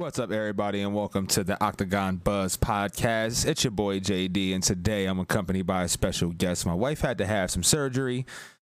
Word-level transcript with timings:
What's 0.00 0.20
up, 0.20 0.30
everybody, 0.30 0.80
and 0.82 0.94
welcome 0.94 1.26
to 1.26 1.42
the 1.42 1.60
Octagon 1.60 2.18
Buzz 2.18 2.56
podcast. 2.56 3.44
It's 3.44 3.64
your 3.64 3.72
boy 3.72 3.98
JD, 3.98 4.54
and 4.54 4.62
today 4.62 5.06
I'm 5.06 5.18
accompanied 5.18 5.66
by 5.66 5.82
a 5.82 5.88
special 5.88 6.30
guest. 6.30 6.64
My 6.64 6.72
wife 6.72 7.00
had 7.00 7.18
to 7.18 7.26
have 7.26 7.50
some 7.50 7.64
surgery, 7.64 8.24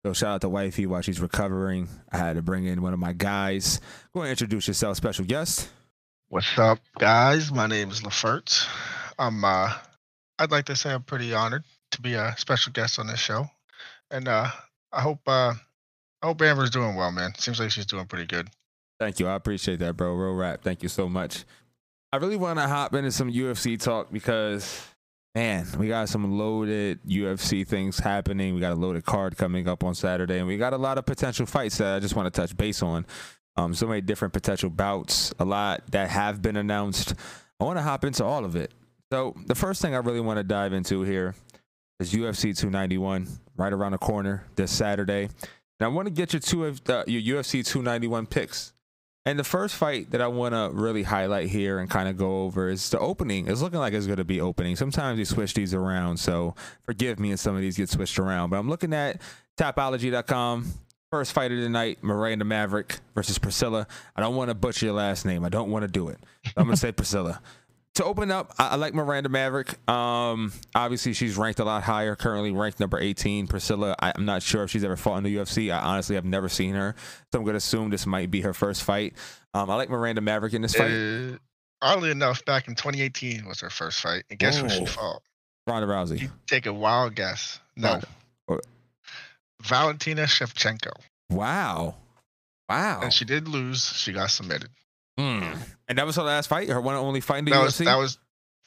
so 0.06 0.12
shout 0.12 0.36
out 0.36 0.42
to 0.42 0.50
wifey 0.50 0.86
while 0.86 1.00
she's 1.00 1.22
recovering. 1.22 1.88
I 2.12 2.18
had 2.18 2.36
to 2.36 2.42
bring 2.42 2.66
in 2.66 2.82
one 2.82 2.92
of 2.92 3.00
my 3.00 3.14
guys. 3.14 3.80
Go 4.14 4.24
and 4.24 4.32
introduce 4.32 4.68
yourself, 4.68 4.98
special 4.98 5.24
guest. 5.24 5.70
What's 6.28 6.60
up, 6.60 6.80
guys? 7.00 7.54
My 7.54 7.68
name 7.68 7.90
is 7.90 8.02
Lefert. 8.02 8.68
I'm 9.18 9.46
uh 9.46 9.74
I'd 10.40 10.52
like 10.52 10.66
to 10.66 10.76
say 10.76 10.92
I'm 10.92 11.04
pretty 11.04 11.34
honored 11.34 11.64
to 11.92 12.02
be 12.02 12.16
a 12.16 12.36
special 12.38 12.74
guest 12.74 13.00
on 13.00 13.08
this 13.08 13.22
show. 13.22 13.46
And 14.12 14.28
uh 14.28 14.52
I 14.92 15.00
hope 15.00 15.22
uh 15.26 15.54
I 16.22 16.26
hope 16.26 16.42
Amber's 16.42 16.70
doing 16.70 16.96
well, 16.96 17.14
man. 17.14 17.32
Seems 17.38 17.62
like 17.62 17.72
she's 17.72 17.86
doing 17.86 18.08
pretty 18.08 18.26
good. 18.26 18.50
Thank 19.04 19.20
you. 19.20 19.28
I 19.28 19.36
appreciate 19.36 19.80
that, 19.80 19.98
bro. 19.98 20.14
Real 20.14 20.34
rap. 20.34 20.62
Thank 20.64 20.82
you 20.82 20.88
so 20.88 21.10
much. 21.10 21.44
I 22.14 22.16
really 22.16 22.38
want 22.38 22.58
to 22.58 22.66
hop 22.70 22.96
into 22.96 23.12
some 23.12 23.30
UFC 23.30 23.78
talk 23.78 24.14
because, 24.14 24.88
man, 25.36 25.68
we 25.78 25.90
got 25.90 26.08
some 26.08 26.40
loaded 26.40 27.04
UFC 27.06 27.68
things 27.68 28.00
happening. 28.00 28.56
We 28.56 28.62
got 28.62 28.72
a 28.72 28.76
loaded 28.76 29.04
card 29.04 29.36
coming 29.36 29.68
up 29.68 29.84
on 29.84 29.94
Saturday, 29.94 30.38
and 30.38 30.48
we 30.48 30.56
got 30.56 30.72
a 30.72 30.78
lot 30.78 30.98
of 30.98 31.06
potential 31.06 31.46
fights 31.46 31.80
that 31.80 31.98
I 31.98 32.00
just 32.00 32.16
want 32.16 32.34
to 32.34 32.42
touch 32.42 32.56
base 32.56 32.82
on. 32.82 33.06
Um, 33.58 33.74
so 33.74 33.88
many 33.88 34.00
different 34.00 34.34
potential 34.34 34.70
bouts, 34.70 35.34
a 35.38 35.44
lot 35.44 35.84
that 35.92 36.10
have 36.10 36.42
been 36.42 36.56
announced. 36.56 37.14
I 37.60 37.66
want 37.66 37.78
to 37.78 37.84
hop 37.84 38.06
into 38.06 38.24
all 38.24 38.46
of 38.46 38.56
it. 38.56 38.72
So 39.12 39.36
the 39.48 39.56
first 39.56 39.82
thing 39.82 39.94
I 39.94 39.98
really 39.98 40.22
want 40.22 40.38
to 40.38 40.46
dive 40.46 40.72
into 40.72 41.02
here 41.02 41.36
is 42.00 42.14
UFC 42.14 42.58
291, 42.58 43.28
right 43.58 43.74
around 43.74 43.92
the 43.92 43.98
corner 43.98 44.46
this 44.56 44.72
Saturday. 44.72 45.24
And 45.24 45.82
I 45.82 45.88
want 45.88 46.06
to 46.06 46.14
get 46.14 46.32
your 46.32 46.40
two 46.40 46.64
of 46.64 46.82
uh, 46.88 47.04
your 47.06 47.44
UFC 47.44 47.68
291 47.68 48.28
picks. 48.28 48.72
And 49.26 49.40
the 49.40 49.44
first 49.44 49.76
fight 49.76 50.12
that 50.12 50.20
I 50.20 50.28
want 50.28 50.54
to 50.54 50.70
really 50.74 51.04
highlight 51.04 51.48
here 51.48 51.80
and 51.80 51.90
kind 51.90 52.10
of 52.10 52.18
go 52.18 52.44
over 52.44 52.70
is 52.70 52.90
the 52.90 53.00
opening. 53.00 53.48
It's 53.48 53.62
looking 53.62 53.80
like 53.80 53.94
it's 53.94 54.06
going 54.06 54.18
to 54.18 54.26
be 54.26 54.42
opening. 54.42 54.76
Sometimes 54.76 55.18
you 55.18 55.24
switch 55.24 55.54
these 55.54 55.74
around, 55.74 56.18
so 56.18 56.56
forgive 56.84 57.20
me 57.20 57.32
if 57.32 57.40
some 57.40 57.56
of 57.56 57.62
these 57.62 57.78
get 57.78 57.90
switched 57.90 58.20
around. 58.20 58.50
But 58.50 58.58
I'm 58.58 58.70
looking 58.70 58.94
at 58.94 59.22
Tapology.com. 59.58 60.74
First 61.10 61.32
fight 61.32 61.52
of 61.52 61.60
the 61.60 61.70
night, 61.70 62.00
Miranda 62.02 62.44
Maverick 62.44 62.98
versus 63.14 63.38
Priscilla. 63.38 63.88
I 64.16 64.22
don't 64.22 64.36
want 64.36 64.50
to 64.50 64.56
butcher 64.56 64.88
your 64.88 64.96
last 64.96 65.26
name. 65.26 65.46
I 65.46 65.50
don't 65.50 65.70
want 65.70 65.84
to 65.84 65.88
do 65.88 66.10
it. 66.10 66.18
I'm 66.58 66.66
going 66.66 66.74
to 66.74 66.78
say 66.78 66.92
Priscilla 66.92 67.40
to 67.96 68.04
open 68.04 68.32
up, 68.32 68.54
I, 68.58 68.70
I, 68.70 68.76
like 68.76 68.94
Miranda 68.94 69.30
Maverick. 69.30 69.78
Um, 69.90 70.52
obviously, 70.74 71.14
she's 71.14 71.38
ranked 71.38 71.60
a 71.60 71.64
lot 71.64 71.84
higher. 71.84 72.16
Currently 72.16 72.52
ranked 72.52 72.80
number 72.80 73.00
18. 73.00 73.48
Priscilla, 73.48 73.96
I, 74.00 74.14
am 74.16 74.26
not 74.26 74.42
sure 74.42 74.64
if 74.64 74.72
she's 74.72 74.84
ever 74.84 74.98
fought 74.98 75.18
in 75.18 75.24
the 75.24 75.36
UFC. 75.36 75.74
I 75.74 75.80
honestly 75.80 76.16
have 76.16 76.26
never 76.26 76.50
seen 76.50 76.74
her, 76.74 76.96
so 77.32 77.40
I'm 77.40 77.46
gonna 77.46 77.58
assume 77.58 77.90
this 77.90 78.06
might 78.06 78.32
be 78.32 78.42
her 78.42 78.54
first 78.54 78.84
fight. 78.84 79.14
Um, 79.54 79.70
I 79.70 79.76
like 79.76 79.90
Miranda 79.90 80.22
Maverick 80.22 80.54
in 80.54 80.62
this 80.62 80.74
fight. 80.74 80.92
Uh, 80.92 81.38
oddly 81.82 82.10
enough, 82.10 82.44
back 82.46 82.68
in 82.68 82.76
2018 82.76 83.46
was 83.46 83.60
her 83.62 83.70
first 83.70 84.02
fight, 84.02 84.24
and 84.30 84.40
guess 84.40 84.58
who 84.58 84.70
she 84.70 84.86
fought? 84.86 85.22
Ronda 85.68 85.88
Rousey. 85.88 86.22
You 86.22 86.32
take 86.48 86.66
a 86.66 86.74
wild 86.74 87.16
guess. 87.16 87.60
No. 87.76 88.02
Ronda. 88.48 88.64
Valentina 89.62 90.24
Shevchenko. 90.24 90.92
Wow. 91.30 91.96
Wow. 92.70 93.02
And 93.04 93.14
she 93.14 93.26
did 93.26 93.48
lose. 93.48 93.86
She 93.86 94.12
got 94.12 94.30
submitted. 94.30 94.70
Mm. 95.20 95.58
And 95.88 95.98
that 95.98 96.06
was 96.06 96.16
her 96.16 96.24
last 96.24 96.48
fight, 96.48 96.70
her 96.70 96.82
one 96.82 96.96
and 96.96 97.06
only 97.06 97.22
fight 97.22 97.40
in 97.40 97.46
the 97.46 97.52
that 97.52 97.62
UFC. 97.62 97.64
Was, 97.64 97.78
that 97.78 97.96
was 97.98 98.18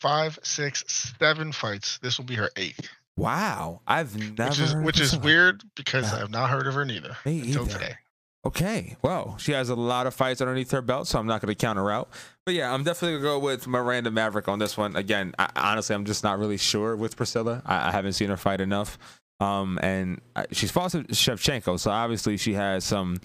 five, 0.01 0.39
six, 0.43 1.15
seven 1.19 1.53
fights. 1.53 1.99
This 1.99 2.19
will 2.19 2.27
be 2.27 2.37
her 2.37 2.51
eighth. 2.57 2.89
Wow, 3.17 3.81
I've 3.87 4.17
never. 4.17 4.51
Which 4.51 4.61
is 4.61 4.75
which 4.77 5.01
is 5.01 5.17
weird 5.19 5.63
because 5.75 6.13
I've 6.13 6.31
not 6.31 6.51
heard 6.51 6.67
of 6.67 6.75
her 6.75 6.85
neither 6.85 7.17
Me 7.25 7.41
until 7.41 7.63
either. 7.63 7.73
today. 7.73 7.95
Okay, 8.45 8.97
well, 9.03 9.37
she 9.39 9.53
has 9.53 9.71
a 9.71 9.75
lot 9.75 10.07
of 10.07 10.15
fights 10.15 10.41
underneath 10.41 10.71
her 10.71 10.83
belt, 10.83 11.09
so 11.09 11.19
I'm 11.19 11.27
not 11.27 11.41
going 11.41 11.53
to 11.53 11.61
count 11.61 11.79
her 11.79 11.91
out. 11.91 12.11
But 12.45 12.55
yeah, 12.55 12.73
I'm 12.73 12.85
definitely 12.85 13.19
going 13.19 13.23
to 13.23 13.29
go 13.29 13.39
with 13.41 13.67
Miranda 13.67 14.13
Maverick 14.13 14.47
on 14.47 14.61
this 14.61 14.77
one. 14.77 14.95
Again, 14.95 15.35
I, 15.37 15.49
honestly, 15.57 15.97
I'm 15.97 16.05
just 16.05 16.23
not 16.23 16.39
really 16.39 16.57
sure 16.57 16.95
with 16.95 17.17
Priscilla. 17.17 17.61
I, 17.67 17.89
I 17.89 17.91
haven't 17.91 18.13
seen 18.13 18.29
her 18.29 18.37
fight 18.37 18.61
enough. 18.61 18.99
Um, 19.41 19.81
and 19.83 20.21
she's 20.53 20.71
fought 20.71 20.93
Shevchenko, 20.93 21.81
so 21.81 21.91
obviously 21.91 22.37
she 22.37 22.55
has 22.55 22.85
some 22.85 23.21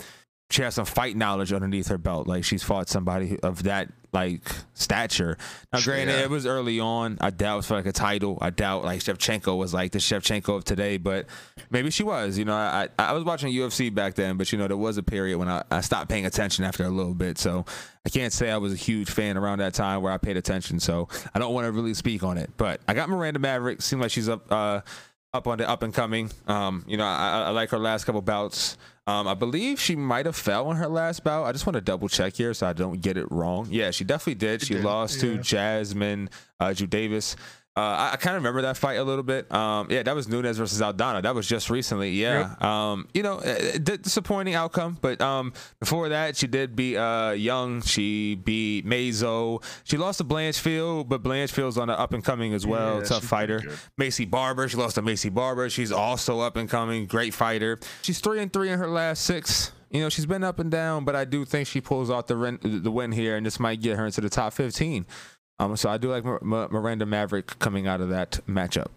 she 0.52 0.62
has 0.62 0.76
some 0.76 0.86
fight 0.86 1.16
knowledge 1.16 1.54
underneath 1.54 1.88
her 1.88 1.98
belt. 1.98 2.28
Like 2.28 2.44
she's 2.44 2.64
fought 2.64 2.90
somebody 2.90 3.40
of 3.40 3.64
that 3.64 3.90
like 4.14 4.42
stature. 4.74 5.38
Now, 5.72 5.80
granted, 5.82 6.14
yeah. 6.14 6.24
it 6.24 6.30
was 6.30 6.46
early 6.46 6.80
on. 6.80 7.18
I 7.22 7.30
doubt 7.30 7.54
it 7.54 7.58
was 7.58 7.68
for 7.68 7.76
like 7.76 7.86
a 7.86 7.92
title. 7.92 8.38
I 8.42 8.50
doubt 8.50 8.84
like 8.84 9.00
Shevchenko 9.00 9.58
was 9.58 9.74
like 9.74 9.92
the 9.92 10.00
Shevchenko 10.00 10.58
of 10.58 10.64
today, 10.66 10.98
but 10.98 11.28
maybe 11.70 11.92
she 11.92 12.04
was. 12.04 12.38
You 12.38 12.46
know, 12.46 12.54
I 12.54 12.90
I 13.00 13.14
was 13.14 13.24
watching 13.24 13.54
UFC 13.54 13.94
back 13.94 14.16
then, 14.16 14.38
but 14.38 14.52
you 14.52 14.58
know 14.58 14.68
there 14.68 14.78
was 14.78 14.98
a 14.98 15.04
period 15.04 15.38
when 15.38 15.48
I, 15.48 15.64
I 15.72 15.82
stopped 15.82 16.10
paying 16.10 16.26
attention 16.26 16.66
after 16.66 16.84
a 16.84 16.90
little 16.90 17.14
bit. 17.14 17.38
So 17.38 17.66
I 18.06 18.10
can't 18.10 18.34
say 18.34 18.52
I 18.52 18.58
was 18.58 18.74
a 18.74 18.78
huge 18.78 19.10
fan 19.10 19.38
around 19.38 19.60
that 19.60 19.74
time 19.74 20.02
where 20.02 20.12
I 20.12 20.18
paid 20.18 20.38
attention. 20.38 20.80
So 20.80 21.08
I 21.34 21.40
don't 21.40 21.54
want 21.54 21.66
to 21.66 21.72
really 21.72 21.94
speak 21.94 22.24
on 22.24 22.38
it. 22.38 22.52
But 22.58 22.82
I 22.88 22.94
got 22.94 23.10
Miranda 23.10 23.40
Maverick. 23.40 23.82
Seemed 23.82 24.02
like 24.02 24.12
she's 24.12 24.30
up 24.30 24.52
uh 24.52 24.82
up 25.34 25.48
on 25.48 25.58
the 25.60 25.70
up 25.70 25.84
and 25.84 25.94
coming. 25.94 26.30
Um, 26.48 26.84
you 26.88 26.98
know, 26.98 27.06
I, 27.06 27.46
I 27.46 27.50
like 27.52 27.70
her 27.70 27.80
last 27.80 28.04
couple 28.04 28.22
bouts. 28.22 28.78
Um, 29.08 29.28
I 29.28 29.34
believe 29.34 29.80
she 29.80 29.96
might 29.96 30.28
have 30.28 30.36
fell 30.36 30.70
in 30.70 30.78
her 30.78 30.88
last 30.88 31.24
bout. 31.24 31.46
I 31.46 31.52
just 31.52 31.66
want 31.66 31.74
to 31.74 31.82
double 31.82 32.08
check 32.08 32.36
here 32.36 32.54
so 32.54 32.68
I 32.68 32.74
don't 32.74 33.02
get 33.02 33.18
it 33.18 33.32
wrong. 33.32 33.68
Yeah, 33.70 33.90
she 33.92 34.04
definitely 34.04 34.36
did. 34.36 34.62
She, 34.62 34.68
she 34.68 34.74
did. 34.76 34.84
lost 34.84 35.16
yeah. 35.16 35.22
to 35.22 35.38
Jasmine 35.40 36.30
uh, 36.60 36.66
Jasudavicius. 36.68 37.36
Uh, 37.78 37.80
I, 37.80 38.10
I 38.14 38.16
kind 38.18 38.36
of 38.36 38.44
remember 38.44 38.64
that 38.64 38.76
fight 38.76 38.96
a 38.96 39.04
little 39.04 39.24
bit. 39.24 39.50
Um, 39.54 39.88
yeah, 39.90 40.04
that 40.04 40.14
was 40.14 40.28
Nunes 40.28 40.58
versus 40.58 40.82
Aldana. 40.82 41.22
That 41.24 41.34
was 41.34 41.48
just 41.48 41.70
recently. 41.70 42.12
Yeah. 42.12 42.50
Yep. 42.60 42.64
Um, 42.64 43.08
you 43.14 43.24
know, 43.24 43.36
uh, 43.38 43.78
disappointing 43.78 44.56
outcome. 44.56 44.98
But 45.00 45.22
um, 45.22 45.54
before 45.80 46.10
that, 46.10 46.36
she 46.36 46.48
did 46.48 46.76
beat 46.76 46.98
uh, 46.98 47.32
Young. 47.32 47.82
She 47.82 48.36
beat 48.36 48.86
Mazo. 48.86 49.64
She 49.86 49.96
lost 49.96 50.18
to 50.18 50.26
Blanchfield, 50.26 51.08
but 51.08 51.24
Blanchfield's 51.24 51.78
on 51.78 51.88
the 51.88 51.98
up 51.98 52.12
and 52.12 52.24
coming 52.24 52.54
as 52.54 52.68
well. 52.68 52.98
Yeah, 53.00 53.06
Tough 53.06 53.24
fighter. 53.24 53.62
Macy 53.98 54.26
Barber. 54.26 54.68
She 54.68 54.76
lost 54.76 54.96
to 54.96 55.02
Macy 55.02 55.30
Barber. 55.30 55.70
She's 55.70 55.94
also 55.94 56.42
up 56.42 56.58
and 56.58 56.70
coming. 56.70 57.06
Great 57.06 57.34
fighter. 57.34 57.80
She's 58.02 58.20
three 58.20 58.42
and 58.42 58.52
three 58.52 58.70
in 58.70 58.80
her 58.80 58.90
last 58.90 59.24
six. 59.24 59.72
You 59.90 60.02
know, 60.02 60.10
she's 60.10 60.26
been 60.26 60.44
up 60.44 60.60
and 60.60 60.72
down, 60.72 61.04
but 61.06 61.16
I 61.16 61.26
do 61.26 61.44
think 61.46 61.68
she 61.68 61.80
pulls 61.82 62.10
off 62.10 62.28
the, 62.28 62.58
the 62.62 62.92
win 62.92 63.12
here, 63.12 63.36
and 63.36 63.46
this 63.46 63.60
might 63.60 63.82
get 63.82 63.98
her 63.98 64.06
into 64.06 64.22
the 64.22 64.30
top 64.30 64.54
15. 64.54 65.06
Um, 65.62 65.78
so 65.78 65.90
I 65.90 65.98
do 65.98 66.10
like 66.10 66.24
Miranda 66.24 67.06
Maverick 67.06 67.60
coming 67.60 67.86
out 67.86 68.02
of 68.02 68.10
that 68.10 68.40
matchup. 68.48 68.90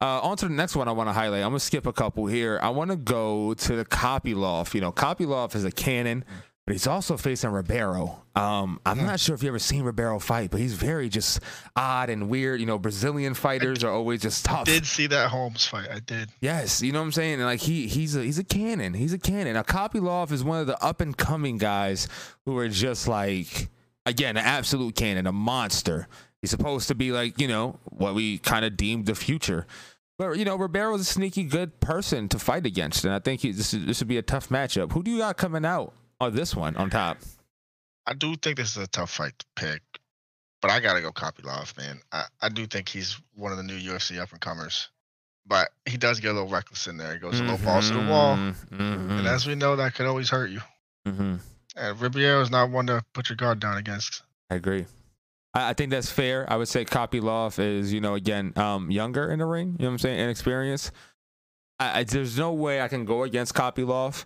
Uh, 0.00 0.18
on 0.22 0.36
to 0.38 0.48
the 0.48 0.54
next 0.54 0.74
one 0.74 0.88
I 0.88 0.92
want 0.92 1.08
to 1.08 1.12
highlight. 1.12 1.42
I'm 1.42 1.50
going 1.50 1.60
to 1.60 1.64
skip 1.64 1.86
a 1.86 1.92
couple 1.92 2.26
here. 2.26 2.58
I 2.62 2.70
want 2.70 2.90
to 2.90 2.96
go 2.96 3.54
to 3.54 3.76
the 3.76 3.84
Kopylov. 3.84 4.74
You 4.74 4.80
know, 4.80 4.90
Kopylov 4.90 5.54
is 5.54 5.64
a 5.64 5.70
cannon, 5.70 6.24
but 6.66 6.72
he's 6.72 6.86
also 6.88 7.16
facing 7.16 7.50
Ribeiro. 7.50 8.22
Um, 8.34 8.80
I'm 8.84 9.04
not 9.04 9.20
sure 9.20 9.36
if 9.36 9.42
you 9.42 9.48
ever 9.50 9.58
seen 9.60 9.84
Ribeiro 9.84 10.18
fight, 10.18 10.50
but 10.50 10.58
he's 10.58 10.72
very 10.72 11.08
just 11.08 11.40
odd 11.76 12.10
and 12.10 12.28
weird. 12.28 12.58
You 12.60 12.66
know, 12.66 12.78
Brazilian 12.78 13.34
fighters 13.34 13.84
are 13.84 13.92
always 13.92 14.22
just 14.22 14.44
tough. 14.44 14.62
I 14.62 14.64
did 14.72 14.86
see 14.86 15.06
that 15.08 15.28
Holmes 15.28 15.64
fight. 15.66 15.88
I 15.92 16.00
did. 16.00 16.30
Yes, 16.40 16.82
you 16.82 16.90
know 16.92 17.00
what 17.00 17.06
I'm 17.06 17.12
saying. 17.12 17.34
And 17.34 17.44
like 17.44 17.60
he 17.60 17.86
he's 17.86 18.16
a 18.16 18.22
he's 18.24 18.38
a 18.38 18.44
cannon. 18.44 18.94
He's 18.94 19.12
a 19.12 19.18
cannon. 19.18 19.54
Now 19.54 19.62
Kopylov 19.62 20.32
is 20.32 20.42
one 20.42 20.60
of 20.60 20.66
the 20.66 20.82
up 20.82 21.00
and 21.00 21.16
coming 21.16 21.58
guys 21.58 22.08
who 22.46 22.56
are 22.58 22.68
just 22.68 23.06
like 23.06 23.68
again, 24.10 24.36
an 24.36 24.44
absolute 24.44 24.94
cannon, 24.94 25.26
a 25.26 25.32
monster. 25.32 26.08
He's 26.42 26.50
supposed 26.50 26.88
to 26.88 26.94
be 26.94 27.12
like, 27.12 27.40
you 27.40 27.48
know, 27.48 27.78
what 27.84 28.14
we 28.14 28.38
kind 28.38 28.64
of 28.64 28.76
deemed 28.76 29.06
the 29.06 29.14
future. 29.14 29.66
But, 30.18 30.38
you 30.38 30.44
know, 30.44 30.58
Ribeiro's 30.58 31.00
a 31.00 31.04
sneaky 31.04 31.44
good 31.44 31.80
person 31.80 32.28
to 32.28 32.38
fight 32.38 32.66
against. 32.66 33.04
And 33.04 33.14
I 33.14 33.20
think 33.20 33.40
he, 33.40 33.52
this, 33.52 33.72
is, 33.72 33.86
this 33.86 34.00
would 34.00 34.08
be 34.08 34.18
a 34.18 34.22
tough 34.22 34.48
matchup. 34.48 34.92
Who 34.92 35.02
do 35.02 35.10
you 35.10 35.18
got 35.18 35.36
coming 35.36 35.64
out 35.64 35.94
on 36.20 36.34
this 36.34 36.54
one 36.54 36.76
on 36.76 36.90
top? 36.90 37.18
I 38.06 38.12
do 38.12 38.36
think 38.36 38.56
this 38.56 38.76
is 38.76 38.82
a 38.82 38.86
tough 38.86 39.10
fight 39.10 39.32
to 39.38 39.46
pick. 39.56 39.82
But 40.60 40.70
I 40.70 40.80
got 40.80 40.94
to 40.94 41.00
go 41.00 41.10
Kopylov, 41.10 41.76
man. 41.78 42.00
I, 42.12 42.24
I 42.42 42.48
do 42.50 42.66
think 42.66 42.88
he's 42.88 43.18
one 43.34 43.50
of 43.50 43.56
the 43.56 43.64
new 43.64 43.78
UFC 43.78 44.20
up 44.20 44.32
and 44.32 44.40
comers. 44.40 44.90
But 45.46 45.70
he 45.86 45.96
does 45.96 46.20
get 46.20 46.32
a 46.32 46.34
little 46.34 46.48
reckless 46.48 46.86
in 46.86 46.98
there. 46.98 47.14
He 47.14 47.18
goes 47.18 47.36
mm-hmm. 47.36 47.48
a 47.48 47.52
little 47.52 47.66
balls 47.66 47.88
to 47.88 47.94
the 47.94 48.06
wall. 48.10 48.36
Mm-hmm. 48.36 49.10
And 49.10 49.26
as 49.26 49.46
we 49.46 49.54
know, 49.54 49.76
that 49.76 49.94
could 49.94 50.06
always 50.06 50.28
hurt 50.28 50.50
you. 50.50 50.60
Mm-hmm. 51.08 51.36
And 51.76 52.00
Ribeiro 52.00 52.40
is 52.40 52.50
not 52.50 52.70
one 52.70 52.86
to 52.86 53.02
put 53.12 53.28
your 53.28 53.36
guard 53.36 53.60
down 53.60 53.76
against. 53.76 54.22
I 54.50 54.56
agree. 54.56 54.86
I, 55.54 55.70
I 55.70 55.72
think 55.72 55.90
that's 55.90 56.10
fair. 56.10 56.50
I 56.50 56.56
would 56.56 56.68
say 56.68 56.84
Kopylov 56.84 57.58
is, 57.58 57.92
you 57.92 58.00
know, 58.00 58.14
again, 58.14 58.52
um, 58.56 58.90
younger 58.90 59.30
in 59.30 59.38
the 59.38 59.46
ring. 59.46 59.76
You 59.78 59.84
know 59.84 59.88
what 59.88 59.92
I'm 59.92 59.98
saying? 59.98 60.20
Inexperienced. 60.20 60.92
I, 61.78 62.00
I, 62.00 62.04
there's 62.04 62.38
no 62.38 62.52
way 62.52 62.80
I 62.80 62.88
can 62.88 63.04
go 63.04 63.22
against 63.22 63.54
Kopylov. 63.54 64.24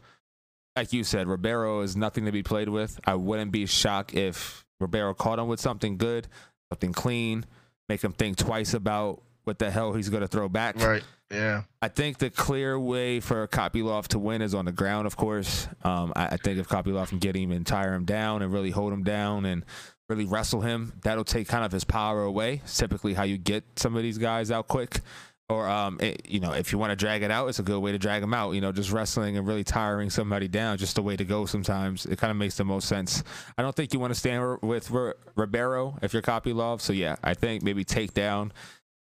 Like 0.77 0.93
you 0.93 1.05
said, 1.05 1.29
Ribeiro 1.29 1.83
is 1.83 1.97
nothing 1.97 2.25
to 2.25 2.33
be 2.33 2.43
played 2.43 2.69
with. 2.69 2.99
I 3.05 3.15
wouldn't 3.15 3.53
be 3.53 3.67
shocked 3.67 4.15
if 4.15 4.65
Ribeiro 4.81 5.15
caught 5.15 5.39
him 5.39 5.47
with 5.47 5.61
something 5.61 5.97
good, 5.97 6.27
something 6.73 6.93
clean, 6.93 7.47
make 7.89 8.03
him 8.03 8.13
think 8.13 8.37
twice 8.37 8.75
about 8.75 9.23
what 9.45 9.59
the 9.59 9.71
hell 9.71 9.93
he's 9.93 10.09
going 10.09 10.23
to 10.23 10.29
throw 10.29 10.49
back. 10.49 10.77
Right. 10.77 11.03
Yeah. 11.31 11.63
I 11.81 11.89
think 11.89 12.19
the 12.19 12.31
clear 12.31 12.79
way 12.79 13.21
for 13.21 13.47
Kopylov 13.49 14.09
to 14.09 14.19
win 14.19 14.43
is 14.43 14.55
on 14.55 14.65
the 14.65 14.73
ground, 14.73 15.07
of 15.07 15.17
course. 15.17 15.69
Um, 15.83 16.13
I, 16.15 16.27
I, 16.27 16.37
think 16.37 16.59
if 16.59 16.69
Kopylov 16.69 17.09
can 17.09 17.19
get 17.19 17.37
him 17.37 17.51
and 17.51 17.67
tire 17.67 17.95
him 17.95 18.05
down 18.05 18.43
and 18.43 18.53
really 18.53 18.71
hold 18.71 18.93
him 18.93 19.03
down 19.03 19.45
and 19.45 19.65
really 20.09 20.25
wrestle 20.25 20.61
him, 20.61 20.93
that'll 21.03 21.25
take 21.25 21.49
kind 21.49 21.65
of 21.65 21.73
his 21.73 21.85
power 21.85 22.23
away. 22.23 22.61
It's 22.65 22.77
typically 22.77 23.15
how 23.15 23.25
you 23.25 23.39
get 23.39 23.65
some 23.77 23.97
of 23.97 24.03
these 24.03 24.19
guys 24.19 24.51
out 24.51 24.69
quick. 24.69 25.01
or 25.49 25.69
um, 25.69 25.99
it, 26.01 26.23
you 26.29 26.41
know, 26.41 26.53
if 26.53 26.73
you 26.73 26.79
want 26.79 26.91
to 26.91 26.97
drag 26.97 27.23
it 27.23 27.31
out, 27.31 27.49
it's 27.49 27.59
a 27.59 27.63
good 27.63 27.81
way 27.81 27.93
to 27.93 27.99
drag 27.99 28.21
them 28.21 28.33
out. 28.33 28.53
You 28.53 28.61
know, 28.61 28.73
just 28.73 28.93
wrestling 28.93 29.37
and 29.37 29.47
really 29.47 29.65
tiring 29.65 30.11
somebody 30.11 30.49
down, 30.49 30.79
just 30.79 30.95
the 30.95 31.03
way 31.03 31.17
to 31.17 31.25
go. 31.25 31.47
Sometimes 31.47 32.07
it 32.07 32.19
kind 32.19 32.31
of 32.31 32.37
makes 32.37 32.57
the 32.57 32.65
most 32.65 32.89
sense. 32.89 33.25
I 33.59 33.63
don't 33.63 33.75
think 33.75 33.93
you 33.93 33.99
want 33.99 34.13
to 34.13 34.19
stand 34.19 34.59
with 34.63 34.91
Ribeiro 35.35 35.99
if 36.03 36.13
you're 36.13 36.23
Kopylov. 36.23 36.81
So 36.81 36.93
yeah, 36.93 37.17
I 37.25 37.35
think 37.35 37.63
maybe 37.63 37.85
take 37.85 38.15
down. 38.15 38.53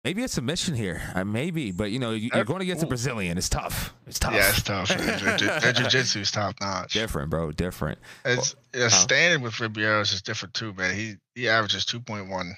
Maybe 0.04 0.22
a 0.22 0.28
submission 0.28 0.74
here, 0.74 1.00
uh, 1.14 1.24
maybe, 1.24 1.72
but 1.72 1.90
you 1.90 1.98
know 1.98 2.10
you, 2.10 2.28
are 2.34 2.44
going 2.44 2.60
against 2.60 2.82
a 2.82 2.86
Brazilian. 2.86 3.38
It's 3.38 3.48
tough. 3.48 3.94
It's 4.06 4.18
tough. 4.18 4.34
Yeah, 4.34 4.50
it's 4.50 4.62
tough. 4.62 4.88
Their 4.88 5.72
jiu-jitsu 5.72 6.20
is 6.20 6.30
top 6.30 6.56
notch. 6.60 6.92
Different, 6.92 7.30
bro. 7.30 7.52
Different. 7.52 7.98
It's 8.22 8.54
well, 8.74 8.90
standing 8.90 9.42
with 9.42 9.58
Ribeiro 9.60 10.00
is 10.02 10.20
different 10.20 10.52
too, 10.52 10.74
man. 10.74 10.94
He 10.94 11.14
he 11.34 11.48
averages 11.48 11.86
two 11.86 12.00
point 12.00 12.28
one 12.28 12.54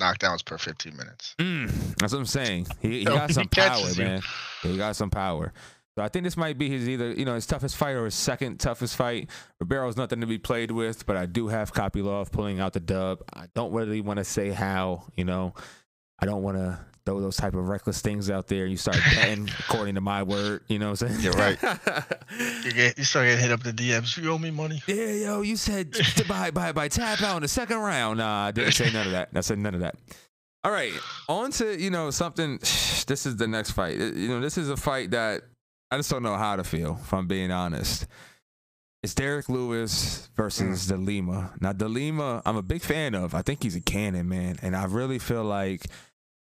knockdowns 0.00 0.44
per 0.44 0.58
15 0.58 0.96
minutes. 0.96 1.34
Mm, 1.38 1.96
that's 1.96 2.12
what 2.12 2.20
I'm 2.20 2.26
saying. 2.26 2.66
He, 2.80 3.00
he 3.00 3.04
got 3.04 3.30
some 3.30 3.44
he 3.44 3.48
power, 3.48 3.94
man. 3.96 4.22
He 4.62 4.76
got 4.76 4.96
some 4.96 5.10
power. 5.10 5.52
So 5.96 6.04
I 6.04 6.08
think 6.08 6.24
this 6.24 6.36
might 6.36 6.58
be 6.58 6.68
his 6.68 6.88
either, 6.88 7.12
you 7.12 7.24
know, 7.24 7.34
his 7.34 7.46
toughest 7.46 7.76
fight 7.76 7.92
or 7.92 8.04
his 8.04 8.14
second 8.14 8.60
toughest 8.60 8.96
fight. 8.96 9.30
Ribeiro's 9.62 9.96
nothing 9.96 10.20
to 10.20 10.26
be 10.26 10.36
played 10.36 10.70
with, 10.70 11.06
but 11.06 11.16
I 11.16 11.24
do 11.24 11.48
have 11.48 11.72
Kopylov 11.72 12.30
pulling 12.30 12.60
out 12.60 12.74
the 12.74 12.80
dub. 12.80 13.22
I 13.32 13.46
don't 13.54 13.72
really 13.72 14.02
want 14.02 14.18
to 14.18 14.24
say 14.24 14.50
how, 14.50 15.04
you 15.16 15.24
know. 15.24 15.54
I 16.18 16.26
don't 16.26 16.42
want 16.42 16.56
to 16.56 16.78
throw 17.06 17.20
those 17.20 17.36
type 17.36 17.54
of 17.54 17.68
reckless 17.68 18.00
things 18.00 18.28
out 18.30 18.48
there. 18.48 18.66
You 18.66 18.76
start 18.76 18.98
betting 19.14 19.48
according 19.60 19.94
to 19.94 20.00
my 20.00 20.22
word. 20.24 20.62
You 20.66 20.78
know 20.78 20.90
what 20.90 21.02
I'm 21.02 21.08
saying? 21.08 21.20
You're 21.20 21.32
right. 21.34 21.56
you, 22.64 22.72
get, 22.72 22.98
you 22.98 23.04
start 23.04 23.26
getting 23.26 23.40
hit 23.40 23.52
up 23.52 23.62
the 23.62 23.72
DMs. 23.72 24.16
You 24.16 24.32
owe 24.32 24.38
me 24.38 24.50
money. 24.50 24.82
Yeah, 24.86 25.12
yo, 25.12 25.42
you 25.42 25.56
said 25.56 25.92
to 25.94 26.24
buy, 26.26 26.50
buy, 26.50 26.72
buy 26.72 26.88
tap 26.88 27.22
out 27.22 27.36
in 27.36 27.42
the 27.42 27.48
second 27.48 27.78
round. 27.78 28.18
Nah, 28.18 28.46
I 28.46 28.50
didn't 28.50 28.72
say 28.72 28.90
none 28.92 29.06
of 29.06 29.12
that. 29.12 29.30
I 29.34 29.40
said 29.40 29.58
none 29.58 29.74
of 29.74 29.80
that. 29.80 29.96
All 30.64 30.72
right, 30.72 30.92
on 31.28 31.52
to 31.52 31.80
you 31.80 31.90
know 31.90 32.10
something. 32.10 32.58
This 33.06 33.24
is 33.24 33.36
the 33.36 33.46
next 33.46 33.70
fight. 33.70 33.98
You 33.98 34.26
know, 34.26 34.40
this 34.40 34.58
is 34.58 34.68
a 34.68 34.76
fight 34.76 35.12
that 35.12 35.42
I 35.92 35.96
just 35.96 36.10
don't 36.10 36.24
know 36.24 36.34
how 36.34 36.56
to 36.56 36.64
feel. 36.64 36.98
If 37.00 37.14
I'm 37.14 37.28
being 37.28 37.52
honest. 37.52 38.08
It's 39.06 39.14
Derek 39.14 39.48
Lewis 39.48 40.28
versus 40.34 40.88
mm. 40.88 41.06
Lima. 41.06 41.52
Now, 41.60 41.70
Lima, 41.70 42.42
I'm 42.44 42.56
a 42.56 42.62
big 42.62 42.82
fan 42.82 43.14
of. 43.14 43.36
I 43.36 43.42
think 43.42 43.62
he's 43.62 43.76
a 43.76 43.80
cannon, 43.80 44.28
man. 44.28 44.56
And 44.62 44.74
I 44.74 44.86
really 44.86 45.20
feel 45.20 45.44
like 45.44 45.86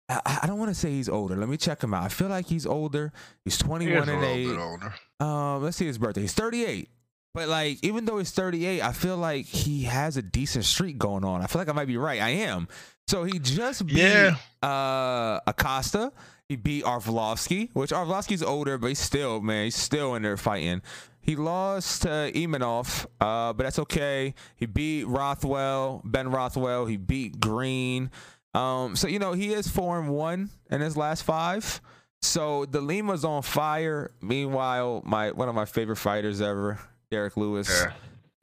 I, 0.08 0.40
I 0.44 0.46
don't 0.46 0.58
want 0.58 0.70
to 0.70 0.74
say 0.74 0.88
he's 0.88 1.10
older. 1.10 1.36
Let 1.36 1.50
me 1.50 1.58
check 1.58 1.84
him 1.84 1.92
out. 1.92 2.04
I 2.04 2.08
feel 2.08 2.28
like 2.28 2.46
he's 2.46 2.64
older. 2.64 3.12
He's 3.44 3.58
21 3.58 4.08
he 4.08 4.14
and 4.14 4.24
8. 4.24 4.80
Um, 5.20 5.62
let's 5.62 5.76
see 5.76 5.84
his 5.84 5.98
birthday. 5.98 6.22
He's 6.22 6.32
38. 6.32 6.88
But 7.34 7.48
like, 7.48 7.80
even 7.82 8.06
though 8.06 8.16
he's 8.16 8.30
38, 8.30 8.80
I 8.80 8.92
feel 8.92 9.18
like 9.18 9.44
he 9.44 9.82
has 9.82 10.16
a 10.16 10.22
decent 10.22 10.64
streak 10.64 10.96
going 10.96 11.22
on. 11.22 11.42
I 11.42 11.46
feel 11.48 11.60
like 11.60 11.68
I 11.68 11.72
might 11.72 11.88
be 11.88 11.98
right. 11.98 12.22
I 12.22 12.30
am. 12.30 12.66
So 13.08 13.24
he 13.24 13.40
just 13.40 13.84
beat 13.84 13.98
yeah. 13.98 14.36
uh, 14.62 15.40
Acosta. 15.46 16.14
He 16.48 16.56
beat 16.56 16.84
Arlovsky, 16.84 17.68
which 17.74 17.90
Arlovsky's 17.90 18.42
older, 18.42 18.78
but 18.78 18.86
he's 18.86 18.98
still, 18.98 19.42
man, 19.42 19.64
he's 19.64 19.76
still 19.76 20.14
in 20.14 20.22
there 20.22 20.38
fighting. 20.38 20.80
He 21.24 21.36
lost 21.36 22.02
to 22.02 22.08
Imavov, 22.34 23.06
uh, 23.18 23.54
but 23.54 23.64
that's 23.64 23.78
okay. 23.78 24.34
He 24.56 24.66
beat 24.66 25.06
Rothwell, 25.06 26.02
Ben 26.04 26.30
Rothwell. 26.30 26.84
He 26.84 26.98
beat 26.98 27.40
Green. 27.40 28.10
Um, 28.52 28.94
so 28.94 29.08
you 29.08 29.18
know 29.18 29.32
he 29.32 29.54
is 29.54 29.66
four 29.66 29.98
and 29.98 30.10
one 30.10 30.50
in 30.70 30.82
his 30.82 30.98
last 30.98 31.22
five. 31.22 31.80
So 32.20 32.66
the 32.66 32.82
Lima's 32.82 33.24
on 33.24 33.40
fire. 33.40 34.10
Meanwhile, 34.20 35.02
my 35.06 35.30
one 35.30 35.48
of 35.48 35.54
my 35.54 35.64
favorite 35.64 35.96
fighters 35.96 36.42
ever, 36.42 36.78
Derek 37.10 37.38
Lewis. 37.38 37.70
Yeah. 37.70 37.92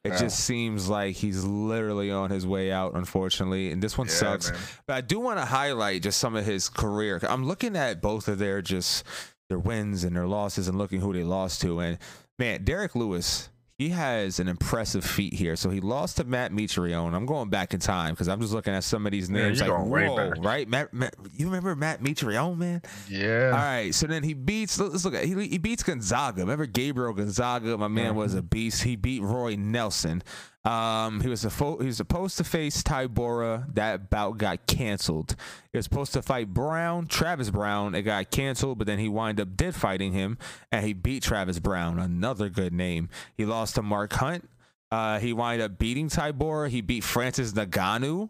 It 0.03 0.13
yeah. 0.13 0.17
just 0.17 0.39
seems 0.39 0.89
like 0.89 1.15
he's 1.15 1.43
literally 1.43 2.09
on 2.09 2.31
his 2.31 2.47
way 2.47 2.71
out, 2.71 2.95
unfortunately. 2.95 3.71
And 3.71 3.83
this 3.83 3.99
one 3.99 4.07
yeah, 4.07 4.13
sucks. 4.13 4.51
Man. 4.51 4.59
But 4.87 4.93
I 4.95 5.01
do 5.01 5.19
want 5.19 5.37
to 5.37 5.45
highlight 5.45 6.01
just 6.01 6.19
some 6.19 6.35
of 6.35 6.43
his 6.43 6.67
career. 6.69 7.19
I'm 7.21 7.45
looking 7.45 7.75
at 7.75 8.01
both 8.01 8.27
of 8.27 8.39
their 8.39 8.63
just 8.63 9.03
their 9.49 9.59
wins 9.59 10.03
and 10.03 10.15
their 10.15 10.27
losses 10.27 10.67
and 10.67 10.77
looking 10.77 11.01
who 11.01 11.13
they 11.13 11.23
lost 11.23 11.61
to. 11.61 11.79
And 11.79 11.99
man, 12.41 12.63
Derek 12.63 12.95
Lewis, 12.95 13.49
he 13.77 13.89
has 13.89 14.39
an 14.39 14.47
impressive 14.47 15.05
feat 15.05 15.33
here. 15.33 15.55
So 15.55 15.69
he 15.69 15.79
lost 15.79 16.17
to 16.17 16.23
Matt 16.23 16.51
Mitrione. 16.51 17.13
I'm 17.13 17.25
going 17.25 17.49
back 17.49 17.73
in 17.73 17.79
time 17.79 18.13
because 18.13 18.27
I'm 18.27 18.41
just 18.41 18.51
looking 18.51 18.73
at 18.73 18.83
some 18.83 19.05
of 19.05 19.11
these 19.11 19.29
names 19.29 19.59
yeah, 19.59 19.67
like, 19.67 19.85
whoa, 19.85 20.29
right? 20.39 20.67
Matt, 20.67 20.93
Matt, 20.93 21.15
you 21.33 21.45
remember 21.45 21.75
Matt 21.75 22.01
Mitrione, 22.01 22.57
man? 22.57 22.81
Yeah. 23.07 23.51
All 23.53 23.57
right. 23.57 23.93
So 23.93 24.07
then 24.07 24.23
he 24.23 24.33
beats. 24.33 24.79
Let's 24.79 25.05
look 25.05 25.13
at. 25.13 25.25
He, 25.25 25.33
he 25.47 25.57
beats 25.59 25.83
Gonzaga. 25.83 26.41
Remember 26.41 26.65
Gabriel 26.65 27.13
Gonzaga? 27.13 27.77
My 27.77 27.87
man 27.87 28.09
mm-hmm. 28.09 28.17
was 28.17 28.33
a 28.33 28.41
beast. 28.41 28.83
He 28.83 28.95
beat 28.95 29.21
Roy 29.21 29.55
Nelson. 29.55 30.23
Um, 30.63 31.21
he 31.21 31.27
was 31.27 31.43
a 31.43 31.49
he 31.49 31.85
was 31.85 31.97
supposed 31.97 32.37
to 32.37 32.43
face 32.43 32.83
Tybura. 32.83 33.73
That 33.73 34.11
bout 34.11 34.37
got 34.37 34.67
canceled. 34.67 35.35
He 35.71 35.77
was 35.77 35.85
supposed 35.85 36.13
to 36.13 36.21
fight 36.21 36.53
Browne, 36.53 37.07
Travis 37.07 37.49
Browne. 37.49 37.95
It 37.95 38.03
got 38.03 38.29
canceled, 38.29 38.77
but 38.77 38.85
then 38.85 38.99
he 38.99 39.09
wind 39.09 39.39
up 39.39 39.57
did 39.57 39.73
fighting 39.73 40.13
him, 40.13 40.37
and 40.71 40.85
he 40.85 40.93
beat 40.93 41.23
Travis 41.23 41.57
Browne. 41.57 41.97
Another 41.97 42.47
good 42.47 42.73
name. 42.73 43.09
He 43.35 43.45
lost 43.45 43.75
to 43.75 43.81
Mark 43.81 44.13
Hunt. 44.13 44.47
Uh, 44.91 45.17
he 45.19 45.33
wind 45.33 45.61
up 45.61 45.79
beating 45.79 46.09
Tybura. 46.09 46.69
He 46.69 46.81
beat 46.81 47.03
Francis 47.03 47.53
Ngannou. 47.53 48.29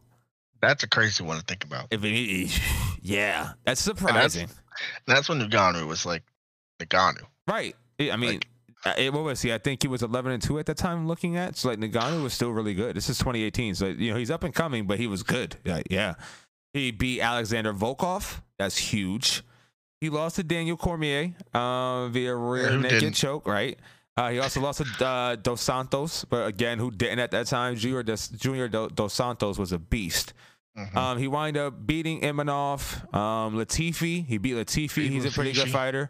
That's 0.61 0.83
a 0.83 0.87
crazy 0.87 1.23
one 1.23 1.37
to 1.37 1.43
think 1.43 1.65
about. 1.65 1.87
If 1.91 2.03
it, 2.05 2.61
yeah, 3.01 3.53
that's 3.65 3.81
surprising. 3.81 4.47
That's, 4.47 5.27
that's, 5.27 5.29
when 5.29 5.39
Ngannou 5.49 5.85
was 5.87 6.05
like 6.05 6.23
Ngannou. 6.79 7.23
Right. 7.47 7.75
I 7.99 8.15
mean, 8.15 8.33
like, 8.35 8.47
it, 8.85 9.13
what 9.13 9.23
was 9.23 9.41
he? 9.41 9.53
I 9.53 9.57
think 9.57 9.81
he 9.83 9.87
was 9.87 10.01
11 10.01 10.31
and 10.31 10.41
2 10.41 10.59
at 10.59 10.65
the 10.65 10.73
time 10.73 11.07
looking 11.07 11.37
at. 11.37 11.55
So 11.55 11.69
like 11.69 11.79
Ngannou 11.79 12.23
was 12.23 12.33
still 12.33 12.51
really 12.51 12.73
good. 12.73 12.95
This 12.95 13.09
is 13.09 13.17
2018. 13.17 13.75
So 13.75 13.87
you 13.87 14.11
know, 14.11 14.17
he's 14.17 14.31
up 14.31 14.43
and 14.43 14.53
coming, 14.53 14.87
but 14.87 14.99
he 14.99 15.07
was 15.07 15.23
good. 15.23 15.57
Yeah. 15.63 15.81
yeah. 15.89 16.13
He 16.73 16.91
beat 16.91 17.21
Alexander 17.21 17.73
Volkov. 17.73 18.41
That's 18.57 18.77
huge. 18.77 19.43
He 19.99 20.09
lost 20.09 20.37
to 20.37 20.43
Daniel 20.43 20.77
Cormier 20.77 21.35
uh, 21.53 22.07
via 22.07 22.35
rear 22.35 22.75
naked 22.77 23.01
didn't? 23.01 23.15
choke, 23.15 23.47
right? 23.47 23.77
Uh, 24.17 24.29
he 24.29 24.39
also 24.39 24.59
lost 24.59 24.83
to 24.83 25.05
uh, 25.05 25.35
Dos 25.35 25.61
Santos, 25.61 26.25
but 26.25 26.47
again, 26.47 26.79
who 26.79 26.91
didn't 26.91 27.19
at 27.19 27.31
that 27.31 27.47
time? 27.47 27.75
Junior 27.75 28.03
Dos, 28.03 28.27
Junior 28.29 28.67
Dos 28.67 29.13
Santos 29.13 29.57
was 29.57 29.71
a 29.71 29.79
beast. 29.79 30.33
Mm-hmm. 30.77 30.97
Um, 30.97 31.17
he 31.17 31.27
wind 31.27 31.57
up 31.57 31.85
beating 31.85 32.21
Imavov. 32.21 33.13
Um, 33.13 33.55
Latifi, 33.55 34.25
he 34.25 34.37
beat 34.37 34.55
Latifi. 34.55 35.09
He's 35.09 35.25
a 35.25 35.31
pretty 35.31 35.53
good 35.53 35.69
fighter. 35.69 36.09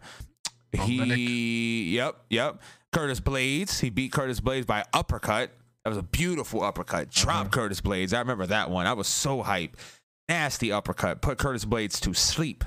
He, 0.74 1.96
yep, 1.96 2.16
yep. 2.30 2.62
Curtis 2.92 3.20
Blaydes. 3.20 3.80
he 3.80 3.90
beat 3.90 4.12
Curtis 4.12 4.40
Blaydes 4.40 4.66
by 4.66 4.84
uppercut. 4.94 5.52
That 5.84 5.90
was 5.90 5.98
a 5.98 6.04
beautiful 6.04 6.64
uppercut. 6.64 7.10
Drop 7.10 7.42
uh-huh. 7.42 7.50
Curtis 7.50 7.82
Blaydes. 7.82 8.14
I 8.14 8.20
remember 8.20 8.46
that 8.48 8.70
one. 8.70 8.86
I 8.86 8.94
was 8.94 9.08
so 9.08 9.44
hyped. 9.44 9.74
Nasty 10.30 10.72
uppercut. 10.72 11.22
Put 11.22 11.38
Curtis 11.38 11.66
Blaydes 11.66 12.00
to 12.02 12.14
sleep. 12.14 12.64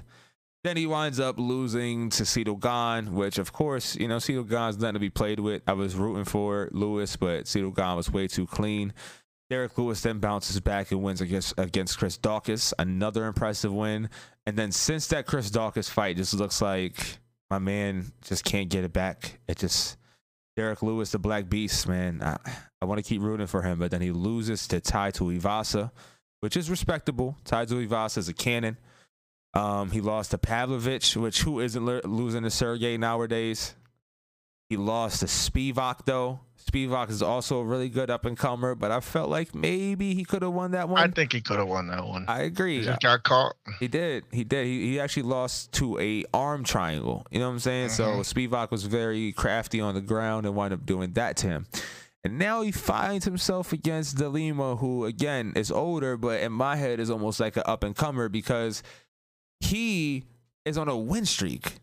Then 0.64 0.78
he 0.78 0.86
winds 0.86 1.20
up 1.20 1.38
losing 1.38 2.08
to 2.10 2.22
Ciryl 2.22 2.58
Gane, 2.58 3.14
which, 3.14 3.36
of 3.36 3.52
course, 3.52 3.96
you 3.96 4.08
know, 4.08 4.16
Ciryl 4.16 4.48
Gane's 4.48 4.78
nothing 4.78 4.94
to 4.94 4.98
be 4.98 5.10
played 5.10 5.38
with. 5.38 5.62
I 5.66 5.74
was 5.74 5.94
rooting 5.94 6.24
for 6.24 6.70
Lewis, 6.72 7.16
but 7.16 7.44
Ciryl 7.44 7.74
Gane 7.74 7.96
was 7.96 8.10
way 8.10 8.28
too 8.28 8.46
clean. 8.46 8.94
Derek 9.50 9.76
Lewis 9.76 10.00
then 10.00 10.20
bounces 10.20 10.58
back 10.60 10.90
and 10.90 11.02
wins 11.02 11.20
against 11.20 11.52
against 11.58 11.98
Chris 11.98 12.16
Daukaus, 12.16 12.72
another 12.78 13.26
impressive 13.26 13.74
win. 13.74 14.08
And 14.46 14.56
then 14.56 14.72
since 14.72 15.06
that 15.08 15.26
Chris 15.26 15.50
Daukaus 15.50 15.90
fight, 15.90 16.16
just 16.16 16.32
looks 16.32 16.62
like 16.62 17.18
my 17.50 17.58
man 17.58 18.12
just 18.22 18.44
can't 18.44 18.68
get 18.68 18.84
it 18.84 18.92
back. 18.92 19.38
It 19.48 19.58
just 19.58 19.96
Derek 20.56 20.82
Lewis, 20.82 21.10
the 21.10 21.18
Black 21.18 21.48
Beast, 21.48 21.88
man. 21.88 22.22
I, 22.22 22.38
I 22.80 22.84
want 22.84 22.98
to 22.98 23.08
keep 23.08 23.20
rooting 23.20 23.46
for 23.46 23.62
him, 23.62 23.78
but 23.78 23.90
then 23.90 24.00
he 24.00 24.12
loses 24.12 24.68
to 24.68 24.80
Tai 24.80 25.10
Tuivasa, 25.10 25.90
which 26.40 26.56
is 26.56 26.70
respectable. 26.70 27.36
Tai 27.44 27.66
Tuivasa 27.66 28.18
is 28.18 28.28
a 28.28 28.34
cannon. 28.34 28.76
Um, 29.54 29.90
he 29.90 30.00
lost 30.00 30.32
to 30.32 30.38
Pavlovich, 30.38 31.16
which 31.16 31.42
who 31.42 31.60
isn't 31.60 31.84
le- 31.84 32.02
losing 32.04 32.42
to 32.42 32.50
Sergey 32.50 32.96
nowadays? 32.96 33.74
He 34.74 34.78
lost 34.78 35.20
to 35.20 35.26
Spivak 35.26 36.04
though. 36.04 36.40
Spivak 36.58 37.08
is 37.08 37.22
also 37.22 37.60
a 37.60 37.64
really 37.64 37.88
good 37.88 38.10
up 38.10 38.24
and 38.24 38.36
comer, 38.36 38.74
but 38.74 38.90
I 38.90 38.98
felt 38.98 39.30
like 39.30 39.54
maybe 39.54 40.14
he 40.16 40.24
could 40.24 40.42
have 40.42 40.50
won 40.50 40.72
that 40.72 40.88
one. 40.88 41.00
I 41.00 41.06
think 41.06 41.32
he 41.32 41.40
could 41.40 41.60
have 41.60 41.68
won 41.68 41.86
that 41.86 42.04
one. 42.04 42.24
I 42.26 42.42
agree. 42.42 42.80
He 42.80 42.90
got 43.00 43.22
caught. 43.22 43.54
He 43.78 43.86
did. 43.86 44.24
He 44.32 44.42
did. 44.42 44.66
He, 44.66 44.90
he 44.90 44.98
actually 44.98 45.22
lost 45.22 45.70
to 45.74 45.96
a 46.00 46.24
arm 46.34 46.64
triangle. 46.64 47.24
You 47.30 47.38
know 47.38 47.46
what 47.46 47.52
I'm 47.52 47.58
saying? 47.60 47.90
Mm-hmm. 47.90 48.22
So 48.22 48.34
Spivak 48.34 48.72
was 48.72 48.82
very 48.82 49.30
crafty 49.30 49.80
on 49.80 49.94
the 49.94 50.00
ground 50.00 50.44
and 50.44 50.56
wound 50.56 50.74
up 50.74 50.84
doing 50.84 51.12
that 51.12 51.36
to 51.36 51.46
him. 51.46 51.66
And 52.24 52.36
now 52.36 52.62
he 52.62 52.72
finds 52.72 53.24
himself 53.26 53.72
against 53.72 54.16
Delima, 54.16 54.74
who 54.74 55.04
again 55.04 55.52
is 55.54 55.70
older, 55.70 56.16
but 56.16 56.40
in 56.40 56.50
my 56.50 56.74
head 56.74 56.98
is 56.98 57.10
almost 57.10 57.38
like 57.38 57.56
an 57.56 57.62
up 57.64 57.84
and 57.84 57.94
comer 57.94 58.28
because 58.28 58.82
he 59.60 60.24
is 60.64 60.76
on 60.76 60.88
a 60.88 60.96
win 60.96 61.26
streak. 61.26 61.74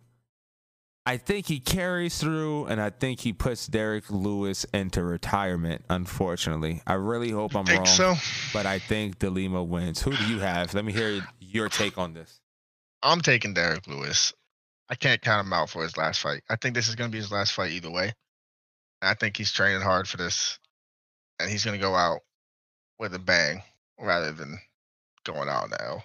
I 1.06 1.18
think 1.18 1.48
he 1.48 1.60
carries 1.60 2.20
through, 2.20 2.66
and 2.66 2.80
I 2.80 2.92
think 2.92 3.22
he 3.22 3.34
puts 3.34 3.66
Derek 3.66 4.12
Lewis 4.12 4.66
into 4.74 5.04
retirement. 5.04 5.84
Unfortunately, 5.90 6.82
I 6.86 6.94
really 6.94 7.32
hope 7.32 7.56
I'm 7.56 7.66
wrong, 7.66 7.86
so? 7.88 8.14
but 8.54 8.68
I 8.68 8.78
think 8.78 9.18
Delima 9.18 9.64
wins. 9.64 10.02
Who 10.02 10.16
do 10.16 10.24
you 10.28 10.40
have? 10.40 10.76
Let 10.76 10.86
me 10.86 10.94
hear 10.94 11.26
your 11.40 11.70
take 11.70 11.98
on 11.98 12.14
this. 12.14 12.40
I'm 13.02 13.22
taking 13.22 13.56
Derek 13.56 13.88
Lewis. 13.88 14.34
I 14.90 14.96
can't 14.96 15.22
count 15.22 15.48
him 15.48 15.54
out 15.54 15.70
for 15.72 15.82
his 15.82 15.98
last 15.98 16.22
fight. 16.22 16.44
I 16.50 16.56
think 16.56 16.76
this 16.76 16.88
is 16.88 16.96
going 16.96 17.10
to 17.10 17.12
be 17.12 17.20
his 17.20 17.32
last 17.32 17.54
fight 17.54 17.72
either 17.72 17.90
way. 17.90 18.14
I 19.02 19.16
think 19.16 19.38
he's 19.38 19.52
training 19.52 19.82
hard 19.82 20.08
for 20.08 20.18
this, 20.18 20.60
and 21.40 21.50
he's 21.50 21.66
going 21.66 21.80
to 21.80 21.84
go 21.84 21.96
out 21.96 22.20
with 23.00 23.16
a 23.16 23.20
bang 23.20 23.64
rather 24.00 24.32
than 24.32 24.60
going 25.24 25.50
out 25.50 25.72
now. 25.72 26.04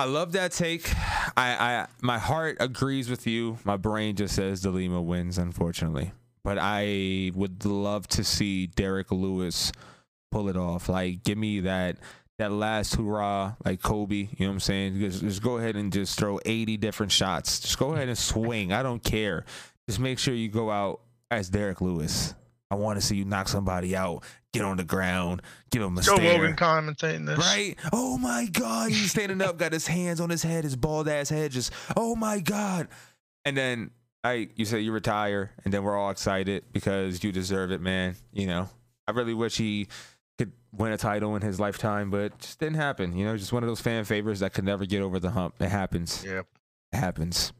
I 0.00 0.04
love 0.04 0.32
that 0.32 0.52
take. 0.52 0.90
I, 1.36 1.52
I 1.82 1.86
my 2.00 2.18
heart 2.18 2.56
agrees 2.58 3.10
with 3.10 3.26
you. 3.26 3.58
My 3.64 3.76
brain 3.76 4.16
just 4.16 4.34
says 4.34 4.64
DeLima 4.64 5.04
wins, 5.04 5.36
unfortunately. 5.36 6.12
But 6.42 6.56
I 6.58 7.32
would 7.34 7.66
love 7.66 8.08
to 8.08 8.24
see 8.24 8.66
Derek 8.68 9.12
Lewis 9.12 9.72
pull 10.30 10.48
it 10.48 10.56
off. 10.56 10.88
Like, 10.88 11.22
give 11.22 11.36
me 11.36 11.60
that 11.60 11.98
that 12.38 12.50
last 12.50 12.94
hurrah, 12.94 13.56
like 13.62 13.82
Kobe. 13.82 14.14
You 14.16 14.28
know 14.38 14.46
what 14.46 14.52
I'm 14.52 14.60
saying? 14.60 15.00
Just, 15.00 15.20
just 15.20 15.42
go 15.42 15.58
ahead 15.58 15.76
and 15.76 15.92
just 15.92 16.18
throw 16.18 16.40
80 16.46 16.78
different 16.78 17.12
shots. 17.12 17.60
Just 17.60 17.78
go 17.78 17.92
ahead 17.92 18.08
and 18.08 18.16
swing. 18.16 18.72
I 18.72 18.82
don't 18.82 19.04
care. 19.04 19.44
Just 19.86 20.00
make 20.00 20.18
sure 20.18 20.32
you 20.32 20.48
go 20.48 20.70
out 20.70 21.02
as 21.30 21.50
Derek 21.50 21.82
Lewis. 21.82 22.34
I 22.70 22.76
want 22.76 22.98
to 22.98 23.04
see 23.04 23.16
you 23.16 23.26
knock 23.26 23.48
somebody 23.48 23.94
out, 23.94 24.24
get 24.52 24.64
on 24.64 24.76
the 24.76 24.84
ground, 24.84 25.42
give 25.70 25.82
him 25.82 25.96
a 25.96 26.02
Joe 26.02 26.16
stare. 26.16 26.40
Rogan 26.40 26.56
commentating 26.56 27.26
this. 27.26 27.38
Right? 27.38 27.76
Oh 27.92 28.18
my 28.18 28.46
God. 28.46 28.90
He's 28.90 29.10
standing 29.10 29.40
up, 29.40 29.58
got 29.58 29.72
his 29.72 29.86
hands 29.86 30.20
on 30.20 30.30
his 30.30 30.42
head, 30.42 30.64
his 30.64 30.76
bald 30.76 31.08
ass 31.08 31.28
head, 31.28 31.52
just, 31.52 31.72
oh 31.96 32.16
my 32.16 32.40
God. 32.40 32.88
And 33.44 33.56
then 33.56 33.90
I 34.22 34.48
you 34.54 34.64
say 34.64 34.80
you 34.80 34.92
retire, 34.92 35.52
and 35.64 35.72
then 35.72 35.82
we're 35.82 35.96
all 35.96 36.10
excited 36.10 36.64
because 36.72 37.24
you 37.24 37.32
deserve 37.32 37.72
it, 37.72 37.80
man. 37.80 38.16
You 38.32 38.46
know, 38.46 38.68
I 39.06 39.12
really 39.12 39.34
wish 39.34 39.56
he 39.56 39.88
could 40.38 40.52
win 40.72 40.92
a 40.92 40.98
title 40.98 41.36
in 41.36 41.42
his 41.42 41.58
lifetime, 41.58 42.10
but 42.10 42.20
it 42.20 42.38
just 42.38 42.60
didn't 42.60 42.76
happen. 42.76 43.16
You 43.16 43.24
know, 43.24 43.36
just 43.36 43.52
one 43.52 43.62
of 43.62 43.68
those 43.68 43.80
fan 43.80 44.04
favors 44.04 44.40
that 44.40 44.52
could 44.52 44.64
never 44.64 44.84
get 44.84 45.00
over 45.00 45.18
the 45.18 45.30
hump. 45.30 45.54
It 45.60 45.68
happens. 45.68 46.22
Yep. 46.24 46.46
It 46.92 46.96
happens. 46.96 47.52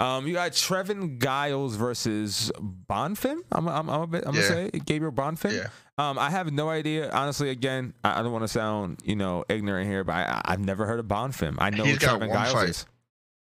Um, 0.00 0.26
you 0.28 0.34
got 0.34 0.52
Trevin 0.52 1.20
Giles 1.20 1.74
versus 1.74 2.52
Bonfim. 2.88 3.38
I'm, 3.50 3.68
I'm, 3.68 3.90
I'm, 3.90 4.00
a 4.02 4.06
bit, 4.06 4.24
I'm 4.26 4.34
Yeah. 4.34 4.42
gonna 4.48 4.70
say 4.70 4.78
Gabriel 4.84 5.12
Bonfim. 5.12 5.52
Yeah. 5.52 5.68
Um, 5.98 6.18
I 6.18 6.30
have 6.30 6.52
no 6.52 6.68
idea. 6.68 7.10
Honestly, 7.10 7.50
again, 7.50 7.94
I, 8.04 8.20
I 8.20 8.22
don't 8.22 8.30
want 8.32 8.44
to 8.44 8.48
sound 8.48 8.98
you 9.04 9.16
know 9.16 9.44
ignorant 9.48 9.88
here, 9.88 10.04
but 10.04 10.12
I, 10.14 10.40
I've 10.44 10.60
never 10.60 10.86
heard 10.86 11.00
of 11.00 11.06
Bonfim. 11.06 11.56
I 11.58 11.70
know 11.70 11.82
He's 11.84 11.98
Trevin 11.98 12.32
Giles 12.32 12.52
fight. 12.52 12.68
is. 12.68 12.86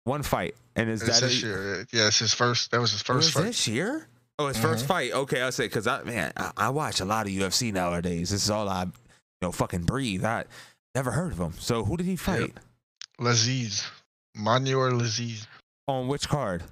One 0.05 0.23
fight, 0.23 0.55
and 0.75 0.89
is 0.89 1.03
It's 1.03 1.19
that 1.19 1.27
this 1.27 1.43
a, 1.43 1.45
year. 1.45 1.85
Yeah, 1.91 2.07
it's 2.07 2.17
his 2.17 2.33
first. 2.33 2.71
That 2.71 2.81
was 2.81 2.91
his 2.93 3.01
Oh, 3.01 3.13
first 3.13 3.27
is 3.27 3.33
fight. 3.35 3.43
this 3.43 3.67
year? 3.67 4.07
Oh, 4.39 4.47
his 4.47 4.57
first 4.57 4.85
Mhm. 4.85 4.87
fight. 4.87 5.11
Okay, 5.13 5.41
I'll 5.41 5.51
say 5.51 5.65
because 5.65 5.85
I 5.85 6.01
man, 6.01 6.31
I, 6.35 6.51
I 6.57 6.69
watch 6.69 6.99
a 6.99 7.05
lot 7.05 7.27
of 7.27 7.31
UFC 7.31 7.71
nowadays. 7.71 8.31
This 8.31 8.43
is 8.43 8.49
all 8.49 8.67
I, 8.67 8.85
you 8.85 8.91
know, 9.43 9.51
fucking 9.51 9.83
breathe. 9.83 10.25
I 10.25 10.45
never 10.95 11.11
heard 11.11 11.33
of 11.33 11.37
him. 11.39 11.53
So 11.59 11.83
who 11.83 11.95
did 11.95 12.07
he 12.07 12.15
fight 12.15 12.55
Lazzez. 13.19 13.85
Mounir 14.35 14.91
Lazzez. 14.99 15.45
On 15.89 16.07
which 16.07 16.29
card? 16.29 16.63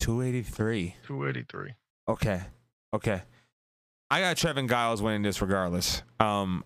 Two 0.00 0.22
eighty 0.22 0.42
three. 0.42 0.94
283. 1.06 1.74
Okay. 2.08 2.40
Okay. 2.94 3.22
I 4.10 4.20
got 4.20 4.36
Trevin 4.36 4.68
Giles 4.68 5.02
winning 5.02 5.22
this 5.22 5.40
regardless. 5.42 6.02
Um, 6.18 6.64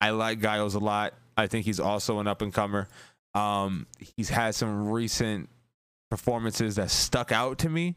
I 0.00 0.10
like 0.10 0.40
Giles 0.40 0.74
a 0.74 0.80
lot. 0.80 1.14
I 1.36 1.46
think 1.46 1.64
he's 1.64 1.78
also 1.80 2.18
an 2.18 2.26
up 2.26 2.42
and 2.42 2.52
comer. 2.52 2.88
Um, 3.34 3.86
he's 3.98 4.28
had 4.28 4.54
some 4.54 4.88
recent 4.88 5.48
performances 6.10 6.76
that 6.76 6.90
stuck 6.90 7.30
out 7.32 7.58
to 7.58 7.68
me. 7.68 7.94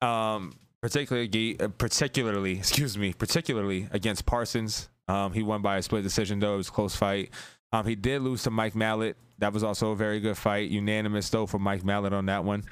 Um, 0.00 0.54
particularly, 0.80 1.60
uh, 1.60 1.68
particularly, 1.68 2.52
excuse 2.58 2.96
me, 2.96 3.12
particularly 3.12 3.88
against 3.90 4.24
Parsons. 4.24 4.88
Um, 5.08 5.32
he 5.32 5.42
won 5.42 5.60
by 5.62 5.76
a 5.76 5.82
split 5.82 6.02
decision 6.02 6.38
though. 6.38 6.54
It 6.54 6.58
was 6.58 6.68
a 6.68 6.72
close 6.72 6.96
fight. 6.96 7.30
Um, 7.72 7.86
he 7.86 7.94
did 7.94 8.22
lose 8.22 8.44
to 8.44 8.50
Mike 8.50 8.74
Mallet. 8.74 9.16
That 9.42 9.52
was 9.52 9.64
also 9.64 9.90
a 9.90 9.96
very 9.96 10.20
good 10.20 10.38
fight. 10.38 10.70
Unanimous 10.70 11.28
though 11.28 11.46
for 11.46 11.58
Mike 11.58 11.84
Mallet 11.84 12.12
on 12.12 12.26
that 12.26 12.44
one. 12.44 12.62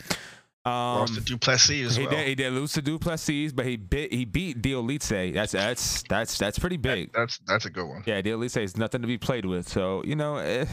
Um, 0.65 0.73
Lost 0.73 1.15
to 1.15 1.21
du 1.21 1.37
Plessis 1.37 1.85
as 1.85 1.97
he 1.97 2.03
well. 2.05 2.13
did. 2.13 2.29
He 2.29 2.35
did 2.37 2.53
lose 2.53 2.75
to 2.75 2.83
du 2.83 2.97
Plessis, 2.97 3.53
but 3.53 3.67
he 3.67 3.77
bit. 3.77 4.13
He 4.13 4.25
beat 4.25 4.63
Dolidze. 4.63 5.35
That's 5.35 5.51
that's 5.51 6.05
that's 6.09 6.39
that's 6.39 6.61
pretty 6.61 6.77
big. 6.77 7.13
That's 7.13 7.41
that's 7.45 7.65
a 7.65 7.71
good 7.71 7.87
one. 7.87 8.05
Yeah, 8.07 8.23
Dolidze 8.23 8.63
is 8.63 8.77
nothing 8.77 9.01
to 9.03 9.09
be 9.09 9.19
played 9.19 9.47
with. 9.47 9.69
So 9.69 10.05
you 10.05 10.15
know, 10.15 10.37
eh, 10.37 10.65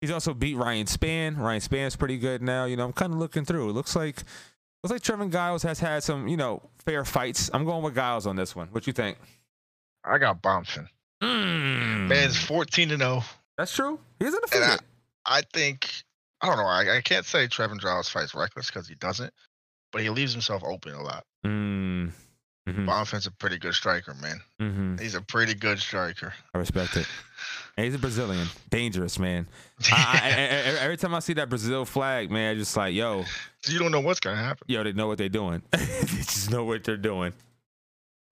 he's 0.00 0.10
also 0.10 0.32
beat 0.32 0.56
Ryan 0.56 0.86
Spann. 0.86 1.36
Ryan 1.36 1.60
Spann's 1.60 1.96
pretty 1.96 2.16
good 2.16 2.40
now. 2.40 2.64
You 2.64 2.76
know, 2.76 2.86
I'm 2.86 2.94
kind 2.94 3.12
of 3.12 3.18
looking 3.18 3.44
through. 3.44 3.68
It 3.68 3.72
looks 3.74 3.94
like 3.94 4.22
looks 4.82 4.92
like 4.92 5.02
Trevin 5.02 5.30
Giles 5.30 5.64
has 5.64 5.80
had 5.80 6.02
some 6.02 6.28
you 6.28 6.38
know 6.38 6.62
fair 6.86 7.04
fights. 7.04 7.50
I'm 7.52 7.66
going 7.66 7.82
with 7.82 7.94
Giles 7.94 8.26
on 8.26 8.36
this 8.36 8.56
one. 8.56 8.68
What 8.68 8.86
you 8.86 8.94
think? 8.94 9.18
I 10.02 10.16
got 10.16 10.40
Bompton. 10.40 10.88
Mm. 11.22 12.08
Man's 12.08 12.38
14 12.38 12.88
to 12.90 12.96
0. 12.96 13.22
that's 13.58 13.74
true. 13.74 13.98
He's 14.18 14.32
undefeated. 14.34 14.80
I, 15.26 15.42
think 15.52 15.90
I 16.40 16.46
don't 16.48 16.56
know. 16.56 16.64
I, 16.66 16.98
I 16.98 17.00
can't 17.00 17.24
say 17.26 17.46
Trevin 17.48 17.80
Giles 17.80 18.08
fights 18.08 18.34
reckless 18.34 18.66
because 18.68 18.88
he 18.88 18.94
doesn't, 18.96 19.32
but 19.92 20.02
he 20.02 20.10
leaves 20.10 20.32
himself 20.32 20.62
open 20.64 20.92
a 20.94 21.02
lot. 21.02 21.24
Mm. 21.44 22.12
Mm-hmm. 22.68 22.88
Bonfim's 22.88 23.26
a 23.26 23.30
pretty 23.30 23.58
good 23.58 23.74
striker, 23.74 24.12
man. 24.14 24.40
Mm-hmm. 24.60 24.98
He's 24.98 25.14
a 25.14 25.20
pretty 25.22 25.54
good 25.54 25.78
striker. 25.78 26.34
I 26.52 26.58
respect 26.58 26.96
it. 26.96 27.06
And 27.76 27.84
he's 27.84 27.94
a 27.94 27.98
Brazilian, 27.98 28.48
dangerous 28.70 29.18
man. 29.20 29.46
I, 29.92 30.20
I- 30.22 30.28
I- 30.28 30.80
every 30.82 30.96
time 30.96 31.14
I 31.14 31.20
see 31.20 31.34
that 31.34 31.48
Brazil 31.48 31.84
flag, 31.84 32.30
man, 32.30 32.52
I 32.56 32.58
just 32.58 32.76
like, 32.76 32.94
yo, 32.94 33.24
you 33.68 33.78
don't 33.78 33.92
know 33.92 34.00
what's 34.00 34.18
gonna 34.20 34.36
happen. 34.36 34.64
yo, 34.68 34.82
they 34.82 34.92
know 34.92 35.06
what 35.06 35.18
they're 35.18 35.28
doing. 35.28 35.62
they 35.72 35.78
just 36.06 36.50
know 36.50 36.64
what 36.64 36.82
they're 36.84 36.96
doing. 36.96 37.32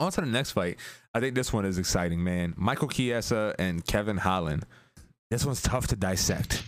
On 0.01 0.11
to 0.11 0.21
the 0.21 0.27
next 0.27 0.51
fight. 0.53 0.79
I 1.15 1.21
think 1.21 1.37
this 1.37 1.53
one 1.53 1.65
is 1.65 1.79
exciting, 1.79 2.25
man. 2.25 2.55
Michael 2.57 2.89
Chiesa 2.89 3.55
and 3.59 3.87
Kevin 3.87 4.17
Holland. 4.17 4.67
This 5.31 5.45
one's 5.47 5.63
tough 5.63 5.87
to 5.89 5.97
dissect. 5.97 6.65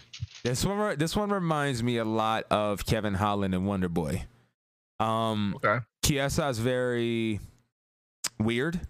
This 0.47 0.65
one, 0.65 0.97
this 0.99 1.17
one 1.17 1.31
reminds 1.31 1.83
me 1.83 1.97
a 1.97 2.05
lot 2.05 2.45
of 2.51 2.87
Kevin 2.87 3.15
Holland 3.15 3.53
and 3.55 3.67
Wonder 3.67 3.89
Boy. 3.89 4.25
Um, 5.01 5.55
Okay. 5.57 5.85
Chiesa 6.05 6.49
is 6.49 6.59
very 6.61 7.41
weird. 8.39 8.81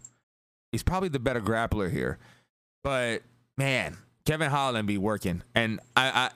He's 0.71 0.83
probably 0.83 1.09
the 1.09 1.19
better 1.19 1.41
grappler 1.41 1.91
here, 1.91 2.19
but 2.85 3.23
man, 3.57 3.97
Kevin 4.27 4.51
Holland 4.51 4.87
be 4.87 4.99
working, 4.99 5.43
and 5.55 5.81
I, 5.97 6.09
I, 6.09 6.31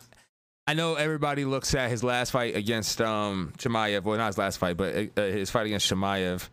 I 0.70 0.74
know 0.74 0.94
everybody 0.94 1.44
looks 1.44 1.74
at 1.74 1.90
his 1.90 2.02
last 2.02 2.30
fight 2.30 2.56
against 2.56 3.00
um 3.02 3.52
Chimaev. 3.58 4.04
Well, 4.04 4.16
not 4.16 4.28
his 4.28 4.38
last 4.38 4.56
fight, 4.56 4.78
but 4.78 4.94
uh, 5.18 5.22
his 5.22 5.50
fight 5.50 5.66
against 5.66 5.90
Chimaev, 5.92 6.48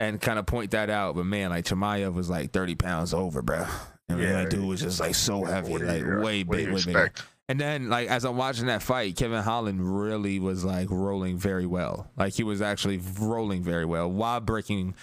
and 0.00 0.18
kind 0.18 0.38
of 0.38 0.46
point 0.46 0.70
that 0.70 0.88
out. 0.88 1.16
But 1.16 1.26
man, 1.26 1.50
like 1.50 1.66
Chimaev 1.66 2.14
was 2.14 2.30
like 2.30 2.50
thirty 2.52 2.76
pounds 2.76 3.12
over, 3.12 3.42
bro. 3.42 3.66
And 4.08 4.18
Yeah. 4.22 4.32
that 4.44 4.50
dude 4.50 4.64
was 4.64 4.80
just 4.80 5.00
like 5.00 5.14
so 5.16 5.44
heavy, 5.44 5.76
like 5.76 6.00
you- 6.00 6.20
way 6.20 6.44
big, 6.44 6.72
way 6.72 6.82
bigger. 6.82 7.12
And 7.48 7.60
then, 7.60 7.88
like, 7.88 8.08
as 8.08 8.24
I'm 8.24 8.36
watching 8.36 8.66
that 8.66 8.82
fight, 8.82 9.16
Kevin 9.16 9.42
Holland 9.42 10.00
really 10.00 10.40
was 10.40 10.64
like 10.64 10.90
rolling 10.90 11.38
very 11.38 11.66
well. 11.66 12.10
Like, 12.16 12.34
he 12.34 12.42
was 12.42 12.60
actually 12.60 13.00
rolling 13.20 13.62
very 13.62 13.84
well 13.84 14.10
while 14.10 14.40
breaking 14.40 14.96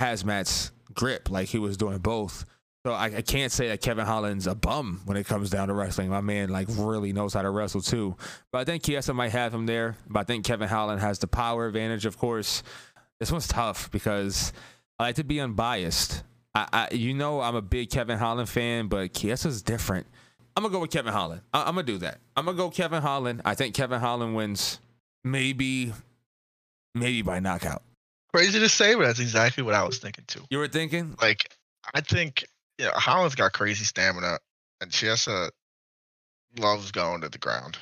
Khamzat's 0.00 0.70
grip. 0.94 1.30
Like, 1.30 1.48
he 1.48 1.58
was 1.58 1.76
doing 1.76 1.98
both. 1.98 2.44
So 2.86 2.92
I, 2.92 3.06
I 3.06 3.22
can't 3.22 3.52
say 3.52 3.68
that 3.68 3.82
Kevin 3.82 4.06
Holland's 4.06 4.46
a 4.46 4.54
bum 4.54 5.02
when 5.04 5.16
it 5.16 5.26
comes 5.26 5.50
down 5.50 5.68
to 5.68 5.74
wrestling. 5.74 6.08
My 6.08 6.20
man, 6.20 6.48
like, 6.48 6.68
really 6.70 7.12
knows 7.12 7.34
how 7.34 7.42
to 7.42 7.50
wrestle 7.50 7.82
too. 7.82 8.16
But 8.52 8.60
I 8.60 8.64
think 8.64 8.84
Chiesa 8.84 9.12
might 9.12 9.32
have 9.32 9.52
him 9.52 9.66
there. 9.66 9.96
But 10.08 10.20
I 10.20 10.24
think 10.24 10.44
Kevin 10.44 10.68
Holland 10.68 11.00
has 11.00 11.18
the 11.18 11.26
power 11.26 11.66
advantage, 11.66 12.06
of 12.06 12.16
course. 12.16 12.62
This 13.18 13.32
one's 13.32 13.48
tough 13.48 13.90
because 13.90 14.52
I 14.98 15.04
like 15.04 15.16
to 15.16 15.24
be 15.24 15.40
unbiased. 15.40 16.22
I, 16.54 16.68
I 16.72 16.94
you 16.94 17.14
know, 17.14 17.40
I'm 17.40 17.56
a 17.56 17.62
big 17.62 17.90
Kevin 17.90 18.18
Holland 18.18 18.48
fan, 18.48 18.86
but 18.86 19.12
Chiesa's 19.12 19.60
different. 19.60 20.06
I'm 20.60 20.64
gonna 20.64 20.72
go 20.74 20.80
with 20.80 20.90
Kevin 20.90 21.14
Holland. 21.14 21.40
I, 21.54 21.60
I'm 21.62 21.74
gonna 21.74 21.84
do 21.84 21.96
that. 21.98 22.18
I'm 22.36 22.44
gonna 22.44 22.54
go 22.58 22.68
Kevin 22.68 23.00
Holland. 23.00 23.40
I 23.46 23.54
think 23.54 23.74
Kevin 23.74 23.98
Holland 23.98 24.36
wins, 24.36 24.78
maybe, 25.24 25.94
maybe 26.94 27.22
by 27.22 27.40
knockout. 27.40 27.82
Crazy 28.34 28.58
to 28.60 28.68
say, 28.68 28.94
but 28.94 29.04
that's 29.04 29.20
exactly 29.20 29.62
what 29.62 29.72
I 29.74 29.84
was 29.84 29.96
thinking 29.96 30.24
too. 30.26 30.44
You 30.50 30.58
were 30.58 30.68
thinking? 30.68 31.16
Like, 31.22 31.50
I 31.94 32.02
think 32.02 32.44
you 32.78 32.84
know 32.84 32.90
Holland's 32.94 33.36
got 33.36 33.54
crazy 33.54 33.86
stamina, 33.86 34.38
and 34.82 34.90
Chiesa 34.90 35.50
loves 36.58 36.90
going 36.92 37.22
to 37.22 37.30
the 37.30 37.38
ground. 37.38 37.78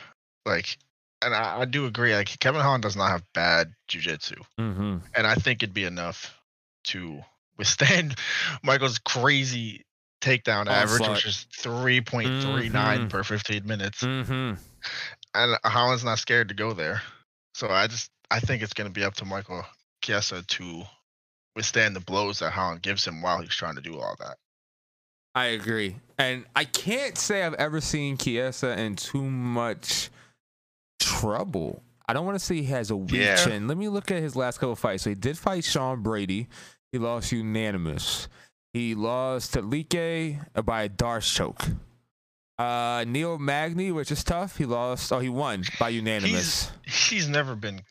Like, 0.46 0.78
and 1.20 1.34
I, 1.34 1.62
I 1.62 1.64
do 1.64 1.84
agree. 1.86 2.14
Like, 2.14 2.38
Kevin 2.38 2.60
Holland 2.60 2.84
does 2.84 2.94
not 2.94 3.10
have 3.10 3.24
bad 3.34 3.72
jujitsu, 3.90 4.36
Mm-hmm. 4.60 4.98
and 5.16 5.26
I 5.26 5.34
think 5.34 5.64
it'd 5.64 5.74
be 5.74 5.82
enough 5.82 6.40
to 6.84 7.22
withstand 7.56 8.14
Michael's 8.62 8.98
crazy 9.00 9.84
takedown 10.20 10.66
average, 10.66 11.00
Onslaught. 11.00 11.10
which 11.16 11.26
is 11.26 11.46
three 11.56 12.00
point 12.00 12.42
three 12.42 12.68
nine 12.68 13.06
Mhm. 13.06 13.10
per 13.10 13.22
fifteen 13.24 13.66
minutes, 13.66 14.02
Mm-hmm. 14.02 14.54
and 15.34 15.58
Holland's 15.64 16.04
not 16.04 16.18
scared 16.18 16.48
to 16.48 16.54
go 16.54 16.72
there. 16.72 17.02
So 17.54 17.68
I 17.68 17.86
just 17.86 18.10
I 18.30 18.40
think 18.40 18.62
it's 18.62 18.74
going 18.74 18.88
to 18.88 18.92
be 18.92 19.04
up 19.04 19.14
to 19.16 19.24
Michael 19.24 19.64
Chiesa 20.02 20.42
to 20.42 20.82
withstand 21.56 21.96
the 21.96 22.00
blows 22.00 22.38
that 22.40 22.50
Holland 22.52 22.82
gives 22.82 23.06
him 23.06 23.22
while 23.22 23.40
he's 23.40 23.54
trying 23.54 23.74
to 23.76 23.80
do 23.80 23.98
all 23.98 24.16
that. 24.20 24.36
I 25.34 25.46
agree, 25.46 25.96
and 26.18 26.44
I 26.56 26.64
can't 26.64 27.16
say 27.16 27.42
I've 27.44 27.54
ever 27.54 27.80
seen 27.80 28.16
Chiesa 28.16 28.78
in 28.78 28.96
too 28.96 29.22
much 29.22 30.10
trouble. 31.00 31.82
I 32.08 32.12
don't 32.12 32.24
want 32.26 32.38
to 32.38 32.44
say 32.44 32.56
he 32.56 32.64
has 32.64 32.90
a 32.90 32.96
weak 32.96 33.12
Yeah. 33.12 33.36
chin. 33.36 33.68
Let 33.68 33.76
me 33.76 33.88
look 33.88 34.10
at 34.10 34.22
his 34.22 34.34
last 34.34 34.58
couple 34.58 34.74
fights. 34.76 35.02
So 35.04 35.10
he 35.10 35.14
did 35.14 35.38
fight 35.38 35.64
Sean 35.64 36.02
Brady. 36.02 36.48
He 36.90 36.98
lost 36.98 37.30
unanimous. 37.32 38.28
He 38.78 38.94
lost 38.94 39.54
to 39.54 39.60
Like 39.60 40.64
by 40.64 40.82
a 40.84 40.88
Darce 40.88 41.34
choke. 41.34 41.64
Uh, 42.56 43.04
Neil 43.08 43.36
Magny, 43.36 43.90
which 43.90 44.12
is 44.12 44.22
tough. 44.22 44.56
He 44.56 44.66
lost. 44.66 45.12
Oh, 45.12 45.18
he 45.18 45.28
won 45.28 45.64
by 45.80 45.88
unanimous. 45.88 46.70
He's 46.86 47.28
never 47.28 47.56
been 47.56 47.82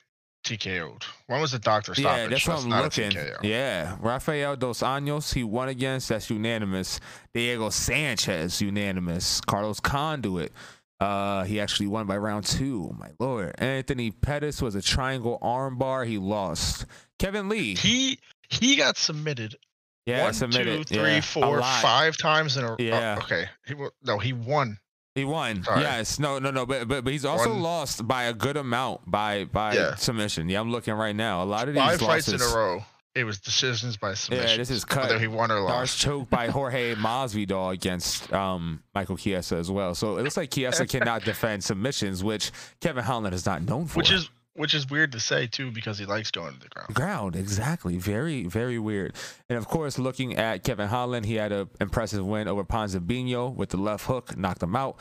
TKO'd. 0.46 1.04
When 1.26 1.42
was 1.42 1.52
the 1.52 1.60
doctor 1.60 1.94
Yeah, 1.98 2.28
that's 2.28 2.48
what 2.48 2.64
I'm 2.64 2.72
a 2.72 2.84
looking. 2.84 3.12
Yeah, 3.44 3.98
Rafael 4.00 4.56
dos 4.56 4.80
Anjos, 4.80 5.34
he 5.34 5.44
won 5.44 5.68
against. 5.68 6.08
That's 6.08 6.30
unanimous. 6.30 7.02
Diego 7.34 7.70
Sanchez, 7.70 8.62
unanimous. 8.62 9.42
Carlos 9.42 9.82
Condit, 9.82 10.54
Uh, 11.02 11.44
he 11.44 11.60
actually 11.60 11.88
won 11.88 12.08
by 12.08 12.16
round 12.16 12.46
two. 12.46 12.96
My 12.98 13.10
lord, 13.20 13.56
Anthony 13.58 14.12
Pettis 14.12 14.62
was 14.62 14.74
a 14.74 14.82
triangle 14.82 15.38
armbar. 15.42 16.08
He 16.08 16.18
lost. 16.18 16.86
Kevin 17.20 17.50
Lee. 17.50 17.76
He 17.76 18.20
he 18.48 18.78
got 18.78 18.96
submitted. 18.96 19.58
Yeah, 20.08 20.24
one, 20.24 20.34
submitted. 20.34 20.88
two, 20.88 20.96
three, 20.96 21.16
yeah, 21.16 21.22
four, 21.22 21.62
five 21.62 22.18
times 22.18 22.58
in 22.58 22.64
a. 22.64 22.72
oh, 22.72 22.76
Yeah. 22.80 23.20
okay. 23.24 23.46
He 23.68 23.76
no, 24.04 24.18
he 24.18 24.34
won. 24.34 24.78
He 25.16 25.26
won. 25.26 25.64
Sorry. 25.64 25.82
Yes. 25.82 26.18
No. 26.20 26.40
No. 26.40 26.50
No. 26.52 26.66
But 26.66 26.88
but 26.88 27.04
but 27.04 27.12
he's 27.12 27.26
also 27.26 27.50
One- 27.50 27.62
lost 27.62 28.08
by 28.08 28.24
a 28.24 28.34
good 28.34 28.56
amount 28.56 29.02
by 29.10 29.46
by 29.46 29.74
Yeah. 29.76 29.96
submission. 29.96 30.48
Yeah, 30.48 30.62
I'm 30.62 30.72
looking 30.72 30.94
right 30.94 31.16
now. 31.16 31.44
A 31.44 31.46
lot 31.46 31.68
of 31.68 31.74
these 31.74 31.84
Five 31.84 32.00
fights 32.00 32.28
in 32.30 32.42
a 32.42 32.46
row. 32.56 32.86
It 33.16 33.24
was 33.24 33.40
decisions 33.40 33.98
by 33.98 34.14
submission. 34.14 34.48
Yeah, 34.48 34.58
this 34.58 34.70
is 34.70 34.86
cut. 34.86 35.04
Whether 35.08 35.18
he 35.18 35.26
won 35.28 35.50
or 35.50 35.60
lost. 35.62 35.98
choked 36.00 36.30
by 36.30 36.50
Jorge 36.50 36.94
Masvidal 36.94 37.74
against 37.74 38.32
um, 38.32 38.84
Michael 38.94 39.18
Chiesa 39.18 39.56
as 39.56 39.72
well. 39.72 39.96
So 39.96 40.18
it 40.18 40.24
looks 40.24 40.38
like 40.38 40.52
Chiesa 40.52 40.86
cannot 40.86 41.24
defend 41.24 41.64
submissions, 41.64 42.24
which 42.24 42.52
Kevin 42.80 43.04
Holland 43.04 43.34
is 43.34 43.44
not 43.44 43.64
known 43.64 43.88
for. 43.88 43.98
Which 43.98 44.12
is 44.12 44.30
which 44.58 44.74
is 44.74 44.90
weird 44.90 45.12
to 45.14 45.20
say 45.20 45.48
too, 45.48 45.72
because 45.72 45.98
he 45.98 46.06
likes 46.06 46.32
going 46.32 46.54
to 46.54 46.60
the 46.60 46.68
ground. 46.70 46.94
ground 46.94 47.36
exactly 47.36 47.98
very 47.98 48.46
very 48.48 48.78
weird 48.80 49.14
and 49.50 49.58
of 49.58 49.68
course 49.68 49.98
looking 49.98 50.36
at 50.38 50.64
kevin 50.64 50.88
holland 50.88 51.26
he 51.26 51.36
had 51.36 51.52
an 51.52 51.70
impressive 51.80 52.26
win 52.26 52.48
over 52.48 52.64
ponzinibbio 52.64 53.54
with 53.56 53.70
the 53.70 53.78
left 53.78 54.06
hook 54.06 54.36
knocked 54.38 54.62
him 54.64 54.76
out 54.76 54.98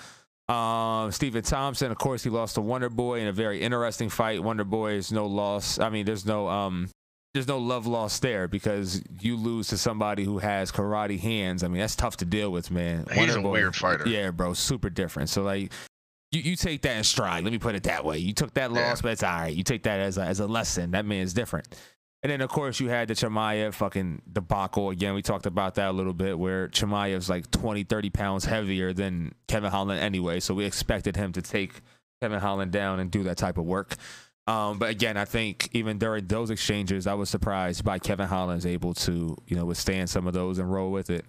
um 0.49 1.11
stephen 1.11 1.43
thompson 1.43 1.91
of 1.91 1.99
course 1.99 2.23
he 2.23 2.31
lost 2.31 2.55
to 2.55 2.61
wonder 2.61 2.89
boy 2.89 3.19
in 3.21 3.27
a 3.27 3.33
very 3.33 3.61
interesting 3.61 4.09
fight 4.09 4.43
wonder 4.43 4.63
boy 4.65 4.93
is 4.93 5.11
no 5.11 5.27
loss 5.27 5.79
i 5.81 5.89
mean 5.91 6.05
there's 6.07 6.25
no 6.27 6.49
um 6.49 6.89
there's 7.35 7.49
no 7.49 7.59
love 7.59 7.87
lost 7.87 8.23
there 8.23 8.49
because 8.49 9.03
you 9.21 9.37
lose 9.37 9.69
to 9.69 9.77
somebody 9.77 10.25
who 10.25 10.39
has 10.39 10.73
karate 10.73 11.21
hands. 11.21 11.63
I 11.63 11.69
mean, 11.69 11.81
that's 11.81 11.95
tough 11.95 12.17
to 12.17 12.25
deal 12.25 12.51
with, 12.51 12.71
man. 12.71 13.05
He's 13.11 13.19
Wonder 13.19 13.39
a 13.39 13.43
Boy- 13.43 13.51
weird 13.51 13.77
fighter. 13.77 14.09
Yeah, 14.09 14.31
bro, 14.31 14.55
super 14.55 14.89
different. 14.89 15.29
So 15.29 15.43
like, 15.43 15.71
you, 16.33 16.41
you 16.41 16.57
take 16.57 16.83
that 16.83 16.97
in 16.97 17.05
stride. 17.05 17.45
Let 17.45 17.53
me 17.53 17.59
put 17.59 17.75
it 17.75 17.85
that 17.85 18.05
way. 18.05 18.19
You 18.19 18.33
took 18.33 18.55
that 18.55 18.71
Yeah. 18.73 18.89
loss, 18.91 19.03
but 19.03 19.13
it's 19.13 19.23
all 19.23 19.31
right. 19.41 19.55
You 19.55 19.63
take 19.63 19.85
that 19.85 20.01
as 20.01 20.19
a, 20.19 20.23
as 20.23 20.41
a 20.41 20.47
lesson. 20.47 20.91
That 20.93 21.05
man 21.07 21.23
is 21.23 21.33
different. 21.35 21.69
And 22.23 22.33
then 22.33 22.41
of 22.41 22.49
course 22.51 22.81
you 22.81 22.89
had 22.89 23.09
the 23.09 23.15
Chimaev 23.15 23.75
fucking 23.75 24.23
debacle 24.33 24.91
again. 24.91 25.15
We 25.15 25.23
talked 25.23 25.47
about 25.47 25.77
that 25.77 25.89
a 25.91 25.93
little 25.93 26.15
bit 26.15 26.37
where 26.39 26.69
Chimaev's 26.69 27.31
like 27.31 27.51
20, 27.53 27.85
30 27.85 28.11
pounds 28.11 28.45
heavier 28.47 28.93
than 28.93 29.35
Kevin 29.47 29.71
Holland 29.71 30.01
anyway. 30.01 30.41
So 30.41 30.53
we 30.55 30.65
expected 30.65 31.15
him 31.17 31.33
to 31.33 31.43
take 31.43 31.83
Kevin 32.21 32.41
Holland 32.41 32.73
down 32.73 32.99
and 32.99 33.11
do 33.11 33.23
that 33.25 33.37
type 33.37 33.59
of 33.59 33.65
work. 33.65 33.95
Um, 34.49 34.79
but 34.79 34.91
again, 34.91 35.17
I 35.17 35.25
think 35.25 35.69
even 35.73 35.99
during 35.99 36.27
those 36.27 36.51
exchanges, 36.51 37.07
I 37.07 37.15
was 37.15 37.29
surprised 37.29 37.85
by 37.85 37.99
Kevin 37.99 38.29
Holland's 38.29 38.65
able 38.65 38.95
to, 38.95 39.37
you 39.47 39.57
know, 39.57 39.65
withstand 39.65 40.09
some 40.09 40.27
of 40.27 40.35
those 40.35 40.59
and 40.59 40.73
roll 40.73 40.91
with 40.91 41.11
it. 41.11 41.25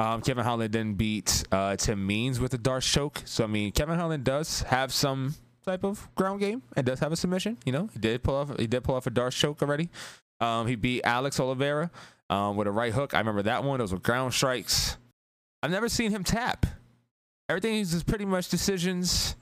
Um, 0.00 0.22
Kevin 0.22 0.44
Holland 0.44 0.72
then 0.72 0.94
beat 0.94 1.44
uh, 1.52 1.76
Tim 1.76 2.06
Means 2.06 2.40
with 2.40 2.54
a 2.54 2.58
Darce 2.58 2.90
choke. 2.90 3.20
So 3.26 3.44
I 3.44 3.46
mean, 3.46 3.70
Kevin 3.70 3.98
Holland 3.98 4.24
does 4.24 4.62
have 4.62 4.94
some 4.94 5.34
type 5.62 5.84
of 5.84 6.08
ground 6.14 6.40
game 6.40 6.62
and 6.74 6.86
does 6.86 7.00
have 7.00 7.12
a 7.12 7.16
submission. 7.16 7.58
You 7.66 7.72
know, 7.72 7.90
he 7.92 7.98
did 7.98 8.22
pull 8.22 8.34
off 8.34 8.58
he 8.58 8.66
did 8.66 8.82
pull 8.82 8.94
off 8.94 9.06
a 9.06 9.10
Darce 9.10 9.36
choke 9.36 9.60
already. 9.60 9.90
Um, 10.40 10.66
he 10.66 10.74
beat 10.74 11.02
Alex 11.04 11.38
Oliveira 11.38 11.90
um, 12.30 12.56
with 12.56 12.66
a 12.66 12.70
right 12.70 12.94
hook. 12.94 13.12
I 13.12 13.18
remember 13.18 13.42
that 13.42 13.62
one. 13.62 13.78
Those 13.78 13.92
were 13.92 13.98
ground 13.98 14.32
strikes. 14.32 14.96
I've 15.62 15.70
never 15.70 15.90
seen 15.90 16.10
him 16.10 16.24
tap. 16.24 16.64
Everything 17.50 17.74
is 17.74 18.02
pretty 18.02 18.24
much 18.24 18.48
decisions. 18.48 19.36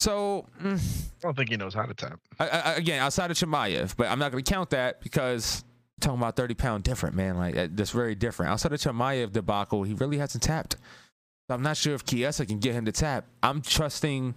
So 0.00 0.46
mm, 0.60 0.80
I 0.80 1.20
don't 1.20 1.36
think 1.36 1.50
he 1.50 1.58
knows 1.58 1.74
how 1.74 1.84
to 1.84 1.92
tap. 1.92 2.18
I, 2.40 2.48
I, 2.48 2.72
again, 2.76 3.00
outside 3.02 3.30
of 3.30 3.36
Chimaev, 3.36 3.94
but 3.96 4.08
I'm 4.08 4.18
not 4.18 4.32
going 4.32 4.42
to 4.42 4.50
count 4.50 4.70
that 4.70 5.02
because 5.02 5.64
talking 6.00 6.18
about 6.18 6.36
30 6.36 6.54
pound 6.54 6.84
different, 6.84 7.14
man. 7.14 7.36
Like 7.38 7.54
that's 7.76 7.90
very 7.90 8.14
different. 8.14 8.52
Outside 8.52 8.72
of 8.72 8.80
Chimaev 8.80 9.32
debacle, 9.32 9.82
he 9.82 9.94
really 9.94 10.18
hasn't 10.18 10.42
tapped. 10.42 10.76
I'm 11.48 11.62
not 11.62 11.76
sure 11.76 11.94
if 11.94 12.04
Chiesa 12.04 12.46
can 12.46 12.58
get 12.58 12.74
him 12.74 12.86
to 12.86 12.92
tap. 12.92 13.26
I'm 13.42 13.60
trusting 13.62 14.34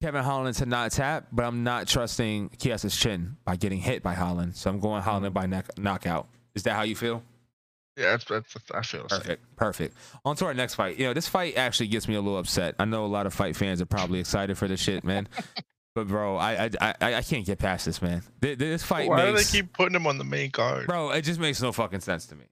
Kevin 0.00 0.24
Holland 0.24 0.56
to 0.56 0.66
not 0.66 0.90
tap, 0.92 1.26
but 1.30 1.44
I'm 1.44 1.62
not 1.62 1.86
trusting 1.86 2.50
Chiesa's 2.58 2.96
chin 2.96 3.36
by 3.44 3.56
getting 3.56 3.80
hit 3.80 4.02
by 4.02 4.14
Holland. 4.14 4.56
So 4.56 4.70
I'm 4.70 4.80
going 4.80 5.02
Holland 5.02 5.26
mm-hmm. 5.26 5.34
by 5.34 5.46
knock- 5.46 5.78
knockout. 5.78 6.28
Is 6.54 6.62
that 6.62 6.74
how 6.74 6.82
you 6.82 6.96
feel? 6.96 7.22
Yeah, 7.96 8.12
that's, 8.12 8.24
that's 8.24 8.56
I 8.72 8.82
feel 8.82 9.02
the 9.02 9.08
same. 9.10 9.20
Perfect. 9.20 9.56
Perfect. 9.56 9.96
On 10.24 10.34
to 10.36 10.46
our 10.46 10.54
next 10.54 10.74
fight. 10.74 10.98
You 10.98 11.06
know, 11.06 11.12
this 11.12 11.28
fight 11.28 11.58
actually 11.58 11.88
gets 11.88 12.08
me 12.08 12.14
a 12.14 12.20
little 12.20 12.38
upset. 12.38 12.74
I 12.78 12.86
know 12.86 13.04
a 13.04 13.06
lot 13.06 13.26
of 13.26 13.34
fight 13.34 13.56
fans 13.56 13.82
are 13.82 13.86
probably 13.86 14.20
excited 14.20 14.56
for 14.56 14.66
this 14.66 14.80
shit, 14.80 15.04
man. 15.04 15.28
but 15.94 16.06
bro, 16.08 16.36
I 16.36 16.64
I 16.64 16.70
I, 17.00 17.14
I 17.16 17.22
can't 17.22 17.44
get 17.46 17.58
past 17.58 17.84
this, 17.86 18.00
man. 18.02 18.22
Th- 18.42 18.58
This 18.58 18.82
fight 18.82 19.08
Why 19.08 19.30
makes 19.32 19.50
do 19.50 19.58
they 19.58 19.62
keep 19.62 19.72
putting 19.72 19.94
him 19.96 20.06
on 20.06 20.18
the 20.18 20.24
main 20.24 20.50
card? 20.50 20.86
bro, 20.86 21.10
it 21.10 21.22
just 21.22 21.40
makes 21.40 21.60
no 21.60 21.72
fucking 21.72 22.00
sense 22.00 22.26
to 22.26 22.36
me. 22.36 22.44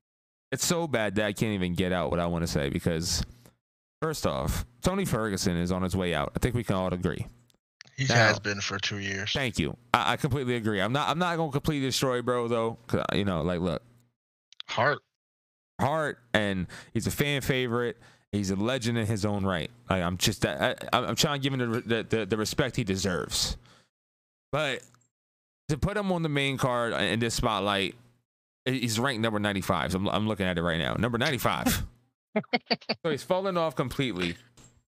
It's 0.51 0.65
so 0.65 0.87
bad 0.87 1.15
that 1.17 1.27
I 1.27 1.33
can't 1.33 1.53
even 1.53 1.75
get 1.75 1.93
out 1.93 2.11
what 2.11 2.21
I 2.21 2.27
want 2.27 2.43
to 2.43 2.47
say 2.51 2.69
because 2.71 3.23
first 4.01 4.27
off, 4.27 4.65
Tony 4.83 5.05
Ferguson 5.05 5.57
is 5.57 5.71
on 5.71 5.83
his 5.83 5.95
way 5.95 6.15
out. 6.15 6.33
I 6.35 6.39
think 6.39 6.55
we 6.55 6.65
can 6.65 6.75
all 6.77 6.93
agree. 6.93 7.27
He 7.97 8.05
Now- 8.05 8.15
has 8.15 8.39
been 8.39 8.61
for 8.61 8.79
two 8.79 8.99
years. 8.99 9.33
Thank 9.33 9.59
you. 9.59 9.77
I, 9.93 10.13
I 10.13 10.17
completely 10.17 10.55
agree. 10.57 10.81
I'm 10.81 10.93
not 10.93 11.09
I'm 11.09 11.19
not 11.19 11.37
gonna 11.37 11.53
completely 11.53 11.87
destroy 11.89 12.23
bro 12.23 12.49
Though, 12.49 12.79
you 13.13 13.25
know, 13.25 13.43
like 13.43 13.61
look, 13.61 13.83
Hart. 14.69 14.99
Hart, 15.81 16.19
and 16.35 16.67
he's 16.93 17.07
a 17.07 17.11
fan 17.13 17.41
favorite. 17.41 17.99
He's 18.33 18.51
a 18.51 18.57
legend 18.57 18.99
in 18.99 19.07
his 19.07 19.25
own 19.25 19.45
right. 19.45 19.71
Like, 19.89 20.03
I'm 20.03 20.19
just 20.19 20.45
I, 20.45 20.75
I'm 20.93 21.17
trying 21.17 21.41
to 21.41 21.43
give 21.49 21.59
him 21.59 21.73
the, 21.87 22.07
the 22.09 22.27
the 22.27 22.37
respect 22.37 22.77
he 22.77 22.85
deserves. 22.85 23.57
But 24.53 24.83
to 25.69 25.79
put 25.79 25.97
him 25.97 26.13
on 26.13 26.23
the 26.23 26.29
main 26.29 26.57
card 26.59 26.93
in 26.93 27.21
this 27.21 27.35
spotlight, 27.35 27.95
he's 28.65 28.99
ranked 28.99 29.21
number 29.23 29.39
95. 29.39 29.93
So 29.93 29.99
I'm, 29.99 30.09
I'm 30.09 30.29
looking 30.29 30.47
at 30.47 30.59
it 30.59 30.63
right 30.63 30.79
now. 30.79 30.95
Number 30.95 31.19
95. 31.19 31.85
so 32.37 33.11
he's 33.11 33.23
fallen 33.23 33.57
off 33.57 33.75
completely. 33.75 34.37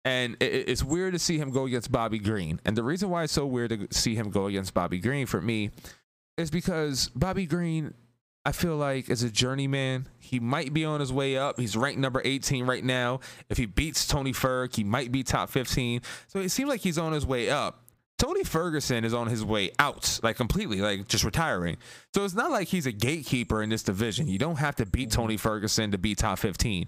And 0.04 0.36
it, 0.40 0.52
it- 0.52 0.68
it's 0.68 0.82
weird 0.84 1.12
to 1.14 1.18
see 1.18 1.38
him 1.38 1.50
go 1.50 1.66
against 1.66 1.90
Bobby 1.90 2.18
Green. 2.18 2.60
And 2.64 2.76
the 2.76 2.82
reason 2.82 3.10
why 3.10 3.24
it's 3.24 3.32
so 3.32 3.46
weird 3.46 3.70
to 3.70 3.88
see 3.90 4.14
him 4.14 4.30
go 4.30 4.46
against 4.46 4.74
Bobby 4.74 4.98
Green 4.98 5.26
for 5.26 5.40
me 5.40 5.70
is 6.36 6.50
because 6.50 7.08
Bobby 7.14 7.46
Green, 7.46 7.94
I 8.46 8.52
feel 8.52 8.76
like, 8.76 9.08
as 9.08 9.22
a 9.22 9.30
journeyman. 9.30 10.08
He 10.18 10.40
might 10.40 10.72
be 10.72 10.84
on 10.84 11.00
his 11.00 11.12
way 11.12 11.36
up. 11.36 11.58
He's 11.58 11.76
ranked 11.76 11.98
number 11.98 12.20
18 12.24 12.66
right 12.66 12.84
now. 12.84 13.20
If 13.48 13.56
he 13.56 13.66
beats 13.66 14.06
Tony 14.06 14.32
Ferg, 14.32 14.74
he 14.74 14.84
might 14.84 15.12
be 15.12 15.22
top 15.22 15.48
15. 15.50 16.02
So 16.26 16.40
it 16.40 16.50
seems 16.50 16.68
like 16.68 16.80
he's 16.80 16.98
on 16.98 17.12
his 17.12 17.24
way 17.24 17.50
up. 17.50 17.84
Tony 18.18 18.44
Ferguson 18.44 19.04
is 19.04 19.12
on 19.12 19.26
his 19.26 19.44
way 19.44 19.70
out, 19.78 20.20
like 20.22 20.36
completely, 20.36 20.80
like 20.80 21.08
just 21.08 21.24
retiring. 21.24 21.76
So 22.14 22.24
it's 22.24 22.34
not 22.34 22.50
like 22.50 22.68
he's 22.68 22.86
a 22.86 22.92
gatekeeper 22.92 23.62
in 23.62 23.70
this 23.70 23.82
division. 23.82 24.28
You 24.28 24.38
don't 24.38 24.58
have 24.58 24.76
to 24.76 24.86
beat 24.86 25.10
mm-hmm. 25.10 25.20
Tony 25.20 25.36
Ferguson 25.36 25.90
to 25.90 25.98
be 25.98 26.14
top 26.14 26.38
15. 26.38 26.86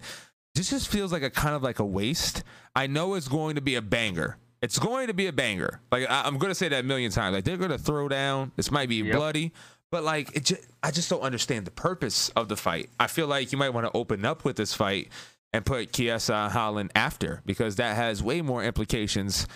This 0.55 0.71
just 0.71 0.89
feels 0.89 1.13
like 1.13 1.23
a 1.23 1.31
kind 1.31 1.55
of 1.55 1.63
like 1.63 1.79
a 1.79 1.85
waste. 1.85 2.43
I 2.75 2.87
know 2.87 3.15
it's 3.15 3.29
going 3.29 3.57
to 3.57 3.61
be 3.61 3.75
a 3.75 3.83
banger. 3.83 4.39
It's 4.63 4.79
going 4.79 5.09
to 5.09 5.15
be 5.15 5.27
a 5.27 5.33
banger. 5.33 5.81
Like 5.93 6.09
I, 6.09 6.23
I'm 6.25 6.39
going 6.39 6.51
to 6.51 6.55
say 6.55 6.69
that 6.69 6.81
a 6.81 6.87
million 6.87 7.11
times. 7.11 7.35
Like 7.35 7.45
they're 7.45 7.59
going 7.59 7.71
to 7.71 7.79
throw 7.79 8.09
down. 8.09 8.53
This 8.57 8.71
might 8.71 8.89
be 8.89 8.97
Yep. 8.97 9.17
bloody, 9.17 9.53
but 9.91 10.03
like 10.05 10.35
it 10.37 10.45
just, 10.45 10.63
I 10.83 10.91
just 10.91 11.09
don't 11.11 11.21
understand 11.23 11.65
the 11.67 11.71
purpose 11.71 12.29
of 12.31 12.49
the 12.49 12.57
fight. 12.57 12.91
I 13.01 13.07
feel 13.07 13.27
like 13.27 13.53
you 13.53 13.59
might 13.59 13.71
want 13.71 13.87
to 13.87 13.97
open 13.97 14.25
up 14.25 14.45
with 14.45 14.57
this 14.57 14.75
fight 14.75 15.09
and 15.53 15.65
put 15.65 15.93
Chiesa 15.93 16.49
Holland 16.51 16.91
after 16.95 17.43
because 17.47 17.77
that 17.77 17.97
has 17.97 18.23
way 18.23 18.43
more 18.43 18.63
implications 18.65 19.47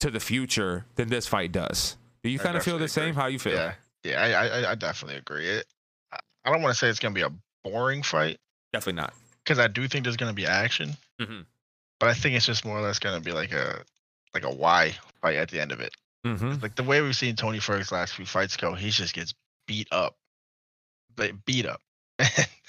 to 0.00 0.10
the 0.10 0.20
future 0.20 0.86
than 0.96 1.08
this 1.08 1.26
fight 1.26 1.52
does. 1.52 1.96
Do 2.22 2.30
you 2.30 2.38
kind 2.38 2.56
of 2.56 2.62
feel 2.64 2.78
the 2.78 2.86
definitely 2.86 3.12
same? 3.12 3.14
How 3.14 3.26
you 3.26 3.38
feel? 3.38 3.54
Yeah, 3.54 3.74
yeah, 4.04 4.20
I, 4.20 4.46
I, 4.46 4.70
I 4.72 4.74
definitely 4.74 5.16
agree. 5.18 5.46
It, 5.48 5.66
I- 6.12 6.52
don't 6.52 6.62
want 6.62 6.72
to 6.74 6.78
say 6.78 6.88
it's 6.88 6.98
gonna 7.00 7.14
be 7.14 7.22
a 7.22 7.30
boring 7.64 8.02
fight 8.02 8.38
Definitely 8.72 9.00
not. 9.02 9.14
because 9.44 9.58
I 9.58 9.66
do 9.68 9.86
think 9.88 10.04
there's 10.04 10.16
gonna 10.16 10.32
be 10.32 10.46
action, 10.46 10.96
Mhm. 11.20 11.44
but 12.00 12.08
I 12.08 12.14
think 12.14 12.36
it's 12.36 12.46
just 12.46 12.64
more 12.64 12.78
or 12.78 12.82
less 12.82 12.98
gonna 12.98 13.20
be 13.20 13.32
like 13.32 13.52
a 13.52 13.82
like 14.34 14.44
a 14.44 14.50
why 14.50 14.94
fight 15.22 15.36
at 15.36 15.50
the 15.50 15.60
end 15.60 15.72
of 15.72 15.80
it. 15.80 15.92
Mm-hmm. 16.26 16.54
Like 16.62 16.74
the 16.76 16.82
way 16.82 17.00
we've 17.00 17.16
seen 17.16 17.36
Tony 17.36 17.58
Ferg's 17.58 17.90
last 17.92 18.14
few 18.14 18.26
fights 18.26 18.56
go, 18.56 18.74
he 18.74 18.90
just 18.90 19.14
gets 19.14 19.32
beat 19.66 19.88
up, 19.92 20.16
like 21.16 21.34
beat 21.44 21.66
up. 21.66 21.80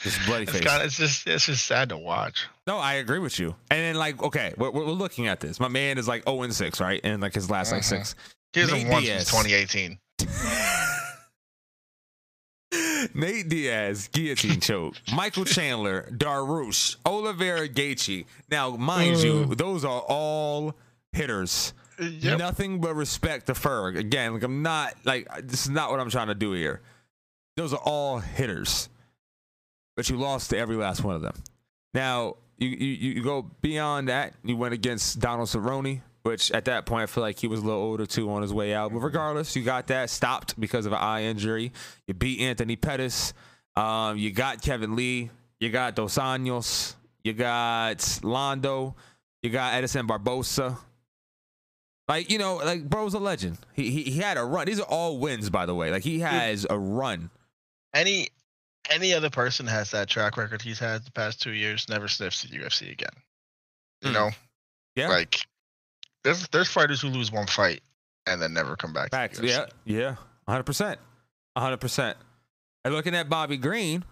Just 0.04 0.24
bloody 0.28 0.44
it's 0.44 0.52
face. 0.52 0.62
kind 0.64 0.82
of 0.82 0.88
it's 0.88 0.98
just 0.98 1.26
it's 1.26 1.46
just 1.48 1.66
sad 1.66 1.90
to 1.90 1.98
watch. 1.98 2.46
No, 2.68 2.78
I 2.78 2.96
agree 2.96 3.18
with 3.20 3.40
you. 3.40 3.56
And 3.72 3.80
then 3.80 3.96
like, 3.96 4.22
okay, 4.22 4.54
we're, 4.58 4.70
we're 4.70 4.84
looking 4.86 5.26
at 5.28 5.40
this. 5.40 5.60
My 5.60 5.70
man 5.70 5.98
is 5.98 6.08
like 6.08 6.24
0 6.30 6.44
and 6.44 6.54
6, 6.54 6.80
right? 6.82 7.02
And 7.04 7.20
like 7.22 7.34
his 7.34 7.50
last 7.50 7.72
like 7.72 7.82
Mhm. 7.82 7.86
six. 7.86 8.16
He 8.54 8.60
hasn't 8.60 8.88
Nate 8.88 9.02
Diaz. 9.04 9.28
since 9.28 9.44
2018. 9.44 9.98
Nate 13.14 13.48
Diaz, 13.50 14.10
guillotine 14.12 14.60
choke. 14.60 14.96
Michael 15.14 15.46
Chandler, 15.46 16.10
Dariush, 16.12 16.98
Oliveira 17.06 17.68
Gaethje. 17.70 18.26
Now, 18.52 18.72
mind 18.76 19.18
you, 19.24 19.56
those 19.56 19.86
are 19.86 20.02
all 20.02 20.76
hitters. 21.14 21.74
Yep. 22.00 22.38
Nothing 22.38 22.80
but 22.80 22.96
respect 22.96 23.48
to 23.48 23.54
Ferg. 23.54 23.98
Again, 23.98 24.34
like 24.34 24.44
I'm 24.44 24.62
not 24.62 24.94
like 25.04 25.28
this 25.44 25.64
is 25.64 25.70
not 25.70 25.90
what 25.90 26.00
I'm 26.00 26.10
trying 26.10 26.28
to 26.28 26.36
do 26.36 26.52
here. 26.54 26.82
Those 27.56 27.74
are 27.74 27.82
all 27.84 28.20
hitters, 28.20 28.90
but 29.96 30.10
you 30.10 30.18
lost 30.18 30.52
to 30.52 30.58
every 30.58 30.76
last 30.76 31.04
one 31.04 31.16
of 31.16 31.22
them. 31.22 31.36
Now 31.94 32.36
you 32.58 32.70
you, 32.70 33.14
you 33.14 33.24
go 33.24 33.50
beyond 33.62 34.10
that. 34.10 34.34
You 34.44 34.58
went 34.58 34.76
against 34.76 35.20
Donald 35.20 35.48
Cerrone, 35.48 36.02
which 36.22 36.52
at 36.52 36.66
that 36.66 36.86
point 36.86 37.04
I 37.04 37.06
feel 37.08 37.24
like 37.24 37.40
he 37.40 37.48
was 37.48 37.62
a 37.62 37.64
little 37.64 37.82
older 37.82 38.06
too 38.06 38.30
on 38.30 38.44
his 38.44 38.54
way 38.54 38.76
out. 38.76 38.94
But 38.94 39.00
regardless, 39.00 39.56
you 39.56 39.64
got 39.64 39.88
that 39.88 40.12
stopped 40.12 40.60
because 40.60 40.86
of 40.86 40.92
an 40.92 41.00
eye 41.00 41.24
injury. 41.24 41.72
You 42.06 42.14
beat 42.14 42.42
Anthony 42.42 42.76
Pettis. 42.76 43.34
Um, 43.76 44.18
you 44.18 44.32
got 44.32 44.62
Kevin 44.62 44.96
Lee. 44.96 45.32
You 45.60 45.70
got 45.72 45.96
Dos 45.96 46.18
Anjos. 46.18 46.94
You 47.24 47.34
got 47.34 48.20
Lando. 48.24 48.96
You 49.42 49.50
got 49.50 49.74
Edson 49.74 50.08
Barbosa. 50.08 50.78
Like 52.08 52.30
you 52.32 52.38
know, 52.38 52.56
like 52.58 52.90
bro's 52.90 53.14
a 53.14 53.20
legend. 53.20 53.58
He, 53.74 53.90
he 53.92 54.04
he 54.04 54.20
had 54.20 54.38
a 54.38 54.44
run. 54.44 54.66
These 54.66 54.80
are 54.80 54.86
all 54.88 55.20
wins, 55.20 55.50
by 55.50 55.66
the 55.66 55.76
way. 55.76 55.92
Like 55.92 56.04
he 56.04 56.20
has 56.20 56.66
a 56.70 56.78
run. 56.80 57.30
Any 57.94 58.30
any 58.90 59.14
other 59.14 59.30
person 59.30 59.68
has 59.68 59.92
that 59.92 60.08
track 60.08 60.38
record 60.38 60.62
he's 60.62 60.80
had 60.80 61.04
the 61.04 61.12
past 61.12 61.42
two 61.42 61.52
years, 61.52 61.88
never 61.90 62.08
sniffs 62.08 62.44
the 62.44 62.50
UFC 62.58 62.92
again. 62.92 63.10
You 64.02 64.12
Mm. 64.12 64.14
know, 64.14 64.30
Yeah. 64.96 65.10
like 65.10 65.38
there's 66.24 66.48
there's 66.50 66.70
fighters 66.70 67.02
who 67.02 67.10
lose 67.10 67.32
one 67.32 67.48
fight 67.48 67.82
and 68.26 68.42
then 68.42 68.54
never 68.54 68.76
come 68.78 68.94
back. 68.94 69.06
to 69.06 69.12
the 69.12 69.18
Facts. 69.18 69.40
UFC. 69.40 69.44
Yeah. 69.86 69.98
Yeah. 70.00 70.16
hundred 70.48 70.64
percent. 70.64 71.00
hundred 71.58 71.78
percent. 71.78 72.18
And 72.86 72.94
looking 72.94 73.16
at 73.16 73.28
Bobby 73.28 73.58
Green, 73.58 74.06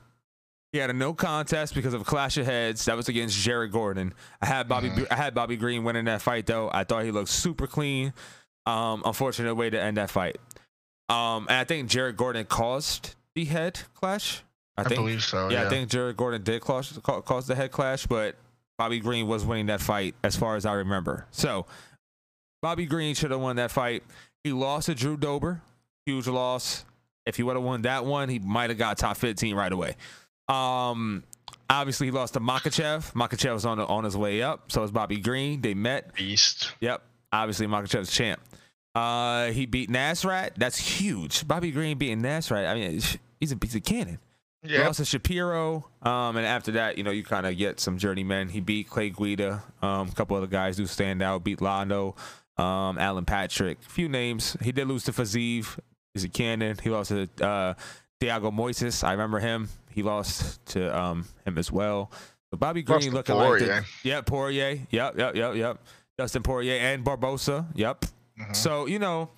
he 0.76 0.82
had 0.82 0.90
a 0.90 0.94
no 0.94 1.14
contest 1.14 1.74
because 1.74 1.94
of 1.94 2.02
a 2.02 2.04
clash 2.04 2.36
of 2.36 2.46
heads. 2.46 2.84
That 2.84 2.98
was 2.98 3.08
against 3.08 3.38
Jared 3.38 3.72
Gordon. 3.72 4.14
I 4.42 4.46
had 4.46 4.68
Bobby. 4.68 4.90
Mhm. 4.90 5.08
I 5.10 5.16
had 5.16 5.34
Bobby 5.34 5.56
Green 5.56 5.86
winning 5.86 6.04
that 6.04 6.22
fight 6.22 6.48
though. 6.48 6.70
I 6.70 6.84
thought 6.84 7.06
he 7.06 7.12
looked 7.12 7.30
super 7.30 7.66
clean. 7.66 8.12
Um, 8.66 9.02
unfortunate 9.06 9.56
way 9.56 9.70
to 9.70 9.82
end 9.82 9.96
that 9.96 10.10
fight. 10.10 10.38
Um, 11.08 11.48
and 11.48 11.58
I 11.58 11.64
think 11.64 11.90
Jared 11.90 12.18
Gordon 12.18 12.46
caused 12.46 13.16
the 13.36 13.46
head 13.46 13.80
clash. 13.94 14.44
I, 14.76 14.82
I, 14.82 14.84
think. 14.84 15.00
believe 15.00 15.24
so. 15.24 15.48
yeah, 15.48 15.62
Yeah, 15.62 15.68
I 15.68 15.70
think 15.70 15.90
Jared 15.90 16.18
Gordon 16.18 16.44
did 16.44 16.62
cause, 16.62 17.00
cause 17.02 17.48
the 17.48 17.56
head 17.56 17.72
clash, 17.72 18.06
but 18.06 18.36
Bobby 18.78 19.00
Green 19.00 19.28
was 19.28 19.46
winning 19.46 19.68
that 19.68 19.80
fight 19.80 20.16
as 20.26 20.36
far 20.36 20.58
as 20.58 20.66
I 20.66 20.74
remember. 20.74 21.26
So 21.32 21.68
Bobby 22.62 22.86
Green 22.86 23.16
should 23.16 23.32
have 23.32 23.40
won 23.40 23.56
that 23.56 23.72
fight. 23.72 24.04
He 24.44 24.52
lost 24.52 24.88
to 24.88 24.96
Drew 24.96 25.16
Dober, 25.16 25.62
huge 26.06 26.28
loss. 26.28 26.84
If 27.26 27.38
he 27.38 27.44
would 27.44 27.56
have 27.56 27.64
won 27.64 27.84
that 27.84 28.04
one, 28.04 28.28
he 28.28 28.40
might 28.40 28.70
have 28.72 28.78
got 28.78 28.98
top 28.98 29.16
15 29.16 29.56
right 29.56 29.72
away. 29.72 29.96
Um, 30.48 31.24
obviously 31.70 32.08
he 32.08 32.12
lost 32.12 32.34
to 32.36 32.40
Makhachev. 32.40 33.14
Makhachev 33.14 33.54
was 33.54 33.66
on 33.66 33.80
on 33.80 34.04
his 34.04 34.16
way 34.18 34.42
up. 34.42 34.72
So 34.72 34.82
was 34.82 34.92
Bobby 34.92 35.18
Green. 35.20 35.62
They 35.62 35.74
met. 35.74 36.14
beast. 36.16 36.74
Yep. 36.80 37.02
Obviously, 37.32 37.68
Makhachev's 37.68 38.12
champ. 38.12 38.40
Uh, 38.94 39.48
he 39.48 39.66
beat 39.66 39.90
Nasrat. 39.90 40.52
That's 40.56 40.78
huge. 40.78 41.46
Bobby 41.48 41.72
Green 41.72 41.98
beating 41.98 42.22
Nasrat. 42.22 42.70
I 42.70 42.76
mean, 42.76 42.92
he's 43.40 43.52
a 43.52 43.58
he's 43.60 43.76
a 43.76 43.82
cannon. 43.82 44.20
He 44.64 44.74
Yeah, 44.74 44.86
lost 44.86 44.98
to 44.98 45.06
Shapiro. 45.06 45.90
Um, 46.02 46.38
and 46.38 46.46
after 46.46 46.72
that, 46.74 46.98
you 46.98 47.04
know, 47.04 47.12
you 47.12 47.24
kind 47.24 47.46
of 47.46 47.58
get 47.58 47.80
some 47.80 47.98
journeymen. 47.98 48.50
He 48.50 48.62
beat 48.62 48.90
Clay 48.90 49.10
Guida. 49.10 49.64
Um, 49.82 50.08
a 50.08 50.12
couple 50.14 50.38
other 50.38 50.48
guys 50.48 50.78
do 50.78 50.86
stand 50.88 51.22
out. 51.22 51.44
Beat 51.44 51.62
Lando, 51.62 52.16
um, 52.58 52.98
Alan 52.98 53.26
Patrick. 53.26 53.80
A 53.86 53.90
few 53.90 54.08
names. 54.08 54.56
He 54.62 54.72
did 54.72 54.88
lose 54.88 55.04
to 55.04 55.12
Fazeev. 55.12 55.78
He's 56.14 56.24
a 56.24 56.30
cannon. 56.30 56.78
He 56.82 56.90
lost 56.90 57.10
to 57.10 57.24
uh, 57.42 57.74
Thiago 58.22 58.52
Moisés. 58.54 59.04
I 59.04 59.12
remember 59.12 59.40
him. 59.40 59.68
He 59.96 60.04
lost 60.04 60.64
to 60.68 60.96
um, 60.98 61.26
him 61.46 61.58
as 61.58 61.72
well. 61.72 62.12
But 62.52 62.60
Bobby 62.60 62.84
Green 62.84 63.00
to 63.00 63.12
looking 63.12 63.36
like 63.36 63.60
the, 63.60 63.66
Poirier. 63.66 63.86
Yep, 64.04 64.26
Poirier. 64.26 64.80
Yep, 64.92 65.18
yep, 65.18 65.36
yep, 65.36 65.56
yep. 65.56 65.82
Dustin 66.18 66.44
Poirier 66.44 66.78
and 66.80 67.04
Barbosa. 67.04 67.66
Yep. 67.76 68.06
Mhm. 68.38 68.56
So, 68.56 68.88
you 68.88 69.00
know, 69.00 69.30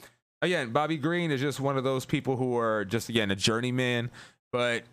again, 0.42 0.72
Bobby 0.72 0.98
Green 0.98 1.30
is 1.30 1.40
just 1.40 1.60
one 1.60 1.78
of 1.78 1.84
those 1.84 2.06
people 2.06 2.38
who 2.38 2.58
are 2.58 2.86
just, 2.86 3.08
again, 3.08 3.30
a 3.30 3.36
journeyman, 3.36 4.10
but 4.52 4.84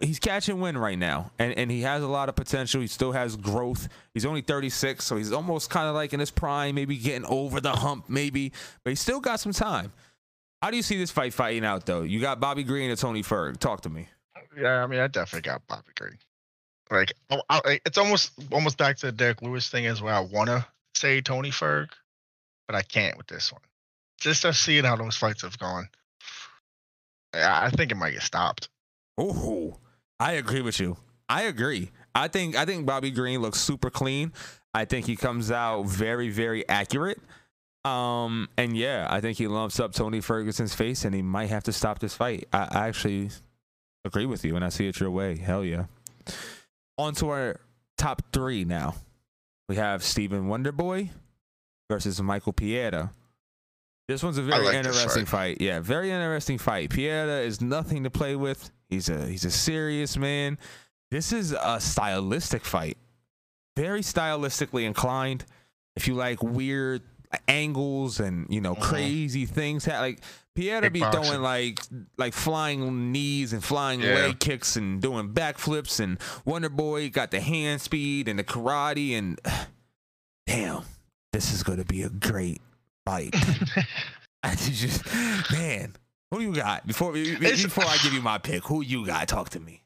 he's 0.00 0.18
catching 0.18 0.60
wind 0.60 0.80
right 0.80 0.98
now. 0.98 1.30
And, 1.38 1.52
and 1.58 1.70
he 1.70 1.82
has 1.82 2.02
a 2.02 2.08
lot 2.08 2.30
of 2.30 2.36
potential. 2.36 2.80
He 2.80 2.86
still 2.86 3.12
has 3.12 3.36
growth. 3.36 3.86
He's 4.14 4.24
only 4.24 4.40
36, 4.40 5.04
so 5.04 5.16
he's 5.16 5.30
almost 5.30 5.68
kind 5.68 5.88
of 5.88 5.94
like 5.94 6.14
in 6.14 6.20
his 6.20 6.30
prime, 6.30 6.74
maybe 6.74 6.96
getting 6.96 7.26
over 7.26 7.60
the 7.60 7.72
hump, 7.72 8.08
maybe, 8.08 8.52
but 8.82 8.90
he's 8.90 9.00
still 9.00 9.20
got 9.20 9.40
some 9.40 9.52
time. 9.52 9.92
How 10.62 10.70
do 10.70 10.76
you 10.76 10.82
see 10.82 10.98
this 10.98 11.10
fight 11.10 11.32
fighting 11.34 11.64
out, 11.64 11.86
though? 11.86 12.02
You 12.02 12.20
got 12.20 12.38
Bobby 12.40 12.64
Green 12.64 12.90
and 12.90 12.98
Tony 12.98 13.22
Ferg. 13.22 13.58
Talk 13.58 13.82
to 13.82 13.88
me. 13.88 14.08
Yeah, 14.56 14.82
I 14.82 14.86
mean, 14.86 15.00
I 15.00 15.06
definitely 15.06 15.48
got 15.48 15.66
Bobby 15.66 15.92
Green. 15.96 16.18
Like, 16.90 17.12
I- 17.30 17.40
I- 17.48 17.80
it's 17.86 17.98
almost 17.98 18.32
almost 18.50 18.76
back 18.78 18.96
to 18.98 19.06
the 19.06 19.12
Derek 19.12 19.42
Lewis 19.42 19.68
thing 19.68 19.86
as 19.86 20.02
where 20.02 20.14
I 20.14 20.20
wanna 20.20 20.66
say 20.94 21.20
Tony 21.20 21.50
Ferg, 21.50 21.90
but 22.66 22.74
I 22.74 22.82
can't 22.82 23.16
with 23.16 23.28
this 23.28 23.52
one. 23.52 23.62
Just 24.20 24.42
to 24.42 24.52
seeing 24.52 24.84
how 24.84 24.96
those 24.96 25.16
fights 25.16 25.42
have 25.42 25.58
gone, 25.58 25.88
I 27.32 27.66
I 27.66 27.70
think 27.70 27.92
it 27.92 27.96
might 27.96 28.12
get 28.12 28.22
stopped. 28.22 28.68
Oh, 29.16 29.78
I 30.18 30.32
agree 30.32 30.62
with 30.62 30.80
you. 30.80 30.96
I 31.28 31.42
agree. 31.42 31.92
I 32.14 32.28
think 32.28 32.56
I 32.56 32.64
think 32.64 32.86
Bobby 32.86 33.10
Green 33.12 33.40
looks 33.40 33.60
super 33.60 33.90
clean. 33.90 34.32
I 34.74 34.84
think 34.84 35.06
he 35.06 35.14
comes 35.16 35.50
out 35.50 35.84
very 35.86 36.28
very 36.30 36.68
accurate. 36.68 37.20
Um 37.84 38.48
and 38.58 38.76
yeah, 38.76 39.06
I 39.08 39.20
think 39.20 39.38
he 39.38 39.46
lumps 39.46 39.78
up 39.78 39.92
Tony 39.92 40.20
Ferguson's 40.20 40.74
face 40.74 41.04
and 41.04 41.14
he 41.14 41.22
might 41.22 41.50
have 41.50 41.62
to 41.64 41.72
stop 41.72 42.00
this 42.00 42.14
fight. 42.16 42.48
I, 42.52 42.68
I 42.72 42.88
actually 42.88 43.30
agree 44.04 44.26
with 44.26 44.44
you 44.44 44.56
and 44.56 44.64
I 44.64 44.68
see 44.68 44.88
it 44.88 44.98
your 45.00 45.10
way. 45.10 45.36
Hell 45.36 45.64
yeah. 45.64 45.84
On 46.98 47.14
to 47.14 47.28
our 47.30 47.60
top 47.98 48.22
three 48.32 48.64
now. 48.64 48.94
We 49.68 49.76
have 49.76 50.02
Stephen 50.02 50.48
Wonderboy 50.48 51.10
versus 51.88 52.20
Michael 52.20 52.52
Pieta. 52.52 53.10
This 54.08 54.22
one's 54.22 54.38
a 54.38 54.42
very 54.42 54.64
like 54.64 54.74
interesting 54.74 55.24
fight. 55.26 55.58
Yeah, 55.60 55.78
very 55.78 56.10
interesting 56.10 56.58
fight. 56.58 56.90
Pieta 56.90 57.40
is 57.42 57.60
nothing 57.60 58.02
to 58.02 58.10
play 58.10 58.34
with. 58.34 58.70
He's 58.88 59.08
a 59.08 59.26
he's 59.26 59.44
a 59.44 59.50
serious 59.52 60.16
man. 60.16 60.58
This 61.12 61.32
is 61.32 61.52
a 61.52 61.78
stylistic 61.80 62.64
fight. 62.64 62.98
Very 63.76 64.00
stylistically 64.00 64.84
inclined. 64.84 65.44
If 65.94 66.08
you 66.08 66.14
like 66.14 66.42
weird 66.42 67.02
angles 67.46 68.18
and 68.18 68.46
you 68.50 68.60
know 68.60 68.74
Mhm. 68.74 68.80
crazy 68.82 69.46
things, 69.46 69.86
like 69.86 70.20
Pieta 70.56 70.90
be 70.90 71.00
throwing 71.00 71.40
like 71.42 71.78
like 72.18 72.34
flying 72.34 73.12
knees 73.12 73.52
and 73.52 73.62
flying 73.62 74.00
Yeah. 74.00 74.14
leg 74.14 74.40
kicks 74.40 74.76
and 74.76 75.00
doing 75.00 75.30
backflips 75.32 76.00
and 76.00 76.18
Wonder 76.44 76.68
Boy 76.68 77.08
got 77.08 77.30
the 77.30 77.40
hand 77.40 77.80
speed 77.80 78.28
and 78.28 78.38
the 78.38 78.44
karate 78.44 79.16
and 79.16 79.40
damn, 80.46 80.82
this 81.32 81.52
is 81.52 81.62
gonna 81.62 81.84
be 81.84 82.02
a 82.02 82.08
great 82.10 82.60
fight. 83.06 83.34
I 84.42 84.54
just 84.56 85.04
man, 85.52 85.94
who 86.30 86.40
you 86.40 86.52
got 86.54 86.86
before 86.86 87.12
be- 87.12 87.36
be- 87.36 87.46
It's- 87.46 87.62
before 87.62 87.84
I 87.84 87.96
give 88.02 88.12
you 88.12 88.20
my 88.22 88.38
pick? 88.38 88.64
Who 88.64 88.82
you 88.82 89.06
got? 89.06 89.28
Talk 89.28 89.50
to 89.50 89.60
me. 89.60 89.82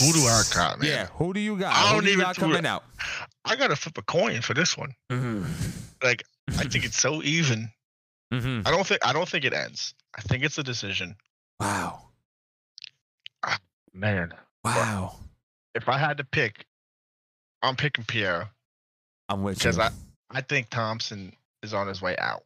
Who 0.00 0.12
do 0.12 0.20
I 0.20 0.42
got, 0.54 0.80
man? 0.80 0.88
Yeah, 0.88 1.06
who 1.14 1.32
do 1.34 1.40
you 1.40 1.58
got? 1.58 1.74
I 1.74 1.88
who 1.88 1.94
don't 1.96 2.04
do 2.04 2.10
you 2.10 2.20
even 2.20 2.34
coming 2.34 2.58
it. 2.58 2.66
out? 2.66 2.84
I 3.44 3.54
gotta 3.56 3.76
flip 3.76 3.98
a 3.98 4.02
coin 4.02 4.40
for 4.40 4.54
this 4.54 4.76
one. 4.78 4.94
Mm-hmm. 5.10 5.44
Like, 6.02 6.24
I 6.58 6.64
think 6.64 6.84
it's 6.86 6.98
so 6.98 7.22
even. 7.22 7.70
Mm-hmm. 8.40 8.66
I 8.66 8.70
don't 8.70 8.86
think 8.86 9.00
I 9.06 9.12
don't 9.12 9.28
think 9.28 9.44
it 9.44 9.52
ends. 9.52 9.94
I 10.16 10.22
think 10.22 10.44
it's 10.44 10.58
a 10.58 10.62
decision. 10.62 11.16
Wow, 11.60 12.00
Man, 13.92 14.32
wow. 14.64 15.14
if 15.74 15.88
I 15.88 15.98
had 15.98 16.18
to 16.18 16.24
pick, 16.24 16.66
I'm 17.62 17.76
picking 17.76 18.04
Pierre 18.04 18.50
I'm 19.28 19.42
with 19.42 19.58
because. 19.58 19.78
I 19.78 19.90
I 20.30 20.40
think 20.40 20.68
Thompson 20.68 21.32
is 21.62 21.72
on 21.72 21.86
his 21.86 22.02
way 22.02 22.16
out. 22.18 22.42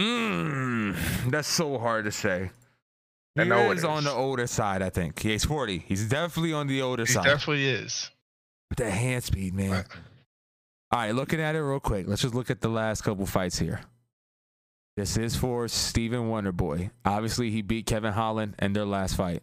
Mm, 0.00 0.96
that's 1.30 1.48
so 1.48 1.76
hard 1.78 2.04
to 2.04 2.12
say. 2.12 2.50
I 3.36 3.42
He 3.42 3.48
know 3.48 3.70
it 3.72 3.78
is 3.78 3.84
on 3.84 4.04
the 4.04 4.12
older 4.12 4.46
side, 4.46 4.82
I 4.82 4.90
think. 4.90 5.18
He's 5.20 5.44
40. 5.44 5.78
He's 5.78 6.08
definitely 6.08 6.52
on 6.52 6.66
the 6.68 6.82
older 6.82 7.04
He 7.04 7.12
side. 7.12 7.24
definitely 7.24 7.66
is. 7.66 8.10
With 8.70 8.78
that 8.78 8.90
hand 8.90 9.24
speed, 9.24 9.54
man. 9.54 9.70
But 9.70 9.86
All 10.92 11.00
right, 11.00 11.14
looking 11.14 11.40
at 11.40 11.56
it 11.56 11.62
real 11.62 11.80
quick. 11.80 12.06
Let's 12.06 12.22
just 12.22 12.34
look 12.34 12.50
at 12.50 12.60
the 12.60 12.68
last 12.68 13.02
couple 13.02 13.26
fights 13.26 13.58
here. 13.58 13.80
This 14.96 15.16
is 15.16 15.36
for 15.36 15.68
Stephen 15.68 16.28
Wonderboy. 16.28 16.90
Obviously, 17.04 17.50
he 17.50 17.62
beat 17.62 17.86
Kevin 17.86 18.12
Holland 18.12 18.54
in 18.58 18.74
their 18.74 18.84
last 18.84 19.16
fight. 19.16 19.42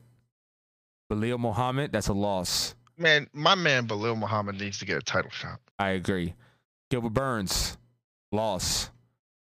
Khalil 1.10 1.40
Muhammad, 1.40 1.92
that's 1.92 2.08
a 2.08 2.14
loss. 2.14 2.76
man, 2.98 3.28
my 3.34 3.56
man 3.56 3.88
Belal 3.88 4.18
Muhammad 4.18 4.60
needs 4.60 4.78
to 4.80 4.86
get 4.86 4.98
a 4.98 5.02
title 5.02 5.32
shot. 5.32 5.60
I 5.80 5.90
agree. 5.92 6.36
Gilbert 6.92 7.14
Burns, 7.14 7.78
loss. 8.32 8.92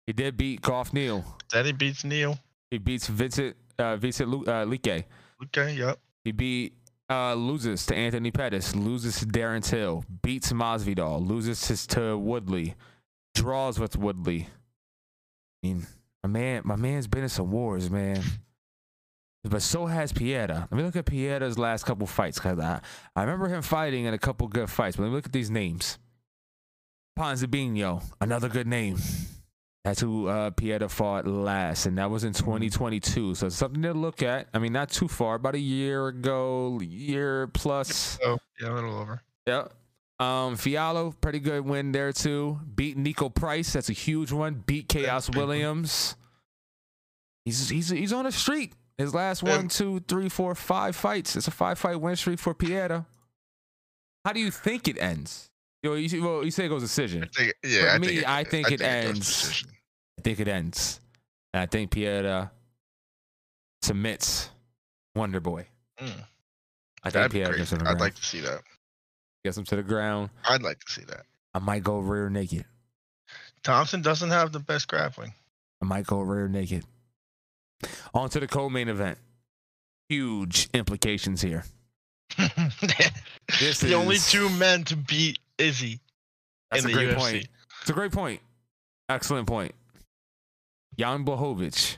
He 0.08 0.14
did 0.14 0.36
beat 0.36 0.64
Geoff 0.64 0.94
Neal. 0.94 1.24
Then 1.52 1.66
he 1.66 1.72
beats 1.72 2.04
Neil. 2.04 2.40
He 2.72 2.80
beats 2.80 3.08
Vincent 3.08 3.56
uh, 3.78 3.96
Vincent 3.98 4.30
Lu- 4.30 4.46
uh, 4.46 4.66
Luque. 4.66 5.04
Okay, 5.44 5.74
yep. 5.76 6.00
He 6.24 6.32
beat 6.32 6.74
uh, 7.10 7.36
loses 7.36 7.86
to 7.86 7.96
Anthony 7.96 8.32
Pettis, 8.32 8.76
loses 8.76 9.20
to 9.20 9.26
Darren 9.26 9.64
Till, 9.64 10.04
beats 10.24 10.52
Masvidal, 10.52 11.26
loses 11.28 11.62
to, 11.68 11.88
to 11.90 12.18
Woodley, 12.18 12.76
draws 13.36 13.80
with 13.80 13.96
Woodley. 13.96 14.48
I 15.64 15.68
mean, 15.68 15.88
my 16.24 16.30
man, 16.30 16.62
my 16.66 16.76
man's 16.76 17.08
been 17.08 17.24
in 17.24 17.30
some 17.30 17.52
wars, 17.52 17.90
man. 17.90 18.22
But 19.44 19.62
so 19.62 19.86
has 19.86 20.14
Pieta. 20.14 20.68
Let 20.72 20.72
me 20.72 20.84
look 20.84 20.96
at 20.96 21.06
Pieta's 21.06 21.58
last 21.58 21.86
couple 21.86 22.08
fights 22.08 22.40
because 22.40 22.60
I, 22.60 22.82
I 23.16 23.22
remember 23.22 23.48
him 23.50 23.62
fighting 23.62 24.06
in 24.06 24.14
a 24.14 24.18
couple 24.18 24.48
good 24.48 24.70
fights. 24.70 24.96
But 24.96 25.04
let 25.04 25.10
me 25.10 25.16
look 25.16 25.26
at 25.26 25.34
these 25.34 25.52
names. 25.52 25.98
Ponzinibbio, 27.20 28.02
another 28.22 28.50
good 28.50 28.68
name. 28.68 28.98
That's 29.84 30.00
who 30.00 30.28
uh, 30.28 30.52
Pieta 30.52 30.88
fought 30.88 31.28
last, 31.28 31.86
and 31.86 31.98
that 31.98 32.10
was 32.10 32.24
in 32.24 32.32
2022. 32.32 33.36
So 33.36 33.48
it's 33.48 33.56
something 33.56 33.82
to 33.82 33.94
look 33.94 34.24
at. 34.24 34.48
I 34.54 34.60
mean, 34.60 34.72
not 34.72 34.90
too 34.90 35.10
far, 35.10 35.36
about 35.36 35.56
a 35.56 35.60
year 35.60 36.08
ago, 36.08 36.80
year 36.82 37.48
plus. 37.48 38.18
Oh, 38.24 38.38
yeah, 38.62 38.70
a 38.70 38.74
little 38.74 38.98
over. 38.98 39.22
Yeah. 39.46 39.66
Um, 40.20 40.56
Fialho, 40.56 41.14
pretty 41.20 41.40
good 41.40 41.66
win 41.66 41.92
there 41.92 42.14
too. 42.14 42.60
Beat 42.76 42.98
Niko 42.98 43.34
Price, 43.34 43.74
that's 43.74 43.90
a 43.90 43.94
huge 43.94 44.32
one. 44.32 44.64
Beat 44.66 44.88
Khaos. 44.88 45.36
Williams. 45.36 46.16
He's 47.46 47.70
he's 47.70 47.90
he's 47.90 48.14
on 48.14 48.26
a 48.26 48.32
streak. 48.32 48.74
His 48.98 49.14
last 49.14 49.42
one, 49.44 49.68
two, 49.70 50.00
three, 50.08 50.30
four, 50.30 50.54
five 50.56 50.96
fights. 50.96 51.36
It's 51.36 51.48
a 51.48 51.52
five 51.52 51.80
fight 51.80 52.00
win 52.00 52.16
streak 52.16 52.40
for 52.40 52.54
Pieta. 52.54 53.06
How 54.24 54.32
do 54.34 54.40
you 54.40 54.52
think 54.52 54.88
it 54.88 54.98
ends? 55.02 55.50
You 55.82 55.90
know, 55.90 55.96
you, 55.98 56.24
well, 56.24 56.46
you 56.46 56.52
say 56.52 56.66
it 56.66 56.70
goes 56.70 56.84
decision. 56.84 57.24
I 57.24 57.28
think, 57.28 57.54
yeah, 57.66 57.82
For 57.82 57.90
I 57.90 57.98
me, 57.98 58.08
think 58.08 58.20
it, 58.20 58.30
I 58.30 58.44
think 58.46 58.72
it 58.72 58.80
goes 58.80 58.88
ends- 58.88 59.64
I 60.18 60.22
think 60.22 60.40
it 60.40 60.48
ends. 60.48 61.00
And 61.54 61.62
I 61.62 61.66
think 61.66 61.92
Pieta 61.92 62.52
submits 63.82 64.50
Wonder 65.16 65.40
Boy. 65.40 65.68
Mm, 66.00 66.08
I 67.04 67.10
think 67.10 67.14
that'd 67.14 67.32
Pieta 67.32 67.58
gets 67.58 67.74
him 67.74 67.82
I'd 67.86 68.00
like 68.00 68.16
to 68.16 68.24
see 68.24 68.40
that. 68.42 68.62
Gets 69.44 69.58
him 69.58 69.66
to 69.66 69.76
the 69.76 69.84
ground. 69.84 70.30
I'd 70.48 70.62
like 70.62 70.80
to 70.84 70.92
see 70.92 71.04
that. 71.04 71.26
I 71.54 71.60
might 71.60 71.84
go 71.84 72.00
rear 72.00 72.30
naked. 72.30 72.66
Thompson 73.64 74.02
doesn't 74.02 74.30
have 74.30 74.52
the 74.52 74.60
best 74.60 74.88
grappling. 74.88 75.34
I 75.82 75.86
might 75.86 76.06
go 76.06 76.22
rear 76.22 76.48
naked. 76.48 76.84
On 78.14 78.30
to 78.30 78.40
the 78.40 78.48
co-main 78.48 78.88
event. 78.88 79.18
Huge 80.10 80.70
implications 80.74 81.42
here. 81.42 81.64
This 83.60 83.80
the 83.82 83.94
only 83.94 84.18
two 84.18 84.50
men 84.50 84.84
to 84.86 84.96
beat 84.96 85.38
Izzy 85.58 86.00
That's 86.72 86.86
in 86.86 86.92
a 86.92 86.94
the 86.94 86.98
great 87.06 87.16
UFC. 87.16 87.18
point. 87.20 87.48
It's 87.82 87.90
a 87.90 87.94
great 87.94 88.12
point. 88.12 88.42
Excellent 89.10 89.48
point. 89.48 89.74
Jan 90.98 91.26
Blachowicz 91.26 91.98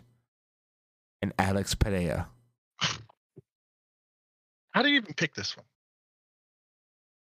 and 1.21 1.31
Alex 1.38 1.75
Pereira. 1.75 2.27
How 4.71 4.81
do 4.81 4.89
you 4.89 4.95
even 4.97 5.13
pick 5.13 5.36
this 5.36 5.55
one? 5.55 5.65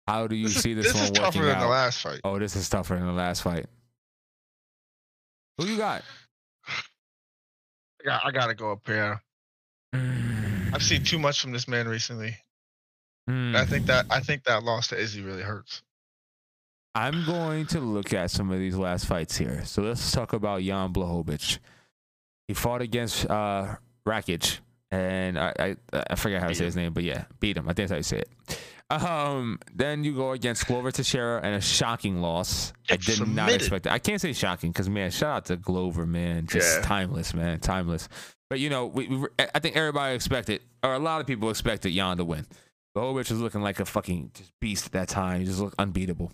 How 0.07 0.27
do 0.27 0.37
you 0.37 0.49
this 0.49 0.63
see 0.63 0.71
is, 0.73 0.77
this, 0.77 0.87
this 0.87 0.95
one 0.95 1.05
is 1.05 1.11
tougher 1.11 1.25
working 1.39 1.43
than 1.43 1.57
out? 1.57 1.61
the 1.61 1.69
last 1.69 2.01
fight. 2.01 2.21
Oh, 2.25 2.39
this 2.39 2.55
is 2.55 2.69
tougher 2.69 2.95
than 2.95 3.07
the 3.07 3.13
last 3.13 3.43
fight. 3.43 3.67
Who 5.59 5.67
you 5.67 5.77
got? 5.77 6.03
I, 6.69 8.05
got, 8.05 8.27
I 8.27 8.31
gotta 8.31 8.55
go 8.55 8.73
up 8.73 8.87
here. 8.87 9.21
I've 9.93 10.83
seen 10.83 11.03
too 11.03 11.19
much 11.19 11.41
from 11.41 11.53
this 11.53 11.67
man 11.67 11.89
recently. 11.89 12.37
Mm. 13.29 13.57
I 13.57 13.65
think 13.65 13.87
that 13.87 14.07
I 14.11 14.21
think 14.21 14.45
that 14.45 14.63
loss 14.63 14.89
to 14.89 14.99
Izzy 14.99 15.23
really 15.23 15.43
hurts. 15.43 15.83
I'm 16.95 17.25
going 17.27 17.67
to 17.67 17.81
look 17.81 18.13
at 18.13 18.31
some 18.31 18.51
of 18.51 18.59
these 18.59 18.77
last 18.77 19.07
fights 19.07 19.37
here. 19.37 19.65
So 19.65 19.83
let's 19.83 20.13
talk 20.13 20.33
about 20.33 20.63
Jan 20.63 20.93
Blachowicz. 20.93 21.59
He 22.49 22.55
fought 22.55 22.81
against 22.81 23.29
uh, 23.29 23.77
Rakic, 24.07 24.61
and 24.91 25.39
I, 25.39 25.53
I 25.59 25.77
I 26.11 26.15
forget 26.15 26.41
how 26.41 26.49
to 26.49 26.55
say 26.55 26.65
his 26.65 26.77
name, 26.77 26.93
but 26.93 27.03
yeah, 27.03 27.25
beat 27.41 27.57
him. 27.57 27.69
I 27.69 27.73
think 27.73 27.89
that's 27.89 27.91
how 27.91 27.97
you 27.97 28.03
say 28.03 28.19
it. 28.19 28.61
Um, 28.89 29.59
then 29.75 30.05
you 30.05 30.15
go 30.15 30.31
against 30.33 30.67
Glover 30.67 30.91
Teixeira 30.93 31.41
and 31.43 31.57
a 31.57 31.61
shocking 31.61 32.21
loss. 32.21 32.73
I 32.89 32.97
Get 32.97 33.19
did 33.19 33.29
not 33.29 33.51
expect 33.51 33.87
it. 33.87 33.93
I 33.93 33.99
can't 33.99 34.21
say 34.21 34.33
shocking 34.33 34.71
because 34.71 34.89
man, 34.89 35.11
shout 35.11 35.37
out 35.37 35.45
to 35.47 35.57
Glover, 35.57 36.07
man, 36.07 36.47
just 36.47 36.77
Yeah. 36.79 36.83
timeless, 36.83 37.35
man, 37.35 37.59
timeless. 37.59 38.09
But 38.49 38.61
you 38.61 38.71
know, 38.71 38.87
we, 38.87 39.09
we 39.09 39.27
I 39.55 39.59
think 39.59 39.77
everybody 39.77 40.15
expected, 40.15 40.63
or 40.85 40.95
a 40.95 40.99
lot 41.01 41.21
of 41.21 41.27
people 41.27 41.51
expected 41.51 41.93
Jan 41.95 42.17
to 42.19 42.25
win. 42.25 42.47
Blachowicz 42.97 43.31
was 43.31 43.41
looking 43.41 43.61
like 43.61 43.81
a 43.81 43.85
fucking 43.85 44.31
just 44.35 44.53
beast 44.61 44.87
at 44.87 44.93
that 44.93 45.09
time. 45.09 45.41
He 45.41 45.47
just 45.47 45.59
looked 45.59 45.75
unbeatable. 45.81 46.33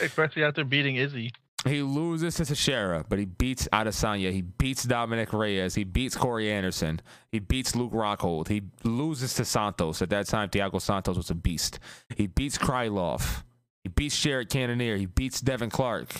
Especially 0.00 0.44
after 0.44 0.64
beating 0.64 0.96
Izzy. 0.96 1.32
He 1.66 1.82
loses 1.82 2.36
to 2.36 2.44
Teixeira, 2.44 3.04
but 3.08 3.18
he 3.18 3.24
beats 3.24 3.66
Adesanya. 3.72 4.30
He 4.32 4.42
beats 4.42 4.84
Dominick 4.84 5.32
Reyes. 5.32 5.74
He 5.74 5.84
beats 5.84 6.16
Corey 6.16 6.50
Anderson. 6.50 7.00
He 7.32 7.38
beats 7.40 7.74
Luke 7.74 7.92
Rockhold. 7.92 8.48
He 8.48 8.62
loses 8.84 9.34
to 9.34 9.44
Santos. 9.44 10.00
At 10.00 10.10
that 10.10 10.26
time, 10.26 10.48
Thiago 10.48 10.80
Santos 10.80 11.16
was 11.16 11.30
a 11.30 11.34
beast. 11.34 11.80
He 12.16 12.26
beats 12.28 12.56
Krylov. 12.56 13.42
He 13.82 13.88
beats 13.88 14.18
Jared 14.20 14.48
Cannonier. 14.48 14.96
He 14.96 15.06
beats 15.06 15.40
Devin 15.40 15.70
Clark. 15.70 16.14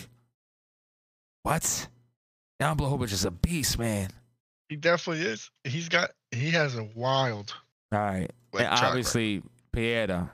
What? 1.42 1.88
Jan 2.60 2.76
Blachowicz 2.76 3.12
is 3.12 3.24
a 3.24 3.30
beast, 3.30 3.78
man. 3.78 4.08
He 4.68 4.76
definitely 4.76 5.24
is. 5.24 5.50
He's 5.64 5.88
got 5.88 6.10
he 6.32 6.50
has 6.50 6.76
a 6.76 6.88
wild 6.94 7.54
All 7.92 8.00
right. 8.00 8.30
like 8.52 8.64
and 8.64 8.74
obviously, 8.74 9.42
Pieta, 9.72 10.30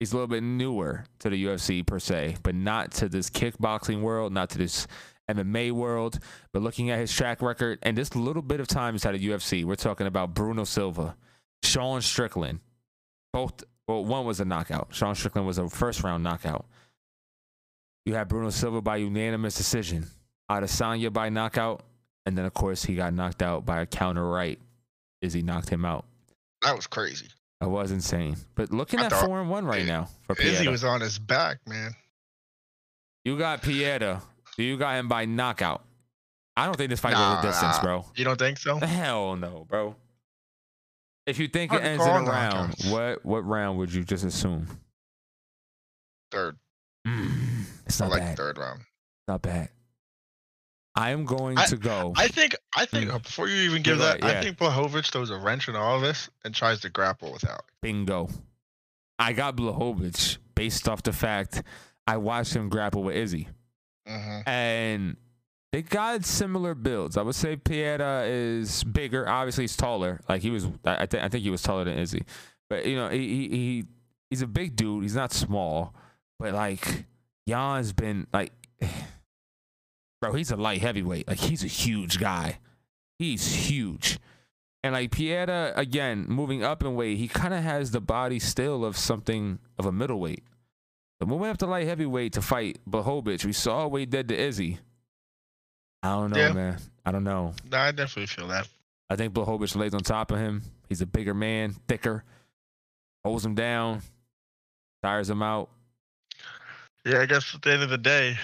he's 0.00 0.12
a 0.12 0.16
little 0.16 0.28
bit 0.28 0.42
newer 0.42 1.04
to 1.20 1.30
the 1.30 1.44
UFC 1.44 1.86
per 1.86 1.98
se, 1.98 2.36
but 2.42 2.54
not 2.54 2.92
to 2.92 3.08
this 3.08 3.30
kickboxing 3.30 4.00
world, 4.00 4.32
not 4.32 4.50
to 4.50 4.58
this 4.58 4.86
MMA 5.30 5.72
world. 5.72 6.18
But 6.52 6.62
looking 6.62 6.90
at 6.90 6.98
his 6.98 7.12
track 7.12 7.42
record 7.42 7.78
and 7.82 7.96
this 7.96 8.14
little 8.14 8.42
bit 8.42 8.60
of 8.60 8.66
time 8.66 8.94
inside 8.94 9.14
of 9.14 9.20
UFC, 9.20 9.64
we're 9.64 9.74
talking 9.76 10.06
about 10.06 10.34
Bruno 10.34 10.64
Silva, 10.64 11.16
Sean 11.62 12.00
Strickland. 12.02 12.60
Both, 13.32 13.64
well, 13.88 14.04
one 14.04 14.24
was 14.26 14.40
a 14.40 14.44
knockout. 14.44 14.88
Sean 14.90 15.14
Strickland 15.14 15.46
was 15.46 15.58
a 15.58 15.68
first 15.68 16.02
round 16.02 16.22
knockout. 16.22 16.66
You 18.06 18.14
had 18.14 18.28
Bruno 18.28 18.50
Silva 18.50 18.82
by 18.82 18.96
unanimous 18.96 19.56
decision, 19.56 20.06
Adesanya 20.50 21.10
by 21.12 21.30
knockout, 21.30 21.82
and 22.26 22.36
then 22.36 22.44
of 22.44 22.52
course 22.52 22.84
he 22.84 22.94
got 22.94 23.14
knocked 23.14 23.42
out 23.42 23.64
by 23.64 23.80
a 23.80 23.86
counter 23.86 24.28
right. 24.28 24.58
Izzy 25.22 25.40
knocked 25.40 25.70
him 25.70 25.86
out. 25.86 26.04
that 26.60 26.76
was 26.76 26.86
crazy. 26.86 27.28
That 27.64 27.70
was 27.70 27.90
insane. 27.90 28.36
But 28.54 28.72
looking 28.72 29.00
at 29.00 29.12
four 29.12 29.40
and 29.40 29.48
one 29.50 29.64
right 29.64 29.84
now 29.86 30.08
for 30.26 30.36
Izzy 30.40 30.58
Pieta. 30.58 30.70
was 30.70 30.84
on 30.84 31.00
his 31.00 31.18
back, 31.18 31.58
man. 31.66 31.92
you 33.24 33.38
got 33.38 33.62
Pieta. 33.62 34.20
You 34.56 34.76
got 34.76 34.96
him 34.98 35.08
by 35.08 35.24
knockout. 35.24 35.82
I 36.56 36.66
don't 36.66 36.76
think 36.76 36.90
this 36.90 37.00
fight 37.00 37.12
goes 37.14 37.18
Nah, 37.20 37.40
the 37.40 37.48
distance, 37.48 37.76
nah. 37.78 37.82
bro. 37.82 38.06
You 38.14 38.24
don't 38.24 38.38
think 38.38 38.58
so? 38.58 38.76
Hell 38.78 39.34
no, 39.36 39.66
bro. 39.68 39.96
If 41.26 41.38
you 41.38 41.48
think 41.48 41.72
it 41.72 41.80
Hard 41.80 41.82
to 41.84 41.88
ends 41.88 42.04
in 42.04 42.10
a 42.10 42.30
round, 42.30 42.72
knockouts. 42.74 42.92
what 42.92 43.24
what 43.24 43.44
round 43.46 43.78
would 43.78 43.92
you 43.92 44.04
just 44.04 44.24
assume? 44.24 44.66
Third. 46.30 46.56
Mm, 47.06 47.64
it's 47.86 48.00
I 48.00 48.04
not 48.04 48.10
like 48.12 48.20
bad. 48.22 48.36
third 48.36 48.58
round. 48.58 48.80
Not 49.26 49.42
bad. 49.42 49.70
I 50.96 51.10
am 51.10 51.24
going 51.24 51.56
to 51.56 51.76
go. 51.76 52.12
I 52.16 52.28
think 52.28 52.54
I 52.76 52.86
think 52.86 53.10
Mm. 53.10 53.22
before 53.22 53.48
you 53.48 53.56
even 53.68 53.82
give 53.82 53.98
You're 53.98 54.06
that, 54.06 54.20
yeah. 54.20 54.38
I 54.38 54.42
think 54.42 54.58
Blachowicz 54.58 55.10
throws 55.10 55.30
a 55.30 55.36
wrench 55.38 55.68
in 55.68 55.74
all 55.76 55.96
of 55.96 56.02
this 56.02 56.28
and 56.44 56.54
tries 56.54 56.80
to 56.80 56.90
grapple 56.90 57.32
with 57.32 57.42
without. 57.42 57.64
Bingo. 57.82 58.28
I 59.18 59.32
got 59.32 59.56
Blachowicz 59.56 60.38
based 60.54 60.88
off 60.88 61.02
the 61.02 61.12
fact 61.12 61.62
I 62.06 62.16
watched 62.18 62.54
him 62.54 62.68
grapple 62.68 63.02
with 63.02 63.16
Izzy. 63.16 63.48
Mm-hmm. 64.08 64.48
and 64.48 65.16
they 65.72 65.80
got 65.82 66.24
similar 66.26 66.74
builds. 66.74 67.16
I 67.16 67.22
would 67.22 67.34
say 67.34 67.56
Pieta 67.56 68.24
is 68.26 68.84
bigger. 68.84 69.26
Obviously, 69.26 69.64
he's 69.64 69.76
taller. 69.76 70.20
Like 70.28 70.42
he 70.42 70.50
was, 70.50 70.66
I, 70.84 71.02
I, 71.02 71.06
th- 71.06 71.22
I 71.22 71.28
think 71.28 71.42
he 71.42 71.48
was 71.50 71.62
taller 71.62 71.84
than 71.84 71.98
Izzy. 71.98 72.22
But 72.68 72.84
you 72.86 72.96
know, 72.96 73.08
he, 73.08 73.18
he 73.26 73.48
he 73.48 73.84
he's 74.30 74.42
a 74.42 74.46
big 74.46 74.76
dude. 74.76 75.02
He's 75.02 75.16
not 75.16 75.32
small, 75.32 75.94
but 76.38 76.52
like 76.52 77.06
Jan's 77.48 77.92
been 77.94 78.26
like, 78.32 78.52
bro, 80.24 80.32
he's 80.34 80.50
a 80.50 80.56
light 80.56 80.80
heavyweight. 80.80 81.28
Like 81.28 81.38
he's 81.38 81.64
a 81.64 81.68
huge 81.68 82.18
guy. 82.18 82.58
He's 83.18 83.68
huge. 83.68 84.18
And 84.82 84.92
like 84.92 85.12
Pieta, 85.12 85.72
again, 85.76 86.26
moving 86.28 86.62
up 86.62 86.82
in 86.82 86.94
weight, 86.94 87.16
he 87.16 87.28
kind 87.28 87.54
of 87.54 87.62
has 87.62 87.90
the 87.90 88.00
body 88.00 88.38
still 88.38 88.84
of 88.84 88.96
something 88.96 89.58
of 89.78 89.86
a 89.86 89.92
middleweight. 89.92 90.44
But 91.18 91.28
moving 91.28 91.48
up 91.48 91.56
to 91.58 91.66
light 91.66 91.86
heavyweight 91.86 92.34
to 92.34 92.42
fight 92.42 92.78
Blachowicz, 92.88 93.44
we 93.44 93.52
saw 93.52 93.86
what 93.86 94.00
he 94.00 94.06
did 94.06 94.28
to 94.28 94.36
Izzy. 94.36 94.78
I 96.02 96.08
don't 96.10 96.32
know, 96.32 96.38
Yeah. 96.38 96.52
man. 96.52 96.78
I 97.06 97.12
don't 97.12 97.24
know. 97.24 97.54
No, 97.70 97.78
I 97.78 97.92
definitely 97.92 98.26
feel 98.26 98.48
that. 98.48 98.68
I 99.08 99.16
think 99.16 99.32
Blachowicz 99.32 99.74
lays 99.76 99.94
on 99.94 100.00
top 100.00 100.30
of 100.30 100.38
him. 100.38 100.62
He's 100.88 101.00
a 101.00 101.06
bigger 101.06 101.34
man, 101.34 101.72
thicker, 101.88 102.24
holds 103.24 103.44
him 103.44 103.54
down, 103.54 104.02
tires 105.02 105.30
him 105.30 105.42
out. 105.42 105.70
Yeah, 107.06 107.20
I 107.20 107.26
guess 107.26 107.54
at 107.54 107.62
the 107.62 107.72
end 107.72 107.82
of 107.82 107.90
the 107.90 107.98
day, 107.98 108.36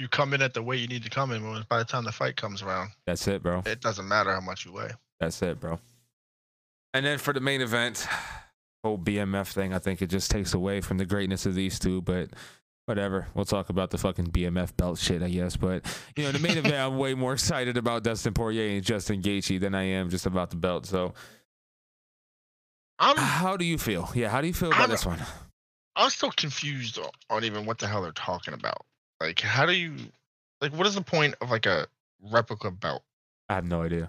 you 0.00 0.08
come 0.08 0.32
in 0.34 0.42
at 0.42 0.54
the 0.54 0.62
weight 0.62 0.80
you 0.80 0.88
need 0.88 1.04
to 1.04 1.10
come 1.10 1.30
in. 1.30 1.42
But 1.42 1.68
by 1.68 1.78
the 1.78 1.84
time 1.84 2.04
the 2.04 2.10
fight 2.12 2.36
comes 2.36 2.62
around, 2.62 2.90
That's 3.06 3.28
it, 3.28 3.42
bro. 3.42 3.62
it 3.66 3.80
doesn't 3.80 4.08
matter 4.08 4.32
how 4.32 4.40
much 4.40 4.64
you 4.64 4.72
weigh. 4.72 4.90
That's 5.20 5.40
it, 5.42 5.60
bro. 5.60 5.78
And 6.94 7.04
then 7.06 7.18
for 7.18 7.32
the 7.32 7.40
main 7.40 7.60
event, 7.60 8.06
whole 8.82 8.98
BMF 8.98 9.48
thing, 9.52 9.72
I 9.74 9.78
think 9.78 10.00
it 10.02 10.08
just 10.08 10.30
takes 10.30 10.54
away 10.54 10.80
from 10.80 10.98
the 10.98 11.04
greatness 11.04 11.44
of 11.46 11.54
these 11.54 11.78
two, 11.78 12.00
but 12.02 12.30
whatever. 12.86 13.28
We'll 13.34 13.44
talk 13.44 13.68
about 13.68 13.90
the 13.90 13.98
fucking 13.98 14.28
BMF 14.28 14.76
belt 14.76 14.98
shit, 14.98 15.22
I 15.22 15.28
guess. 15.28 15.56
But 15.56 15.84
you 16.16 16.24
know, 16.24 16.32
the 16.32 16.38
main 16.40 16.56
event, 16.58 16.74
I'm 16.74 16.96
way 16.98 17.14
more 17.14 17.34
excited 17.34 17.76
about 17.76 18.02
Dustin 18.02 18.32
Poirier 18.34 18.74
and 18.74 18.82
Justin 18.82 19.20
Gaethje 19.22 19.60
than 19.60 19.74
I 19.74 19.82
am 19.82 20.08
just 20.10 20.24
about 20.26 20.50
the 20.50 20.56
belt. 20.56 20.86
So, 20.86 21.12
I'm 22.98 23.16
how 23.16 23.56
do 23.56 23.64
you 23.64 23.78
feel? 23.78 24.10
Yeah, 24.14 24.28
how 24.28 24.40
do 24.40 24.46
you 24.46 24.54
feel 24.54 24.68
about 24.68 24.80
I'm- 24.80 24.90
this 24.90 25.06
one? 25.06 25.20
I'm 25.96 26.08
still 26.08 26.30
confused 26.30 26.98
on, 26.98 27.10
on 27.28 27.44
even 27.44 27.66
what 27.66 27.78
the 27.78 27.86
hell 27.86 28.00
they're 28.02 28.12
talking 28.12 28.54
about. 28.54 28.86
Like, 29.20 29.40
how 29.40 29.66
do 29.66 29.72
you 29.72 29.94
like? 30.60 30.72
What 30.72 30.86
is 30.86 30.94
the 30.94 31.02
point 31.02 31.34
of 31.40 31.50
like 31.50 31.66
a 31.66 31.86
replica 32.30 32.70
belt? 32.70 33.02
I 33.48 33.54
have 33.54 33.64
no 33.66 33.82
idea. 33.82 34.08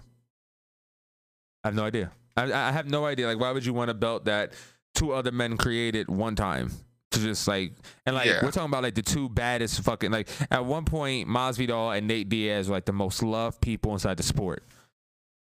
I 1.63 1.67
have 1.67 1.75
no 1.75 1.83
idea. 1.83 2.11
I, 2.37 2.43
I 2.51 2.71
have 2.71 2.89
no 2.89 3.05
idea. 3.05 3.27
Like, 3.27 3.39
why 3.39 3.51
would 3.51 3.65
you 3.65 3.73
want 3.73 3.91
a 3.91 3.93
belt 3.93 4.25
that 4.25 4.53
two 4.95 5.11
other 5.13 5.31
men 5.31 5.57
created 5.57 6.09
one 6.09 6.35
time 6.35 6.71
to 7.11 7.19
just 7.19 7.47
like 7.47 7.73
and 8.05 8.15
like 8.15 8.25
Yeah. 8.25 8.39
we're 8.43 8.51
talking 8.51 8.69
about 8.69 8.83
like 8.83 8.95
the 8.95 9.01
two 9.01 9.27
baddest 9.27 9.81
fucking 9.81 10.11
like 10.11 10.29
at 10.49 10.63
one 10.65 10.85
point 10.85 11.27
Masvidal 11.27 11.97
and 11.97 12.07
Nate 12.07 12.29
Diaz 12.29 12.69
were 12.69 12.75
like 12.75 12.85
the 12.85 12.93
most 12.93 13.21
loved 13.21 13.59
people 13.61 13.91
inside 13.93 14.15
the 14.17 14.23
sport. 14.23 14.63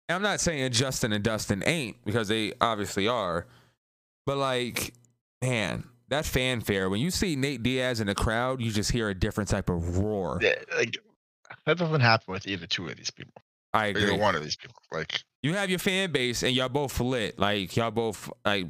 And 0.08 0.16
I'm 0.16 0.22
not 0.22 0.40
saying 0.40 0.72
Justin 0.72 1.12
and 1.12 1.22
Dustin 1.22 1.62
ain't 1.66 1.96
because 2.04 2.28
they 2.28 2.54
obviously 2.60 3.06
are, 3.08 3.46
but 4.26 4.38
like, 4.38 4.94
man, 5.42 5.84
that 6.10 6.26
fanfare 6.26 6.90
when 6.90 7.00
you 7.00 7.10
see 7.10 7.36
Nate 7.36 7.62
Diaz 7.62 8.00
in 8.00 8.06
the 8.06 8.14
crowd, 8.14 8.60
you 8.60 8.70
just 8.70 8.92
hear 8.92 9.08
a 9.08 9.14
different 9.14 9.48
type 9.48 9.70
of 9.70 9.98
roar. 9.98 10.38
Yeah, 10.40 10.56
like 10.76 10.98
that 11.66 11.78
doesn't 11.78 12.00
happen 12.00 12.32
with 12.32 12.46
either 12.46 12.66
two 12.66 12.86
of 12.88 12.96
these 12.96 13.10
people. 13.10 13.42
I 13.72 13.86
agree. 13.86 14.02
either 14.02 14.16
one 14.16 14.34
of 14.34 14.42
these 14.42 14.56
people. 14.56 14.76
Like, 14.92 15.22
you 15.42 15.54
have 15.54 15.70
your 15.70 15.78
fan 15.78 16.12
base 16.12 16.42
and 16.42 16.54
y'all 16.54 16.68
both 16.68 16.98
lit. 17.00 17.38
Like 17.38 17.76
y'all 17.76 17.90
both 17.90 18.30
like 18.44 18.66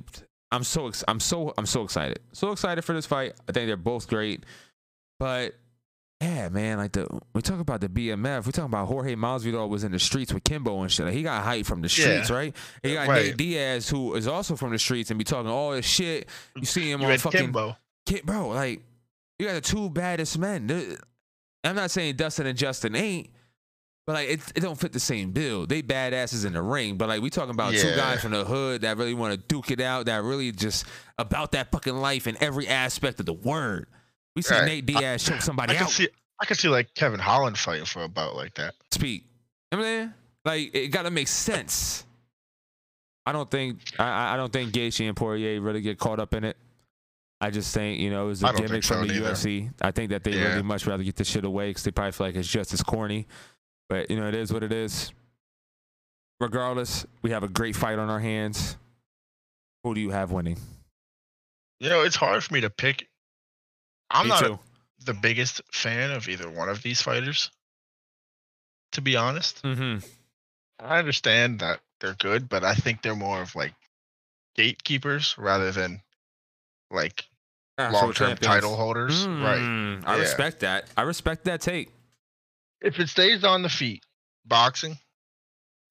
I'm 0.53 0.64
so 0.64 0.90
I'm 1.09 1.20
so 1.20 1.55
I'm 1.57 1.66
so 1.66 1.83
excited. 1.83 2.20
So 2.33 2.53
excited 2.53 2.83
for 2.83 2.92
this 2.92 3.07
fight. 3.07 3.35
I 3.48 3.53
think 3.53 3.66
they're 3.66 3.76
both 3.76 4.09
great. 4.09 4.44
But 5.18 5.55
Yeah, 6.20 6.50
man. 6.50 6.76
Like 6.78 6.92
the 6.92 7.06
we 7.35 7.40
talk 7.40 7.61
about 7.61 7.80
the 7.80 7.88
BMF. 7.88 8.44
We 8.44 8.52
talk 8.52 8.66
about 8.66 8.88
Jorge 8.88 9.14
Masvidal 9.14 9.68
was 9.70 9.85
in 9.85 9.92
the 9.92 9.98
streets 9.98 10.35
with 10.35 10.44
Kimbo 10.44 10.83
and 10.83 10.92
shit. 10.92 11.06
Like, 11.06 11.14
he 11.14 11.22
got 11.22 11.42
hype 11.42 11.64
from 11.64 11.80
the 11.80 11.88
streets, 11.88 12.28
Yeah. 12.28 12.37
right? 12.37 12.56
He 12.83 12.92
got 12.94 13.09
Right. 13.09 13.26
Nate 13.26 13.37
Diaz, 13.38 13.88
who 13.88 14.14
is 14.14 14.26
also 14.26 14.54
from 14.54 14.70
the 14.72 14.78
streets 14.78 15.11
and 15.11 15.16
be 15.18 15.24
talking 15.24 15.50
all 15.50 15.72
this 15.72 15.87
shit. 15.87 16.28
You 16.56 16.66
see 16.66 16.90
him 16.90 17.00
You 17.00 17.06
on 17.09 17.18
fucking 17.18 17.40
Kimbo. 17.40 17.76
kid, 18.04 18.26
bro. 18.26 18.48
Like 18.48 18.83
you 19.38 19.46
got 19.46 19.54
the 19.54 19.61
two 19.62 19.88
baddest 19.88 20.38
men. 20.38 20.98
I'm 21.64 21.74
not 21.76 21.90
saying 21.90 22.16
Dustin 22.16 22.46
and 22.46 22.59
Justin 22.59 22.94
ain't, 22.96 23.30
but 24.06 24.12
like 24.14 24.28
it, 24.28 24.40
it 24.54 24.61
don't 24.61 24.78
fit 24.78 24.92
the 24.92 25.00
same 25.00 25.30
bill. 25.33 25.66
They 25.66 25.83
badasses 25.83 26.44
in 26.44 26.52
the 26.52 26.61
ring, 26.62 26.98
but 26.98 27.09
like 27.09 27.22
we 27.22 27.30
talking 27.30 27.54
about 27.54 27.72
two 27.72 27.94
guys 27.96 28.20
from 28.20 28.33
the 28.33 28.44
hood 28.44 28.83
that 28.83 28.98
really 28.98 29.14
want 29.14 29.33
to 29.33 29.38
duke 29.38 29.70
it 29.70 29.80
out, 29.80 30.04
that 30.06 30.22
really 30.22 30.52
just 30.52 30.85
about 31.18 31.52
that 31.52 31.70
fucking 31.72 31.96
life 31.96 32.26
in 32.26 32.37
every 32.42 32.68
aspect 32.68 33.20
of 33.20 33.26
the 33.26 33.33
word. 33.33 33.87
We 34.40 34.42
see 34.42 34.55
Right. 34.55 34.64
Nate 34.66 34.87
Diaz 34.87 35.24
choke 35.24 35.37
I 35.37 35.38
somebody 35.40 35.74
can 35.74 35.83
out. 35.85 35.90
see. 35.90 36.09
I 36.40 36.46
can 36.46 36.57
see 36.57 36.68
like 36.68 36.94
Kevin 36.94 37.20
Holland 37.20 37.59
fighting 37.59 37.85
for 37.85 38.03
a 38.03 38.09
bout 38.09 38.35
like 38.35 38.55
that. 38.55 38.74
speak. 38.90 39.24
You 39.70 39.79
know 39.79 39.85
what 39.85 39.90
I 39.90 39.98
mean. 40.00 40.14
Like 40.44 40.74
it 40.74 40.88
got 40.88 41.03
to 41.03 41.11
make 41.11 41.29
sense. 41.29 42.05
I 43.26 43.33
don't 43.33 43.50
think 43.50 43.79
I- 43.98 44.05
I, 44.31 44.35
I 44.35 44.37
don't 44.37 44.53
think 44.53 44.72
Gaethje 44.72 45.07
and 45.07 45.16
Poirier 45.16 45.61
really 45.61 45.83
get 45.83 45.98
caught 45.98 46.18
up 46.18 46.33
in 46.35 46.44
it. 46.44 46.57
I 47.42 47.50
just 47.50 47.72
think 47.74 48.00
you 48.00 48.11
know 48.11 48.24
it 48.24 48.29
was 48.29 48.42
a 48.42 48.48
I 48.48 48.53
gimmick 48.55 48.83
so 48.85 48.96
from 48.98 49.09
the 49.09 49.14
neither. 49.14 49.33
UFC. 49.33 49.70
I 49.83 49.90
think 49.90 50.11
that 50.11 50.24
they 50.24 50.33
Yeah. 50.33 50.48
really 50.48 50.62
much 50.62 50.87
rather 50.87 51.03
get 51.03 51.16
this 51.16 51.29
shit 51.29 51.44
away 51.44 51.70
because 51.70 51.83
they 51.85 51.90
probably 51.90 52.12
feel 52.12 52.26
like 52.29 52.37
it's 52.37 52.48
just 52.48 52.72
as 52.72 52.83
corny. 52.83 53.26
But 53.88 54.11
you 54.11 54.16
know 54.18 54.26
it 54.29 54.35
is 54.35 54.53
what 54.53 54.62
it 54.62 54.72
is. 54.72 55.12
Regardless, 56.40 57.05
we 57.22 57.31
have 57.31 57.42
a 57.42 57.48
great 57.48 57.76
fight 57.76 57.98
on 57.98 58.09
our 58.09 58.20
hands. 58.20 58.76
Who 59.85 59.94
do 59.94 60.00
you 60.00 60.11
have 60.11 60.33
winning? 60.33 60.59
You 61.81 61.88
know, 61.90 62.03
it's 62.03 62.16
hard 62.16 62.42
for 62.44 62.53
me 62.55 62.61
to 62.62 62.70
pick. 62.70 63.09
I'm 64.10 64.24
Me 64.26 64.30
not 64.30 64.40
too. 64.44 64.58
the 65.04 65.14
biggest 65.14 65.60
fan 65.72 66.10
of 66.10 66.28
either 66.28 66.48
one 66.50 66.68
of 66.68 66.82
these 66.82 67.00
fighters. 67.00 67.50
To 68.92 69.00
be 69.00 69.16
honest, 69.16 69.62
Mm-hmm. 69.62 70.04
I 70.80 70.98
understand 70.98 71.60
that 71.60 71.80
they're 72.00 72.14
good, 72.14 72.48
but 72.48 72.64
I 72.64 72.74
think 72.74 73.02
they're 73.02 73.14
more 73.14 73.40
of 73.42 73.54
like 73.54 73.74
gatekeepers 74.56 75.36
rather 75.38 75.70
than 75.70 76.00
like 76.90 77.24
long-term 77.78 78.36
title 78.38 78.74
holders. 78.76 79.26
Right. 79.26 79.60
Mm, 79.60 80.02
I 80.06 80.14
Yeah. 80.16 80.22
respect 80.22 80.60
that. 80.60 80.86
I 80.96 81.02
respect 81.02 81.44
that 81.44 81.60
take. 81.60 81.90
If 82.80 82.98
it 82.98 83.08
stays 83.10 83.44
on 83.44 83.62
the 83.62 83.68
feet, 83.68 84.02
boxing, 84.44 84.98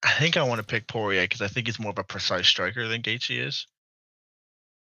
I 0.02 0.12
think 0.14 0.36
I 0.36 0.42
want 0.42 0.60
to 0.60 0.66
pick 0.66 0.86
Poirier 0.86 1.22
because 1.22 1.40
I 1.40 1.48
think 1.48 1.66
he's 1.68 1.78
more 1.78 1.90
of 1.92 1.98
a 1.98 2.04
precise 2.04 2.48
striker 2.48 2.86
than 2.88 3.00
Gaethje 3.02 3.46
is. 3.46 3.66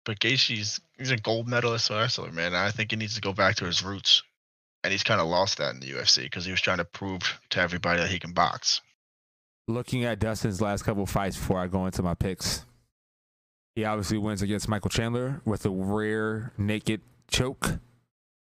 But 0.05 0.19
Gaethje's 0.19 0.81
he's 0.97 1.11
a 1.11 1.17
gold 1.17 1.47
medalist 1.47 1.89
wrestler, 1.89 2.31
man. 2.31 2.55
I 2.55 2.71
think 2.71 2.91
he 2.91 2.97
needs 2.97 3.15
to 3.15 3.21
go 3.21 3.33
back 3.33 3.55
to 3.57 3.65
his 3.65 3.83
roots, 3.83 4.23
and 4.83 4.91
he's 4.91 5.03
kind 5.03 5.21
of 5.21 5.27
lost 5.27 5.57
that 5.59 5.73
in 5.73 5.79
the 5.79 5.91
UFC 5.91 6.23
because 6.23 6.45
he 6.45 6.51
was 6.51 6.61
trying 6.61 6.77
to 6.79 6.85
prove 6.85 7.39
to 7.51 7.61
everybody 7.61 8.01
that 8.01 8.09
he 8.09 8.19
can 8.19 8.33
box. 8.33 8.81
looking 9.67 10.03
at 10.03 10.19
Dustin's 10.19 10.61
last 10.61 10.83
couple 10.83 11.05
fights 11.05 11.37
before 11.37 11.59
I 11.59 11.67
go 11.67 11.85
into 11.85 12.01
my 12.03 12.13
picks, 12.15 12.65
he 13.75 13.85
obviously 13.85 14.17
wins 14.17 14.41
against 14.41 14.67
Michael 14.67 14.89
Chandler 14.89 15.41
with 15.45 15.65
a 15.65 15.69
rear 15.69 16.51
naked 16.57 17.01
choke. 17.29 17.79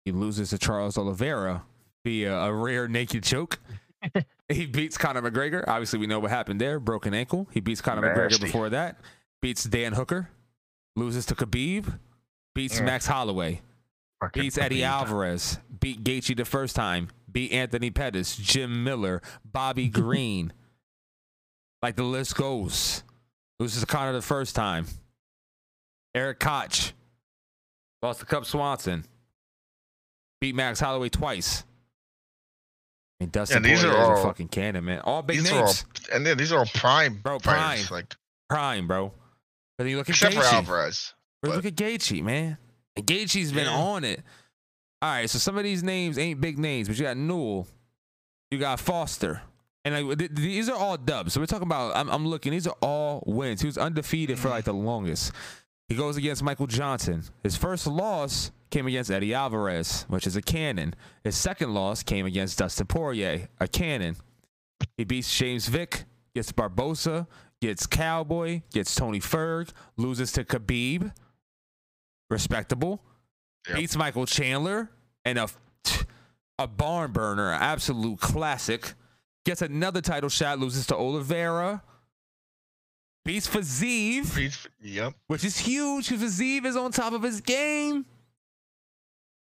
He 0.05 0.11
loses 0.11 0.51
to 0.51 0.59
Charles 0.59 0.99
Oliveira 0.99 1.63
via 2.05 2.35
a 2.35 2.53
rear 2.53 2.89
naked 2.89 3.23
choke. 3.23 3.61
he 4.49 4.67
beats 4.67 4.99
Conor 4.99 5.23
McGregor. 5.23 5.65
Obviously, 5.69 5.99
we 5.99 6.07
know 6.07 6.19
what 6.19 6.31
happened 6.31 6.61
there 6.61 6.81
broken 6.81 7.15
ankle. 7.15 7.47
He 7.53 7.61
beats 7.61 7.81
Conor 7.81 8.03
McGregor 8.03 8.41
before 8.41 8.71
that. 8.71 8.99
Beats 9.41 9.65
Dan 9.65 9.93
Hooker. 9.93 10.29
Loses 10.97 11.27
to 11.27 11.35
Khabib. 11.35 11.99
Beats 12.55 12.79
Yeah. 12.79 12.85
Max 12.85 13.07
Holloway 13.07 13.63
beats 14.35 14.59
Eddie 14.59 14.85
Alvarez, 14.85 15.59
beat 15.81 16.05
Gaethje 16.05 16.37
the 16.37 16.45
first 16.45 16.77
time, 16.77 17.09
beat 17.31 17.51
Anthony 17.51 17.91
Pettis, 17.91 18.37
Jim 18.37 18.85
Miller, 18.85 19.21
Bobby 19.45 19.89
Green. 19.89 20.53
like 21.83 21.97
the 21.97 22.05
list 22.05 22.37
goes. 22.37 23.03
Loses 23.59 23.81
to 23.81 23.87
Conor 23.87 24.13
the 24.13 24.23
first 24.23 24.55
time. 24.55 24.87
Eric 26.15 26.39
Koch 26.41 26.93
lost 28.03 28.21
to 28.21 28.27
Cub 28.27 28.45
Swanson. 28.47 29.05
Beat 30.41 30.55
Max 30.55 30.79
Holloway 30.79 31.09
twice. 31.09 31.65
I 33.21 33.25
mean, 33.25 33.31
Dustin 33.31 33.63
Yeah, 33.65 33.71
these 33.71 33.83
Poirier 33.83 33.97
are 33.97 34.03
is 34.13 34.19
a 34.19 34.21
all- 34.21 34.25
fucking 34.29 34.49
cannon, 34.49 34.85
man. 34.85 35.01
All 35.01 35.23
big 35.23 35.39
These 35.39 35.53
are 35.53 35.65
all, 35.65 35.75
and 36.13 36.27
then 36.27 36.37
these 36.37 36.53
are 36.53 36.59
all 36.59 36.67
prime 36.67 37.15
Bro, 37.15 37.39
prime. 37.41 37.81
like 37.91 38.15
Prime, 38.51 38.87
bro. 38.87 39.13
But 39.79 39.87
you 39.87 39.97
look 39.97 40.09
at 40.09 40.17
except 40.17 40.35
for 40.35 40.41
Gaethje. 40.41 40.53
Alvarez. 40.53 41.15
But 41.41 41.49
But- 41.49 41.57
look 41.57 41.67
at 41.67 41.75
Gaethje, 41.77 42.23
man. 42.23 42.59
And 42.97 43.07
Gaethje's 43.07 43.53
been 43.53 43.67
Yeah. 43.67 43.79
on 43.79 44.05
it. 44.05 44.23
All 45.01 45.11
right, 45.11 45.29
so 45.29 45.39
some 45.39 45.59
of 45.59 45.65
these 45.65 45.83
names 45.83 46.17
ain't 46.17 46.41
big 46.41 46.59
names, 46.59 46.87
but 46.87 46.97
you 46.97 47.03
got 47.03 47.17
Newell, 47.17 47.67
you 48.53 48.59
got 48.59 48.79
Foster, 48.79 49.43
and 49.85 50.09
like 50.09 50.19
th- 50.19 50.31
these 50.33 50.69
are 50.69 50.77
all 50.77 50.97
dubs. 50.97 51.33
So 51.33 51.41
we're 51.41 51.47
talking 51.47 51.67
about. 51.67 51.97
I'm, 51.97 52.09
I'm 52.09 52.25
looking. 52.29 52.53
These 52.53 52.69
are 52.69 52.77
all 52.81 53.25
wins. 53.27 53.61
He 53.63 53.67
was 53.67 53.77
undefeated 53.77 54.39
for 54.39 54.49
like 54.49 54.65
the 54.65 54.73
mm-hmm. 54.73 54.87
longest. 54.87 55.33
He 55.89 55.97
goes 55.97 56.17
against 56.17 56.43
Michael 56.45 56.69
Johnson. 56.69 57.25
His 57.43 57.57
first 57.57 57.89
loss 57.89 58.53
came 58.71 58.87
against 58.87 59.11
Eddie 59.11 59.35
Alvarez, 59.35 60.05
which 60.09 60.27
is 60.27 60.37
a 60.37 60.43
cannon. 60.43 60.95
His 61.25 61.37
second 61.37 61.75
loss 61.75 62.05
came 62.05 62.25
against 62.25 62.59
Dustin 62.59 62.87
Poirier, 62.87 63.49
a 63.59 63.67
cannon. 63.67 64.17
He 64.97 65.05
beats 65.05 65.37
James 65.37 65.67
Vick, 65.67 66.05
gets 66.35 66.53
Barbosa, 66.53 67.27
gets 67.63 67.87
Cowboy, 67.87 68.61
gets 68.73 68.93
Tony 68.95 69.21
Ferg, 69.21 69.71
loses 69.97 70.33
to 70.33 70.45
Khabib, 70.45 71.13
respectable. 72.29 73.01
Yep. 73.69 73.77
Beats 73.79 73.97
Michael 73.97 74.27
Chandler 74.27 74.91
and 75.25 75.39
a 75.39 75.49
a 76.59 76.67
barn 76.67 77.13
burner, 77.13 77.53
absolute 77.53 78.19
classic. 78.21 78.95
Gets 79.47 79.63
another 79.63 80.01
title 80.01 80.29
shot, 80.29 80.59
loses 80.59 80.87
to 80.89 80.97
Oliveira. 80.97 81.83
Beats 83.25 83.47
Fiziev, 83.49 84.37
He's- 84.37 84.67
Yep. 84.81 85.15
which 85.29 85.45
is 85.45 85.57
huge 85.59 86.09
because 86.09 86.21
Fiziev 86.39 86.65
is 86.67 86.75
on 86.77 86.91
top 86.91 87.13
of 87.13 87.23
his 87.23 87.41
game. 87.41 88.05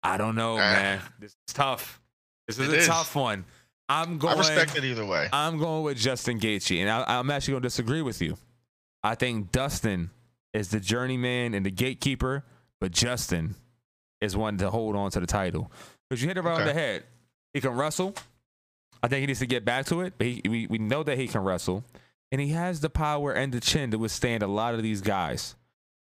I 0.02 0.18
don't 0.18 0.34
know, 0.34 0.54
Ah. 0.54 0.58
man. 0.58 1.02
This 1.18 1.30
is 1.32 1.54
tough. 1.54 2.00
This 2.46 2.58
is 2.58 2.68
a 2.68 2.76
is. 2.76 2.86
tough 2.86 3.14
one. 3.16 3.46
I'm 3.88 4.18
going. 4.18 4.34
I 4.34 4.38
respect 4.38 4.76
it 4.76 4.84
either 4.84 5.04
way. 5.04 5.28
I'm 5.32 5.58
going 5.58 5.84
with 5.84 5.98
Justin 5.98 6.40
Gaethje, 6.40 6.80
and 6.80 6.90
I, 6.90 7.04
I'm 7.18 7.30
actually 7.30 7.52
going 7.52 7.62
to 7.62 7.66
disagree 7.68 8.02
with 8.02 8.22
you. 8.22 8.36
I 9.02 9.14
think 9.14 9.52
Dustin 9.52 10.10
is 10.54 10.68
the 10.70 10.80
journeyman 10.80 11.52
and 11.54 11.66
the 11.66 11.70
gatekeeper, 11.70 12.44
but 12.80 12.92
Justin 12.92 13.54
is 14.20 14.36
one 14.36 14.56
to 14.58 14.70
hold 14.70 14.96
on 14.96 15.10
to 15.10 15.20
the 15.20 15.26
title. 15.26 15.70
Because 16.08 16.22
you 16.22 16.28
hit 16.28 16.38
on 16.38 16.46
Okay. 16.46 16.64
the 16.64 16.72
head. 16.72 17.04
He 17.52 17.60
can 17.60 17.72
wrestle. 17.72 18.14
I 19.02 19.08
think 19.08 19.20
he 19.20 19.26
needs 19.26 19.40
to 19.40 19.46
get 19.46 19.64
back 19.66 19.86
to 19.86 20.00
it, 20.00 20.14
but 20.16 20.26
he, 20.26 20.40
we, 20.48 20.66
we 20.66 20.78
know 20.78 21.02
that 21.02 21.18
he 21.18 21.28
can 21.28 21.42
wrestle. 21.42 21.84
And 22.32 22.40
he 22.40 22.48
has 22.48 22.80
the 22.80 22.88
power 22.90 23.32
and 23.32 23.52
the 23.52 23.60
chin 23.60 23.90
to 23.90 23.98
withstand 23.98 24.42
a 24.42 24.46
lot 24.46 24.74
of 24.74 24.82
these 24.82 25.02
guys. 25.02 25.54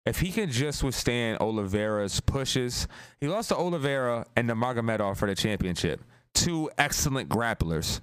If 0.07 0.21
he 0.21 0.31
can 0.31 0.51
just 0.51 0.83
withstand 0.85 1.39
Oliveira's 1.41 2.21
pushes, 2.21 2.87
he 3.21 3.27
lost 3.29 3.49
to 3.51 3.57
Oliveira 3.57 4.27
and 4.37 4.49
Nurmagomedov 4.49 5.17
for 5.17 5.27
the 5.29 5.35
championship. 5.35 6.01
Two 6.35 6.71
excellent 6.79 7.29
grapplers. 7.29 8.01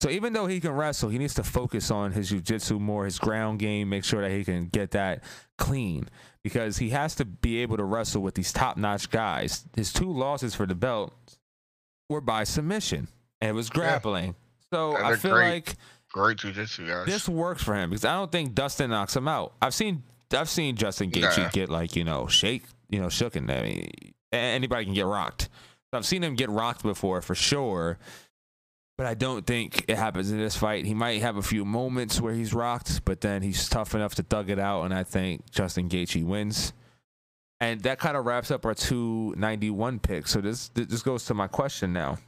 So 0.00 0.10
even 0.10 0.32
though 0.32 0.46
he 0.46 0.60
can 0.60 0.70
wrestle, 0.72 1.08
he 1.08 1.18
needs 1.18 1.34
to 1.34 1.42
focus 1.42 1.90
on 1.90 2.12
his 2.12 2.28
jiu-jitsu 2.28 2.78
more, 2.78 3.04
his 3.04 3.18
ground 3.18 3.58
game, 3.58 3.88
make 3.88 4.04
sure 4.04 4.22
that 4.22 4.30
he 4.30 4.44
can 4.44 4.66
get 4.68 4.92
that 4.92 5.24
clean 5.58 6.08
because 6.44 6.78
he 6.78 6.90
has 6.90 7.16
to 7.16 7.24
be 7.24 7.58
able 7.62 7.76
to 7.78 7.84
wrestle 7.84 8.22
with 8.22 8.34
these 8.36 8.52
top-notch 8.52 9.10
guys. 9.10 9.64
His 9.74 9.92
two 9.92 10.10
losses 10.12 10.54
for 10.54 10.66
the 10.66 10.76
belt 10.76 11.12
were 12.08 12.20
by 12.20 12.44
submission 12.44 13.08
and 13.40 13.50
it 13.50 13.54
was 13.54 13.70
grappling. 13.70 14.36
So 14.72 14.96
I 14.96 15.16
feel 15.16 15.32
great. 15.32 15.50
like 15.50 15.76
Great 16.12 16.38
jujitsu 16.38 16.86
guys. 16.86 17.06
this 17.06 17.28
works 17.28 17.62
for 17.62 17.74
him 17.74 17.90
because 17.90 18.04
I 18.04 18.14
don't 18.14 18.30
think 18.30 18.54
Dustin 18.54 18.90
knocks 18.90 19.16
him 19.16 19.26
out. 19.28 19.52
I've 19.60 19.74
seen 19.74 20.02
I've 20.32 20.48
seen 20.48 20.76
Justin 20.76 21.10
Gaethje 21.10 21.38
Nah. 21.44 21.48
get 21.50 21.70
like 21.70 21.96
you 21.96 22.04
know 22.04 22.26
shake 22.28 22.62
you 22.88 23.00
know 23.00 23.06
shooken. 23.08 23.50
I 23.50 23.62
mean 23.62 23.90
anybody 24.32 24.84
can 24.84 24.94
get 24.94 25.06
rocked. 25.06 25.48
I've 25.92 26.06
seen 26.06 26.22
him 26.22 26.34
get 26.34 26.50
rocked 26.50 26.82
before 26.82 27.22
for 27.22 27.34
sure, 27.34 27.98
but 28.96 29.06
I 29.06 29.14
don't 29.14 29.46
think 29.46 29.84
it 29.88 29.96
happens 29.96 30.30
in 30.30 30.38
this 30.38 30.56
fight. 30.56 30.84
He 30.84 30.94
might 30.94 31.22
have 31.22 31.36
a 31.36 31.42
few 31.42 31.64
moments 31.64 32.20
where 32.20 32.34
he's 32.34 32.52
rocked, 32.52 33.04
but 33.04 33.20
then 33.20 33.42
he's 33.42 33.68
tough 33.68 33.94
enough 33.94 34.14
to 34.16 34.22
thug 34.22 34.50
it 34.50 34.58
out, 34.58 34.82
and 34.82 34.92
I 34.92 35.04
think 35.04 35.50
Justin 35.50 35.88
Gaethje 35.88 36.24
wins. 36.24 36.72
And 37.60 37.80
that 37.82 37.98
kind 37.98 38.16
of 38.16 38.26
wraps 38.26 38.50
up 38.50 38.64
our 38.66 38.74
291 38.74 39.98
pick. 39.98 40.28
So 40.28 40.40
this 40.40 40.68
this 40.68 41.02
goes 41.02 41.24
to 41.26 41.34
my 41.34 41.48
question 41.48 41.92
now. 41.92 42.18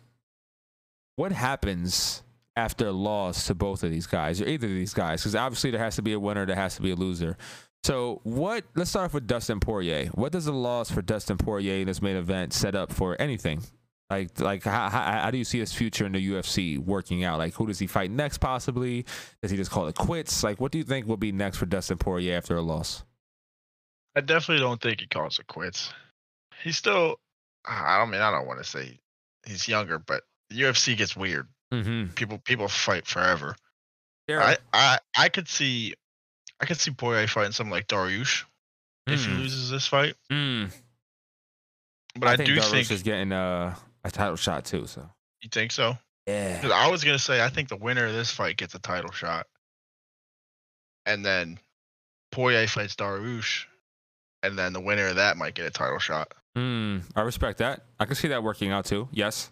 What 1.16 1.32
happens 1.32 2.22
after 2.56 2.88
a 2.88 2.92
loss 2.92 3.46
to 3.46 3.54
both 3.54 3.82
of 3.82 3.90
these 3.90 4.06
guys 4.06 4.40
or 4.40 4.48
either 4.48 4.66
of 4.66 4.72
these 4.72 4.94
guys? 4.94 5.20
Because 5.20 5.36
obviously 5.36 5.70
there 5.70 5.80
has 5.80 5.96
to 5.96 6.02
be 6.02 6.12
a 6.14 6.20
winner, 6.20 6.46
there 6.46 6.56
has 6.56 6.76
to 6.76 6.82
be 6.82 6.90
a 6.90 6.96
loser. 6.96 7.36
So 7.84 8.20
what? 8.24 8.64
Let's 8.74 8.90
start 8.90 9.06
off 9.06 9.14
with 9.14 9.26
Dustin 9.26 9.60
Poirier. 9.60 10.06
What 10.14 10.32
does 10.32 10.44
the 10.44 10.52
loss 10.52 10.90
for 10.90 11.02
Dustin 11.02 11.38
Poirier 11.38 11.80
in 11.80 11.86
this 11.86 12.02
main 12.02 12.16
event 12.16 12.52
set 12.52 12.74
up 12.74 12.92
for 12.92 13.20
anything? 13.20 13.62
Like, 14.10 14.40
like 14.40 14.64
how, 14.64 14.88
how, 14.88 15.02
how 15.02 15.30
do 15.30 15.38
you 15.38 15.44
see 15.44 15.60
his 15.60 15.72
future 15.72 16.04
in 16.04 16.12
the 16.12 16.30
UFC 16.30 16.78
working 16.78 17.22
out? 17.22 17.38
Like, 17.38 17.54
who 17.54 17.66
does 17.66 17.78
he 17.78 17.86
fight 17.86 18.10
next? 18.10 18.38
Possibly, 18.38 19.06
does 19.40 19.52
he 19.52 19.56
just 19.56 19.70
call 19.70 19.86
it 19.86 19.94
quits? 19.94 20.42
Like, 20.42 20.60
what 20.60 20.72
do 20.72 20.78
you 20.78 20.84
think 20.84 21.06
will 21.06 21.16
be 21.16 21.30
next 21.30 21.58
for 21.58 21.66
Dustin 21.66 21.96
Poirier 21.96 22.36
after 22.36 22.56
a 22.56 22.60
loss? 22.60 23.04
I 24.16 24.20
definitely 24.20 24.62
don't 24.62 24.80
think 24.80 25.00
he 25.00 25.06
calls 25.06 25.38
it 25.38 25.46
quits. 25.46 25.92
He's 26.62 26.76
still. 26.76 27.20
I 27.64 27.98
don't 27.98 28.10
mean 28.10 28.20
I 28.20 28.30
don't 28.30 28.46
want 28.46 28.58
to 28.58 28.68
say 28.68 28.98
he's 29.46 29.68
younger, 29.68 29.98
but 29.98 30.22
the 30.48 30.60
UFC 30.60 30.96
gets 30.96 31.16
weird. 31.16 31.46
Mm-hmm. 31.72 32.14
People 32.14 32.38
people 32.38 32.68
fight 32.68 33.06
forever. 33.06 33.54
Yeah. 34.26 34.40
I, 34.42 34.56
I 34.72 34.98
I 35.16 35.28
could 35.28 35.48
see 35.48 35.94
I 36.60 36.66
could 36.66 36.78
see 36.78 36.90
Poirier 36.90 37.26
fighting 37.26 37.52
something 37.52 37.70
like 37.70 37.86
Dariush 37.86 38.44
if 39.06 39.24
he 39.24 39.30
Mm. 39.32 39.38
loses 39.38 39.70
this 39.70 39.86
fight. 39.86 40.14
Mm. 40.30 40.70
But 42.16 42.28
I, 42.28 42.36
think 42.36 42.46
do 42.48 42.56
Dariush 42.56 42.70
think 42.70 42.90
is 42.90 43.02
getting 43.02 43.32
uh, 43.32 43.74
a 44.04 44.10
title 44.10 44.36
shot 44.36 44.64
too. 44.64 44.86
So 44.86 45.08
you 45.40 45.48
think 45.48 45.72
so? 45.72 45.96
yeah. 46.26 46.60
I 46.72 46.88
was 46.90 47.02
gonna 47.02 47.18
say 47.18 47.42
I 47.42 47.48
think 47.48 47.68
the 47.68 47.76
winner 47.76 48.06
of 48.06 48.12
this 48.12 48.30
fight 48.30 48.56
gets 48.56 48.74
a 48.74 48.78
title 48.78 49.10
shot, 49.10 49.46
and 51.06 51.24
then 51.24 51.58
Poirier 52.30 52.66
fights 52.66 52.94
Dariush, 52.94 53.64
and 54.42 54.58
then 54.58 54.72
the 54.72 54.80
winner 54.80 55.06
of 55.08 55.16
that 55.16 55.36
might 55.36 55.54
get 55.54 55.66
a 55.66 55.70
title 55.70 55.98
shot. 55.98 56.32
Mm, 56.56 57.04
I 57.16 57.22
respect 57.22 57.58
that. 57.58 57.84
I 57.98 58.04
can 58.04 58.16
see 58.16 58.28
that 58.28 58.42
working 58.42 58.70
out 58.70 58.84
too. 58.84 59.08
Yes. 59.12 59.50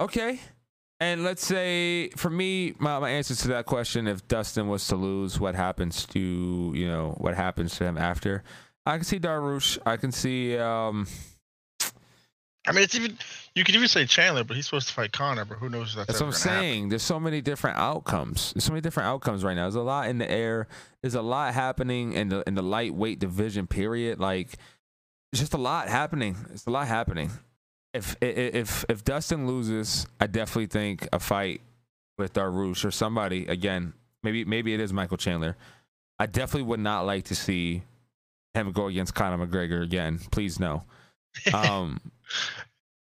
Okay. 0.00 0.40
And 1.02 1.24
let's 1.24 1.44
say 1.44 2.10
for 2.10 2.30
me, 2.30 2.74
my, 2.78 3.00
my 3.00 3.10
answer 3.10 3.34
to 3.34 3.48
that 3.48 3.66
question, 3.66 4.06
if 4.06 4.28
Dustin 4.28 4.68
was 4.68 4.86
to 4.86 4.94
lose, 4.94 5.40
what 5.40 5.56
happens 5.56 6.06
to 6.06 6.20
you 6.20 6.86
know 6.86 7.16
what 7.18 7.34
happens 7.34 7.76
to 7.78 7.84
him 7.84 7.98
after? 7.98 8.44
I 8.86 8.98
can 8.98 9.04
see 9.04 9.18
Dariush. 9.18 9.78
I 9.84 9.96
can 9.96 10.12
see 10.12 10.56
um 10.56 11.08
I 12.64 12.70
mean, 12.70 12.84
it's 12.84 12.94
even 12.94 13.18
you 13.56 13.64
could 13.64 13.74
even 13.74 13.88
say 13.88 14.06
Chandler, 14.06 14.44
but 14.44 14.54
he's 14.56 14.66
supposed 14.66 14.86
to 14.88 14.94
fight 14.94 15.10
Conor. 15.10 15.44
But 15.44 15.58
who 15.58 15.68
knows 15.68 15.92
that's, 15.96 16.06
That's 16.06 16.20
what 16.20 16.26
I'm 16.26 16.32
gonna 16.32 16.54
happen. 16.54 16.60
saying. 16.62 16.88
There's 16.90 17.02
so 17.02 17.18
many 17.18 17.40
different 17.40 17.78
outcomes. 17.78 18.52
There's 18.52 18.62
so 18.62 18.70
many 18.72 18.80
different 18.80 19.08
outcomes 19.08 19.42
right 19.42 19.54
now. 19.54 19.62
There's 19.62 19.74
a 19.74 19.80
lot 19.80 20.08
in 20.08 20.18
the 20.18 20.30
air. 20.30 20.68
There's 21.00 21.16
a 21.16 21.22
lot 21.22 21.52
happening 21.52 22.12
in 22.12 22.28
the 22.28 22.44
in 22.46 22.54
the 22.54 22.62
lightweight 22.62 23.18
division. 23.18 23.66
Period. 23.66 24.20
Like, 24.20 24.50
it's 25.32 25.40
just 25.40 25.54
a 25.54 25.58
lot 25.58 25.88
happening. 25.88 26.36
It's 26.52 26.66
a 26.66 26.70
lot 26.70 26.86
happening. 26.86 27.32
If 27.94 28.16
i- 28.22 28.26
i- 28.26 28.28
if 28.28 28.84
if 28.88 29.04
Dustin 29.04 29.46
loses, 29.46 30.06
I 30.20 30.26
definitely 30.26 30.66
think 30.66 31.06
a 31.12 31.20
fight 31.20 31.60
with 32.18 32.32
Dariush 32.34 32.84
or 32.84 32.90
somebody 32.90 33.46
again. 33.46 33.92
Maybe 34.22 34.44
maybe 34.44 34.72
it 34.74 34.80
is 34.80 34.92
Michael 34.92 35.16
Chandler. 35.16 35.56
I 36.18 36.26
definitely 36.26 36.62
would 36.68 36.80
not 36.80 37.04
like 37.04 37.24
to 37.26 37.34
see 37.34 37.82
him 38.54 38.70
go 38.72 38.86
against 38.86 39.14
Conor 39.14 39.46
McGregor 39.46 39.82
again. 39.82 40.18
Please 40.30 40.58
no. 40.60 40.84
Um, 41.54 41.98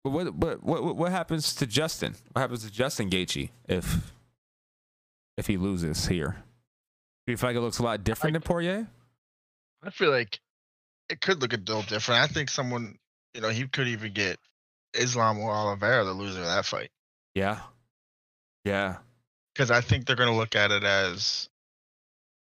but 0.03 0.09
what, 0.11 0.39
but 0.39 0.63
what, 0.63 0.83
what, 0.83 0.95
what 0.97 1.11
happens 1.11 1.53
to 1.55 1.67
Justin? 1.67 2.15
What 2.33 2.41
happens 2.41 2.63
to 2.63 2.71
Justin 2.71 3.09
Gaethje 3.09 3.49
if 3.67 4.11
if 5.37 5.47
he 5.47 5.57
loses 5.57 6.07
here? 6.07 6.37
Do 7.25 7.31
you 7.33 7.37
feel 7.37 7.49
like 7.49 7.57
it 7.57 7.61
looks 7.61 7.79
a 7.79 7.83
lot 7.83 8.03
different 8.03 8.33
than 8.33 8.41
Poirier? 8.41 8.87
I 9.83 9.89
feel 9.89 10.11
like 10.11 10.39
it 11.09 11.21
could 11.21 11.41
look 11.41 11.53
a 11.53 11.57
little 11.57 11.81
different. 11.83 12.21
I 12.21 12.27
think 12.27 12.49
someone, 12.49 12.97
you 13.33 13.41
know, 13.41 13.49
he 13.49 13.67
could 13.67 13.87
even 13.87 14.13
get 14.13 14.39
Islam 14.95 15.39
or 15.39 15.51
Oliveira, 15.51 16.03
the 16.03 16.13
loser 16.13 16.39
of 16.39 16.45
that 16.45 16.65
fight, 16.65 16.89
Yeah, 17.33 17.59
yeah, 18.63 18.97
because 19.53 19.71
I 19.71 19.81
think 19.81 20.05
they're 20.05 20.15
going 20.15 20.31
to 20.31 20.35
look 20.35 20.55
at 20.55 20.71
it 20.71 20.83
as 20.83 21.49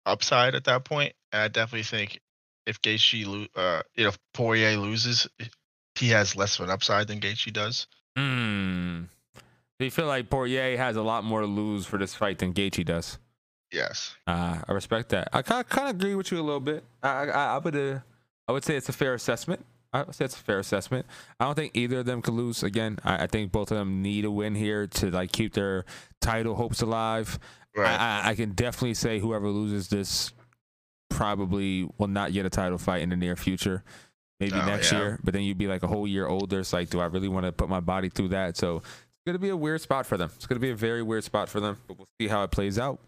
upside 0.05 0.55
at 0.55 0.65
that 0.65 0.83
point. 0.85 1.13
And 1.31 1.41
I 1.41 1.47
definitely 1.47 1.83
think 1.83 2.19
if 2.65 2.81
Gaethje, 2.81 3.47
uh, 3.55 3.81
you 3.95 4.03
know, 4.03 4.09
if 4.09 4.19
Poirier 4.33 4.77
loses, 4.77 5.27
he 5.95 6.09
has 6.09 6.35
less 6.35 6.59
of 6.59 6.65
an 6.65 6.71
upside 6.71 7.07
than 7.07 7.19
Gaethje 7.19 7.51
does. 7.53 7.87
Hmm. 8.17 9.03
Do 9.79 9.85
you 9.85 9.91
feel 9.91 10.05
like 10.05 10.29
Poirier 10.29 10.77
has 10.77 10.95
a 10.95 11.01
lot 11.01 11.23
more 11.23 11.41
to 11.41 11.47
lose 11.47 11.85
for 11.85 11.97
this 11.97 12.15
fight 12.15 12.39
than 12.39 12.53
Gaethje 12.53 12.85
does? 12.85 13.17
Yes. 13.71 14.15
Uh, 14.27 14.59
I 14.67 14.71
respect 14.71 15.09
that. 15.09 15.29
I 15.33 15.41
kind 15.41 15.61
of, 15.61 15.69
kind 15.69 15.89
of 15.89 15.95
agree 15.95 16.13
with 16.15 16.31
you 16.31 16.39
a 16.39 16.43
little 16.43 16.59
bit. 16.59 16.83
I, 17.01 17.25
I, 17.25 17.55
I 17.55 17.57
would, 17.57 17.75
uh, 17.75 17.99
I 18.47 18.51
would 18.51 18.63
say 18.63 18.75
it's 18.75 18.87
a 18.87 18.93
fair 18.93 19.15
assessment. 19.15 19.65
I 19.93 20.03
would 20.03 20.15
say 20.15 20.25
it's 20.25 20.35
a 20.35 20.39
fair 20.39 20.59
assessment. 20.59 21.05
I 21.39 21.45
don't 21.45 21.55
think 21.55 21.75
either 21.75 21.99
of 21.99 22.05
them 22.05 22.21
could 22.21 22.33
lose. 22.33 22.63
Again, 22.63 22.97
I, 23.03 23.23
I 23.23 23.27
think 23.27 23.51
both 23.51 23.71
of 23.71 23.77
them 23.77 24.01
need 24.01 24.25
a 24.25 24.31
win 24.31 24.55
here 24.55 24.87
to 24.87 25.11
like 25.11 25.31
keep 25.31 25.53
their 25.53 25.85
title 26.19 26.55
hopes 26.55 26.81
alive. 26.81 27.37
Right. 27.75 27.89
I, 27.89 28.21
I, 28.21 28.29
I 28.31 28.35
can 28.35 28.51
definitely 28.51 28.95
say 28.95 29.19
whoever 29.19 29.47
loses 29.49 29.87
this 29.89 30.31
probably 31.09 31.87
will 31.97 32.07
not 32.07 32.33
get 32.33 32.45
a 32.45 32.49
title 32.49 32.77
fight 32.77 33.01
in 33.01 33.09
the 33.09 33.15
near 33.15 33.35
future. 33.35 33.83
Maybe 34.39 34.55
Oh, 34.55 34.65
next 34.65 34.91
yeah. 34.91 34.97
year, 34.99 35.19
but 35.23 35.33
then 35.33 35.43
you'd 35.43 35.57
be 35.57 35.67
like 35.67 35.83
a 35.83 35.87
whole 35.87 36.07
year 36.07 36.27
older. 36.27 36.59
It's 36.59 36.73
like, 36.73 36.89
do 36.89 36.99
I 36.99 37.05
really 37.05 37.27
want 37.27 37.45
to 37.45 37.51
put 37.51 37.69
my 37.69 37.79
body 37.79 38.09
through 38.09 38.29
that? 38.29 38.57
So 38.57 38.77
it's 38.77 39.21
gonna 39.25 39.39
be 39.39 39.49
a 39.49 39.55
weird 39.57 39.79
spot 39.81 40.05
for 40.05 40.17
them. 40.17 40.31
It's 40.35 40.47
gonna 40.47 40.59
be 40.59 40.71
a 40.71 40.75
very 40.75 41.03
weird 41.03 41.23
spot 41.23 41.49
for 41.49 41.59
them, 41.59 41.77
but 41.87 41.97
we'll 41.97 42.07
see 42.19 42.27
how 42.27 42.43
it 42.43 42.51
plays 42.51 42.77
out. 42.79 42.99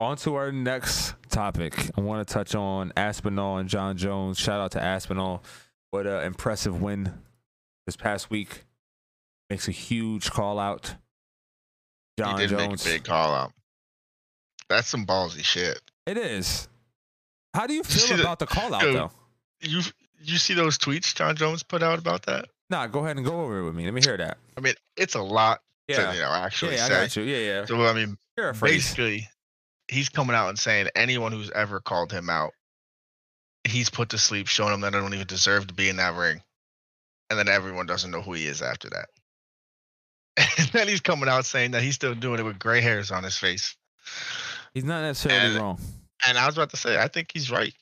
On 0.00 0.16
to 0.18 0.36
our 0.36 0.52
next 0.52 1.14
topic. 1.28 1.74
I 1.96 2.00
want 2.00 2.26
to 2.26 2.32
touch 2.32 2.54
on 2.54 2.92
Aspinall 2.96 3.58
and 3.58 3.68
Jon 3.68 3.96
Jones. 3.96 4.38
Shout 4.38 4.60
out 4.60 4.70
to 4.72 4.82
Aspinall. 4.82 5.42
What 5.90 6.06
an 6.06 6.22
impressive 6.24 6.80
win 6.80 7.12
this 7.86 7.96
past 7.96 8.30
week. 8.30 8.64
Makes 9.50 9.66
a 9.66 9.72
huge 9.72 10.30
call 10.30 10.58
out. 10.60 10.94
Jon 12.18 12.36
he 12.38 12.46
did 12.46 12.50
Jones. 12.50 12.84
make 12.84 12.94
a 12.94 12.98
big 12.98 13.04
call 13.04 13.34
out. 13.34 13.52
That's 14.68 14.86
some 14.86 15.04
ballsy 15.04 15.42
shit. 15.42 15.80
It 16.06 16.16
is. 16.16 16.68
How 17.54 17.66
do 17.66 17.74
you 17.74 17.82
feel 17.82 18.16
the- 18.18 18.22
about 18.22 18.38
the 18.38 18.46
call 18.46 18.74
out 18.74 18.82
Yo, 18.82 18.92
though? 18.92 19.10
You 19.60 19.80
you 20.20 20.36
see 20.38 20.54
those 20.54 20.78
tweets 20.78 21.14
Jon 21.14 21.34
Jones 21.34 21.62
put 21.64 21.82
out 21.82 21.98
about 21.98 22.22
that? 22.26 22.46
Nah, 22.70 22.86
go 22.86 23.00
ahead 23.00 23.16
and 23.16 23.24
go 23.26 23.40
over 23.40 23.60
it 23.60 23.64
with 23.64 23.74
me. 23.74 23.84
Let 23.84 23.94
me 23.94 24.02
hear 24.02 24.16
that. 24.16 24.36
I 24.56 24.60
mean, 24.60 24.74
it's 24.96 25.14
a 25.16 25.22
lot 25.22 25.62
to 25.88 25.94
Yeah. 25.94 26.12
you 26.12 26.20
know 26.20 26.30
actually 26.32 26.76
Yeah, 26.76 26.84
I 26.84 26.88
say. 26.88 26.94
got 27.02 27.16
you. 27.16 27.22
Yeah, 27.24 27.38
yeah. 27.60 27.64
So 27.64 27.84
I 27.84 27.92
mean, 27.94 28.18
Paraphrase. 28.36 28.72
basically, 28.72 29.28
he's 29.88 30.08
coming 30.08 30.36
out 30.36 30.48
and 30.48 30.58
saying 30.58 30.88
anyone 30.94 31.32
who's 31.32 31.50
ever 31.50 31.80
called 31.80 32.12
him 32.12 32.28
out, 32.30 32.52
he's 33.64 33.90
put 33.90 34.10
to 34.10 34.18
sleep, 34.18 34.46
showing 34.46 34.74
him 34.74 34.80
that 34.82 34.94
I 34.94 35.00
don't 35.00 35.14
even 35.14 35.26
deserve 35.26 35.66
to 35.68 35.74
be 35.74 35.88
in 35.88 35.96
that 35.96 36.14
ring, 36.14 36.42
and 37.30 37.38
then 37.38 37.48
everyone 37.48 37.86
doesn't 37.86 38.10
know 38.10 38.22
who 38.22 38.32
he 38.34 38.46
is 38.46 38.62
after 38.62 38.88
that. 38.90 39.08
And 40.58 40.68
then 40.72 40.88
he's 40.88 41.00
coming 41.00 41.28
out 41.28 41.44
saying 41.46 41.72
that 41.72 41.82
he's 41.82 41.94
still 41.96 42.14
doing 42.14 42.38
it 42.40 42.44
with 42.44 42.58
gray 42.58 42.80
hairs 42.80 43.10
on 43.10 43.24
his 43.24 43.36
face. 43.36 43.76
He's 44.74 44.84
not 44.84 45.02
necessarily 45.02 45.46
And- 45.54 45.56
wrong. 45.56 45.80
And 46.26 46.36
I 46.36 46.46
was 46.46 46.56
about 46.56 46.70
to 46.70 46.76
say, 46.76 46.98
I 47.00 47.06
think 47.06 47.30
he's 47.32 47.48
right. 47.48 47.72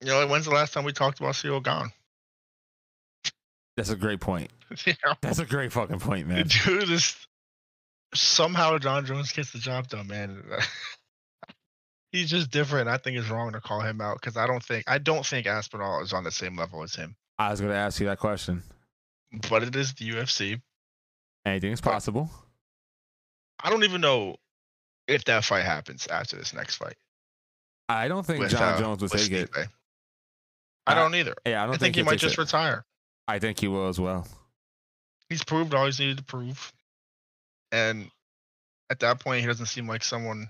You 0.00 0.06
know, 0.08 0.26
when's 0.26 0.46
the 0.46 0.50
last 0.50 0.72
time 0.72 0.84
we 0.84 0.92
talked 0.92 1.20
about 1.20 1.34
Ciryl 1.34 1.62
Gane? 1.62 1.90
That's 3.76 3.90
a 3.90 3.96
great 3.96 4.18
point. 4.20 4.50
you 4.86 4.94
know, 5.04 5.12
That's 5.20 5.38
a 5.38 5.44
great 5.44 5.72
fucking 5.72 6.00
point, 6.00 6.26
the 6.28 6.34
man. 6.34 6.46
dude 6.46 6.90
is 6.90 7.14
somehow 8.14 8.78
Jon 8.78 9.06
Jones 9.06 9.32
gets 9.32 9.52
the 9.52 9.58
job 9.58 9.88
done, 9.88 10.06
man. 10.06 10.42
He's 12.12 12.28
just 12.28 12.50
different. 12.50 12.88
I 12.88 12.96
think 12.96 13.16
it's 13.16 13.28
wrong 13.28 13.52
to 13.52 13.60
call 13.60 13.80
him 13.80 14.00
out 14.00 14.20
because 14.20 14.36
I 14.36 14.46
don't 14.46 14.62
think 14.62 14.84
I 14.88 14.98
don't 14.98 15.24
think 15.24 15.46
Aspinall 15.46 16.02
is 16.02 16.12
on 16.12 16.24
the 16.24 16.32
same 16.32 16.56
level 16.56 16.82
as 16.82 16.94
him. 16.94 17.14
I 17.38 17.50
was 17.50 17.60
gonna 17.60 17.74
ask 17.74 18.00
you 18.00 18.06
that 18.06 18.18
question. 18.18 18.62
But 19.48 19.62
it 19.62 19.76
is 19.76 19.94
the 19.94 20.10
UFC. 20.10 20.60
Anything 21.46 21.72
is 21.72 21.80
possible. 21.80 22.28
I 23.62 23.70
don't 23.70 23.84
even 23.84 24.00
know 24.00 24.36
if 25.06 25.24
that 25.24 25.44
fight 25.44 25.64
happens 25.64 26.06
after 26.08 26.36
this 26.36 26.52
next 26.52 26.76
fight. 26.76 26.96
I 27.88 28.08
don't 28.08 28.26
think 28.26 28.40
with, 28.40 28.50
Jon 28.50 28.74
uh, 28.74 28.78
Jones 28.78 29.02
would 29.02 29.10
take 29.12 29.30
it. 29.30 29.50
I 30.86 30.94
don't 30.94 31.14
either. 31.14 31.34
Yeah, 31.46 31.60
I 31.60 31.64
I, 31.64 31.66
don't 31.66 31.78
think, 31.78 31.94
he 31.94 32.00
he'll 32.00 32.06
might 32.06 32.18
just 32.18 32.34
it. 32.34 32.40
retire. 32.40 32.84
I 33.28 33.38
think 33.38 33.60
he 33.60 33.68
will 33.68 33.88
as 33.88 34.00
well. 34.00 34.26
He's 35.28 35.44
proved 35.44 35.74
all 35.74 35.86
he's 35.86 36.00
needed 36.00 36.18
to 36.18 36.24
prove. 36.24 36.72
And 37.72 38.10
at 38.90 39.00
that 39.00 39.20
point, 39.20 39.40
he 39.40 39.46
doesn't 39.46 39.66
seem 39.66 39.86
like 39.86 40.02
someone 40.02 40.48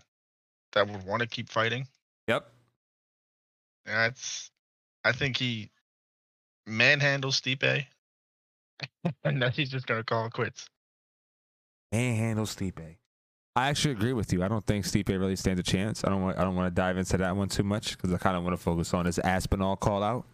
that 0.72 0.88
would 0.88 1.04
want 1.04 1.20
to 1.20 1.28
keep 1.28 1.48
fighting. 1.48 1.86
Yep. 2.28 2.46
That's, 3.86 4.50
I 5.04 5.12
think 5.12 5.36
he 5.36 5.70
manhandles 6.68 7.40
Stipe, 7.40 7.86
and 9.24 9.42
then 9.42 9.50
he's 9.52 9.70
just 9.70 9.86
gonna 9.86 10.04
call 10.04 10.26
it 10.26 10.32
quits. 10.32 10.68
Manhandle 11.92 12.46
Stipe. 12.46 12.96
I 13.56 13.68
actually 13.68 13.92
agree 13.92 14.12
with 14.12 14.32
you. 14.32 14.44
I 14.44 14.48
don't 14.48 14.64
think 14.64 14.84
Stipe 14.84 15.08
really 15.08 15.34
stands 15.36 15.58
a 15.58 15.62
chance. 15.62 16.04
I 16.04 16.08
don't 16.08 16.22
want. 16.22 16.38
I 16.38 16.44
don't 16.44 16.54
want 16.54 16.74
to 16.74 16.80
dive 16.80 16.96
into 16.96 17.16
that 17.18 17.34
one 17.34 17.48
too 17.48 17.64
much 17.64 17.96
because 17.96 18.12
I 18.12 18.18
kind 18.18 18.36
of 18.36 18.44
want 18.44 18.56
to 18.56 18.62
focus 18.62 18.94
on 18.94 19.06
his 19.06 19.18
Aspinall 19.18 19.76
call 19.76 20.02
out. 20.02 20.24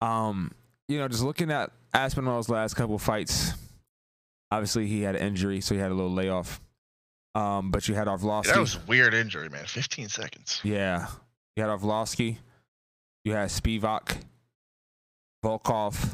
Um, 0.00 0.52
you 0.88 0.98
know, 0.98 1.08
just 1.08 1.22
looking 1.22 1.50
at 1.50 1.70
Aspinall's 1.94 2.48
last 2.48 2.74
couple 2.74 2.98
fights, 2.98 3.54
obviously 4.52 4.86
he 4.86 5.02
had 5.02 5.16
an 5.16 5.22
injury, 5.26 5.60
so 5.60 5.74
he 5.74 5.80
had 5.80 5.90
a 5.90 5.94
little 5.94 6.12
layoff. 6.12 6.60
Um, 7.34 7.70
but 7.70 7.88
you 7.88 7.94
had 7.94 8.08
Arlovski. 8.08 8.52
That 8.52 8.58
was 8.58 8.86
weird 8.86 9.14
injury, 9.14 9.48
man. 9.48 9.64
15 9.64 10.08
seconds. 10.10 10.60
Yeah. 10.62 11.06
You 11.56 11.62
had 11.62 11.70
Arlovski. 11.70 12.36
You 13.24 13.32
had 13.32 13.48
Spivac. 13.48 14.18
Volkov. 15.44 16.12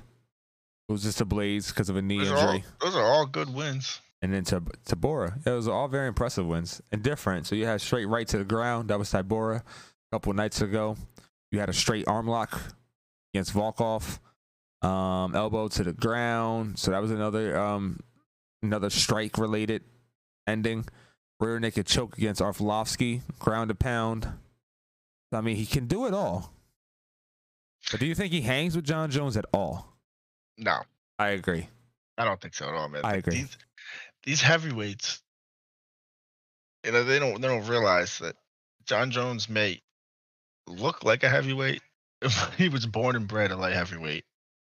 It 0.89 0.93
was 0.93 1.03
just 1.03 1.21
a 1.21 1.25
blaze 1.25 1.69
because 1.69 1.89
of 1.89 1.97
a 1.97 2.03
knee 2.03 2.19
Those 2.19 2.31
are, 2.31 2.37
all, 2.39 2.49
injury. 2.55 2.65
those 2.81 2.97
are 2.97 3.03
all 3.03 3.27
good 3.27 3.53
wins. 3.53 4.01
And 4.23 4.33
then 4.33 4.45
Tab- 4.45 4.73
Tybura. 4.85 5.47
It 5.47 5.51
was 5.51 5.69
all 5.69 5.87
very 5.89 6.09
impressive 6.09 6.47
wins 6.47 6.81
and 6.93 7.03
different. 7.03 7.47
So 7.47 7.55
you 7.55 7.67
had 7.67 7.81
straight 7.81 8.07
right 8.07 8.27
to 8.29 8.39
the 8.39 8.45
ground. 8.45 8.89
That 8.89 8.99
was 8.99 9.13
Tybura 9.13 9.59
a 9.61 9.63
couple 10.13 10.33
nights 10.33 10.61
ago. 10.61 10.97
You 11.51 11.61
had 11.61 11.69
a 11.69 11.73
straight 11.75 12.07
arm 12.09 12.27
lock 12.27 12.61
against 13.35 13.53
Volkov. 13.53 14.19
Um, 14.83 15.35
elbow 15.35 15.69
to 15.69 15.83
the 15.85 15.93
ground. 15.93 16.79
So 16.79 16.93
that 16.93 17.03
was 17.03 17.11
another 17.11 17.59
um 17.59 17.99
another 18.63 18.91
strike 18.91 19.39
related 19.39 19.83
ending. 20.47 20.87
Rear 21.41 21.61
naked 21.61 21.87
choke 21.87 22.19
against 22.19 22.41
Arlovski. 22.41 23.23
Ground 23.39 23.69
to 23.69 23.75
pound. 23.75 24.29
I 25.33 25.41
mean, 25.41 25.57
he 25.57 25.67
can 25.67 25.87
do 25.87 26.07
it 26.07 26.15
all. 26.15 26.53
But 27.91 28.01
do 28.01 28.07
you 28.07 28.15
think 28.15 28.33
he 28.33 28.41
hangs 28.41 28.75
with 28.75 28.85
Jon 28.85 29.11
Jones 29.11 29.37
at 29.37 29.45
all? 29.53 29.97
No, 30.57 30.81
I 31.19 31.29
agree. 31.29 31.69
I 32.17 32.25
don't 32.25 32.41
think 32.41 32.55
so 32.55 32.69
at 32.69 32.75
all, 32.75 32.89
man. 32.89 33.03
I 33.05 33.15
agree. 33.15 33.37
These 33.37 33.57
these 34.25 34.43
heavyweights, 34.43 35.23
you 36.85 36.93
know, 36.93 37.05
they 37.05 37.19
don't 37.19 37.41
they 37.41 37.49
don't 37.49 37.67
realize 37.67 38.19
that 38.19 38.35
Jon 38.87 39.11
Jones 39.11 39.49
may 39.49 39.81
look 40.67 41.05
like 41.05 41.23
a 41.23 41.29
heavyweight. 41.29 41.83
he 42.59 42.69
was 42.69 42.85
born 42.85 43.15
and 43.15 43.29
bred 43.29 43.53
a 43.53 43.57
light 43.57 43.75
heavyweight, 43.75 44.25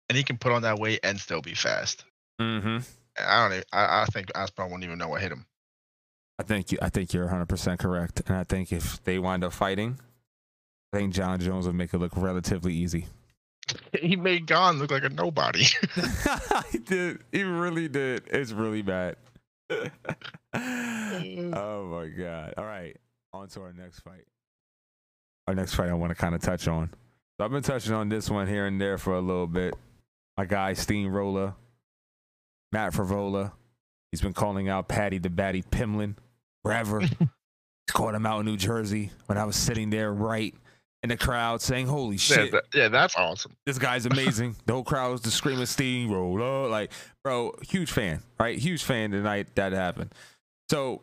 and 0.09 0.17
he 0.17 0.23
can 0.23 0.38
put 0.38 0.51
on 0.51 0.63
that 0.63 0.79
weight 0.79 0.99
and 1.03 1.19
still 1.19 1.41
be 1.41 1.53
fast. 1.53 2.03
Mm-hmm. 2.41 2.79
I 3.20 3.41
don't. 3.43 3.53
Even, 3.53 3.63
I 3.74 4.03
I 4.03 4.05
think 4.05 4.32
Aspinall 4.36 4.70
wouldn't 4.70 4.84
even 4.84 4.97
know 4.97 5.09
what 5.09 5.22
hit 5.22 5.32
him. 5.32 5.45
I 6.39 6.43
think 6.43 6.72
you, 6.72 6.78
I 6.82 6.89
think 6.89 7.13
you're 7.13 7.26
100 7.26 7.47
percent 7.47 7.80
correct, 7.80 8.22
and 8.28 8.38
I 8.38 8.43
think 8.43 8.72
if 8.72 9.03
they 9.03 9.20
wind 9.20 9.43
up 9.43 9.53
fighting, 9.53 9.99
I 10.93 10.97
think 10.97 11.13
Jon 11.13 11.39
Jones 11.39 11.65
would 11.65 11.76
make 11.76 11.93
it 11.93 11.97
look 11.97 12.15
relatively 12.15 12.74
easy. 12.74 13.07
He 13.99 14.15
made 14.15 14.45
Gane 14.45 14.80
look 14.80 14.91
like 14.91 15.03
a 15.03 15.09
nobody. 15.09 15.65
he 16.72 16.78
did. 16.78 17.20
He 17.34 17.43
really 17.43 17.89
did. 17.89 18.24
It's 18.28 18.51
really 18.53 18.82
bad. 18.82 19.18
oh 19.70 19.89
my 20.53 22.07
god! 22.07 22.53
All 22.57 22.63
right, 22.63 22.95
on 23.34 23.49
to 23.49 23.61
our 23.61 23.74
next 23.74 23.99
fight. 23.99 24.26
Our 25.47 25.55
next 25.55 25.76
fight, 25.76 25.89
I 25.89 25.93
want 25.95 26.11
to 26.11 26.15
kind 26.15 26.34
of 26.34 26.41
touch 26.41 26.68
on. 26.70 26.89
So 27.38 27.45
I've 27.45 27.51
been 27.51 27.61
touching 27.63 27.93
on 27.93 28.09
this 28.09 28.30
one 28.30 28.47
here 28.47 28.65
and 28.68 28.80
there 28.80 28.97
for 28.97 29.15
a 29.15 29.22
little 29.22 29.47
bit. 29.47 29.74
My 30.38 30.45
guy 30.45 30.74
Steamroller, 30.74 31.53
Matt 32.72 32.93
Frevola. 32.93 33.51
He's 34.11 34.22
been 34.22 34.34
calling 34.34 34.70
out 34.70 34.88
Paddy 34.88 35.18
the 35.18 35.30
Baddy 35.30 35.63
Pimblett 35.65 36.15
forever. 36.63 37.01
He's 37.88 37.93
caught 37.93 38.15
him 38.15 38.26
out 38.26 38.39
in 38.41 38.45
New 38.45 38.57
Jersey 38.57 39.11
when 39.28 39.38
I 39.38 39.45
was 39.45 39.55
sitting 39.55 39.89
there 39.89 40.13
right 40.13 40.53
in 41.03 41.09
the 41.09 41.18
crowd 41.18 41.61
saying, 41.61 41.88
"Holy 41.88 42.15
yeah, 42.15 42.20
shit!" 42.20 42.51
that- 42.51 42.65
yeah, 42.74 42.88
that's 42.89 43.15
awesome. 43.15 43.55
this 43.65 43.78
guy's 43.78 44.05
amazing. 44.05 44.55
the 44.65 44.74
whole 44.74 44.84
crowd 44.84 45.11
was 45.11 45.22
just 45.22 45.38
screaming 45.38 45.65
steamroller. 45.65 46.68
Like, 46.68 46.91
bro, 47.24 47.53
huge 47.61 47.91
fan, 47.91 48.22
right? 48.39 48.57
Huge 48.57 48.84
fan 48.84 49.11
the 49.11 49.20
night 49.20 49.55
that 49.55 49.74
happened. 49.74 50.13
So 50.70 51.01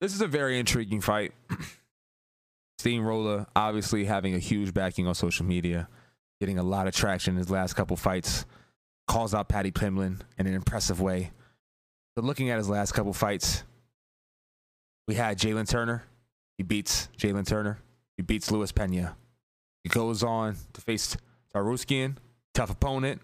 this 0.00 0.14
is 0.14 0.20
a 0.20 0.26
very 0.26 0.58
intriguing 0.58 1.00
fight. 1.00 1.32
Steamroller 2.78 3.46
obviously 3.54 4.04
having 4.04 4.34
a 4.34 4.38
huge 4.38 4.74
backing 4.74 5.06
on 5.06 5.14
social 5.14 5.46
media, 5.46 5.88
getting 6.40 6.58
a 6.58 6.62
lot 6.62 6.88
of 6.88 6.94
traction 6.94 7.34
in 7.34 7.38
his 7.38 7.50
last 7.50 7.74
couple 7.74 7.96
fights, 7.96 8.44
calls 9.06 9.34
out 9.34 9.48
Paddy 9.48 9.70
Pimblett 9.70 10.20
in 10.38 10.46
an 10.46 10.54
impressive 10.54 11.00
way. 11.00 11.30
But 12.14 12.24
looking 12.24 12.50
at 12.50 12.58
his 12.58 12.68
last 12.68 12.92
couple 12.92 13.12
fights, 13.12 13.64
we 15.08 15.14
had 15.14 15.38
Jalen 15.38 15.68
Turner. 15.68 16.04
He 16.58 16.62
beats 16.62 17.08
Jalen 17.18 17.46
Turner. 17.46 17.78
He 18.16 18.22
beats 18.22 18.50
Luis 18.50 18.72
Pena. 18.72 19.16
He 19.82 19.88
goes 19.88 20.22
on 20.22 20.56
to 20.74 20.80
face 20.80 21.16
Tsarukyan, 21.54 22.16
tough 22.54 22.70
opponent, 22.70 23.20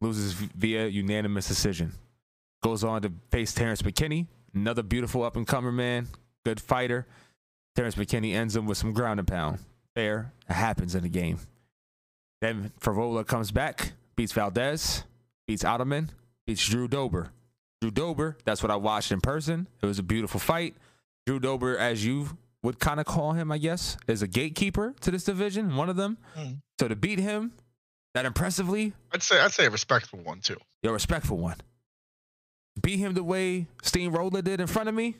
loses 0.00 0.32
via 0.32 0.86
unanimous 0.86 1.46
decision. 1.46 1.92
Goes 2.62 2.82
on 2.84 3.02
to 3.02 3.12
face 3.30 3.52
Terrence 3.54 3.82
McKinney, 3.82 4.26
another 4.54 4.82
beautiful 4.82 5.22
up 5.22 5.36
and 5.36 5.46
comer 5.46 5.72
man, 5.72 6.08
good 6.44 6.60
fighter. 6.60 7.06
Terrence 7.76 7.94
McKinney 7.94 8.34
ends 8.34 8.56
him 8.56 8.66
with 8.66 8.78
some 8.78 8.92
ground 8.92 9.20
and 9.20 9.26
pound. 9.26 9.58
Fair, 9.94 10.32
it 10.48 10.54
happens 10.54 10.94
in 10.94 11.02
the 11.02 11.08
game. 11.08 11.38
Then 12.40 12.72
Frevola 12.80 13.26
comes 13.26 13.52
back, 13.52 13.92
beats 14.16 14.32
Valdez, 14.32 15.04
beats 15.46 15.64
Ottoman, 15.64 16.10
beats 16.46 16.66
Drew 16.66 16.88
Dober. 16.88 17.30
Drew 17.80 17.90
Dober, 17.90 18.36
that's 18.44 18.62
what 18.62 18.70
I 18.70 18.76
watched 18.76 19.12
in 19.12 19.20
person. 19.20 19.68
It 19.82 19.86
was 19.86 19.98
a 19.98 20.02
beautiful 20.02 20.38
fight. 20.40 20.76
Drew 21.26 21.40
Dober, 21.40 21.76
as 21.76 22.04
you 22.04 22.38
would 22.62 22.78
kind 22.78 23.00
of 23.00 23.06
call 23.06 23.32
him, 23.32 23.50
I 23.50 23.58
guess, 23.58 23.96
is 24.06 24.22
a 24.22 24.28
gatekeeper 24.28 24.94
to 25.00 25.10
this 25.10 25.24
division, 25.24 25.76
one 25.76 25.88
of 25.88 25.96
them. 25.96 26.18
Mm. 26.38 26.58
So 26.78 26.88
to 26.88 26.96
beat 26.96 27.18
him 27.18 27.52
that 28.14 28.24
impressively, 28.24 28.92
I'd 29.12 29.22
say 29.22 29.40
I'd 29.40 29.52
say 29.52 29.66
a 29.66 29.70
respectful 29.70 30.20
one 30.20 30.40
too. 30.40 30.56
you're 30.82 30.92
a 30.92 30.94
respectful 30.94 31.38
one. 31.38 31.56
Beat 32.80 32.98
him 32.98 33.14
the 33.14 33.24
way 33.24 33.66
Steamroller 33.82 34.42
did 34.42 34.60
in 34.60 34.66
front 34.66 34.88
of 34.88 34.94
me. 34.94 35.16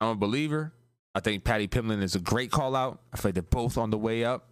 I'm 0.00 0.08
a 0.10 0.14
believer. 0.14 0.72
I 1.14 1.20
think 1.20 1.44
Paddy 1.44 1.66
Pimblett 1.66 2.02
is 2.02 2.14
a 2.14 2.20
great 2.20 2.50
call 2.50 2.76
out. 2.76 3.00
I 3.12 3.16
feel 3.16 3.28
like 3.30 3.34
they're 3.34 3.42
both 3.42 3.78
on 3.78 3.90
the 3.90 3.98
way 3.98 4.24
up. 4.24 4.48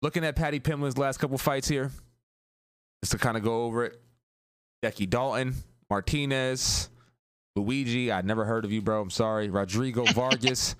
Looking 0.00 0.24
at 0.24 0.36
Paddy 0.36 0.60
Pimblett's 0.60 0.96
last 0.96 1.18
couple 1.18 1.36
fights 1.38 1.68
here, 1.68 1.90
just 3.02 3.12
to 3.12 3.18
kind 3.18 3.36
of 3.36 3.42
go 3.42 3.64
over 3.64 3.84
it. 3.84 4.00
Becky 4.82 5.06
Dalton, 5.06 5.54
Martinez, 5.90 6.88
Luigi. 7.56 8.10
I'd 8.10 8.24
never 8.24 8.44
heard 8.44 8.64
of 8.64 8.72
you, 8.72 8.82
bro. 8.82 9.00
I'm 9.00 9.10
sorry. 9.10 9.48
Rodrigo 9.50 10.04
Vargas, 10.12 10.76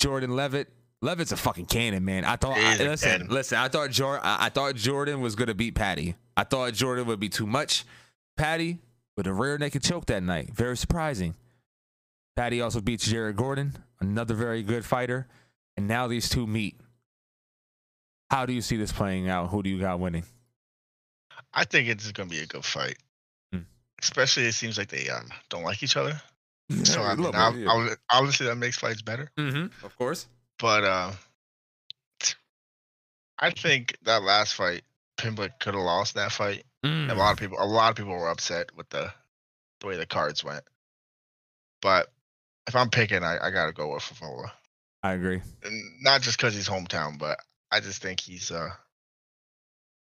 Jordan 0.00 0.34
Leavitt. 0.36 0.68
Leavitt's 1.00 1.32
a 1.32 1.36
fucking 1.36 1.66
cannon, 1.66 2.04
man. 2.04 2.24
I 2.24 2.36
thought. 2.36 2.56
I, 2.56 2.76
listen, 2.76 3.10
cannon. 3.10 3.26
listen. 3.28 3.58
I 3.58 3.68
thought 3.68 3.90
Jordan. 3.90 4.20
I, 4.24 4.46
I 4.46 4.48
thought 4.48 4.76
Jordan 4.76 5.20
was 5.20 5.34
gonna 5.34 5.54
beat 5.54 5.74
Paddy. 5.74 6.14
I 6.36 6.44
thought 6.44 6.72
Jordan 6.74 7.06
would 7.06 7.20
be 7.20 7.28
too 7.28 7.46
much. 7.46 7.84
Paddy 8.36 8.78
with 9.16 9.26
a 9.26 9.32
rear 9.32 9.58
naked 9.58 9.82
choke 9.82 10.06
that 10.06 10.22
night. 10.22 10.50
Very 10.54 10.76
surprising. 10.76 11.34
Paddy 12.36 12.60
also 12.60 12.80
beats 12.80 13.06
Jared 13.06 13.36
Gordon, 13.36 13.76
another 14.00 14.34
very 14.34 14.62
good 14.62 14.84
fighter. 14.84 15.26
And 15.76 15.86
now 15.86 16.06
these 16.06 16.28
two 16.28 16.46
meet. 16.46 16.76
How 18.30 18.46
do 18.46 18.52
you 18.52 18.62
see 18.62 18.76
this 18.76 18.92
playing 18.92 19.28
out? 19.28 19.50
Who 19.50 19.62
do 19.62 19.68
you 19.68 19.78
got 19.78 20.00
winning? 20.00 20.24
I 21.52 21.64
think 21.64 21.88
it's 21.88 22.10
going 22.12 22.28
to 22.28 22.34
be 22.34 22.42
a 22.42 22.46
good 22.46 22.64
fight. 22.64 22.96
Especially, 24.02 24.44
it 24.44 24.52
seems 24.52 24.76
like 24.76 24.88
they 24.88 25.08
um, 25.08 25.28
don't 25.48 25.62
like 25.62 25.82
each 25.82 25.96
other. 25.96 26.20
So 26.84 27.02
I 27.02 27.12
A 27.12 27.16
mean, 27.16 27.24
little 27.24 27.40
ob- 27.40 27.54
bit, 27.54 27.62
yeah. 27.62 27.70
ob- 27.70 27.98
obviously 28.10 28.46
that 28.46 28.56
makes 28.56 28.76
fights 28.78 29.02
better. 29.02 29.30
Mhm, 29.38 29.70
of 29.84 29.96
course. 29.96 30.26
But 30.58 30.84
uh, 30.84 31.12
I 33.38 33.50
think 33.50 33.96
that 34.02 34.22
last 34.22 34.54
fight, 34.54 34.82
Pimblett 35.18 35.58
could 35.60 35.74
have 35.74 35.82
lost 35.82 36.14
that 36.14 36.32
fight. 36.32 36.64
Mm. 36.84 37.10
A 37.10 37.14
lot 37.14 37.32
of 37.32 37.38
people, 37.38 37.58
a 37.60 37.66
lot 37.66 37.90
of 37.90 37.96
people 37.96 38.12
were 38.12 38.28
upset 38.30 38.74
with 38.76 38.88
the 38.90 39.12
the 39.80 39.86
way 39.86 39.96
the 39.96 40.06
cards 40.06 40.42
went. 40.44 40.64
But 41.80 42.10
if 42.68 42.76
I'm 42.76 42.90
picking, 42.90 43.22
I, 43.24 43.38
I 43.46 43.50
got 43.50 43.66
to 43.66 43.72
go 43.72 43.92
with 43.94 44.02
Frevola. 44.04 44.50
I 45.02 45.12
agree. 45.14 45.40
And 45.64 45.82
not 46.02 46.22
just 46.22 46.38
because 46.38 46.54
he's 46.54 46.68
hometown, 46.68 47.18
but 47.18 47.38
I 47.70 47.80
just 47.80 48.00
think 48.02 48.20
he's 48.20 48.50
uh. 48.50 48.70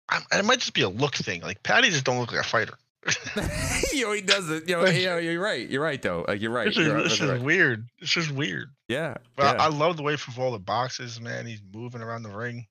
I'm, 0.07 0.21
it 0.31 0.45
might 0.45 0.59
just 0.59 0.73
be 0.73 0.81
a 0.83 0.89
look 0.89 1.15
thing. 1.15 1.41
Like 1.41 1.63
Paddy 1.63 1.89
just 1.89 2.05
don't 2.05 2.19
look 2.19 2.31
like 2.31 2.41
a 2.45 2.47
fighter. 2.47 2.73
yo, 3.93 4.11
he 4.13 4.21
doesn't. 4.21 4.67
Yo, 4.67 4.83
yo, 4.85 5.17
you're 5.17 5.41
right. 5.41 5.69
You're 5.69 5.83
right 5.83 6.01
though. 6.01 6.25
Like 6.27 6.41
you're 6.41 6.51
right. 6.51 6.67
This 6.67 6.77
is, 6.77 6.87
You're 6.87 7.03
this 7.03 7.21
is 7.21 7.29
right. 7.29 7.41
weird. 7.41 7.87
It's 7.99 8.11
just 8.11 8.31
weird. 8.31 8.69
Yeah. 8.87 9.15
But 9.35 9.55
yeah. 9.55 9.63
I, 9.63 9.65
I 9.65 9.69
love 9.69 9.97
the 9.97 10.03
way 10.03 10.15
from 10.15 10.41
all 10.41 10.51
the 10.51 10.59
boxes, 10.59 11.21
man. 11.21 11.45
He's 11.45 11.61
moving 11.73 12.01
around 12.01 12.23
the 12.23 12.29
ring. 12.29 12.65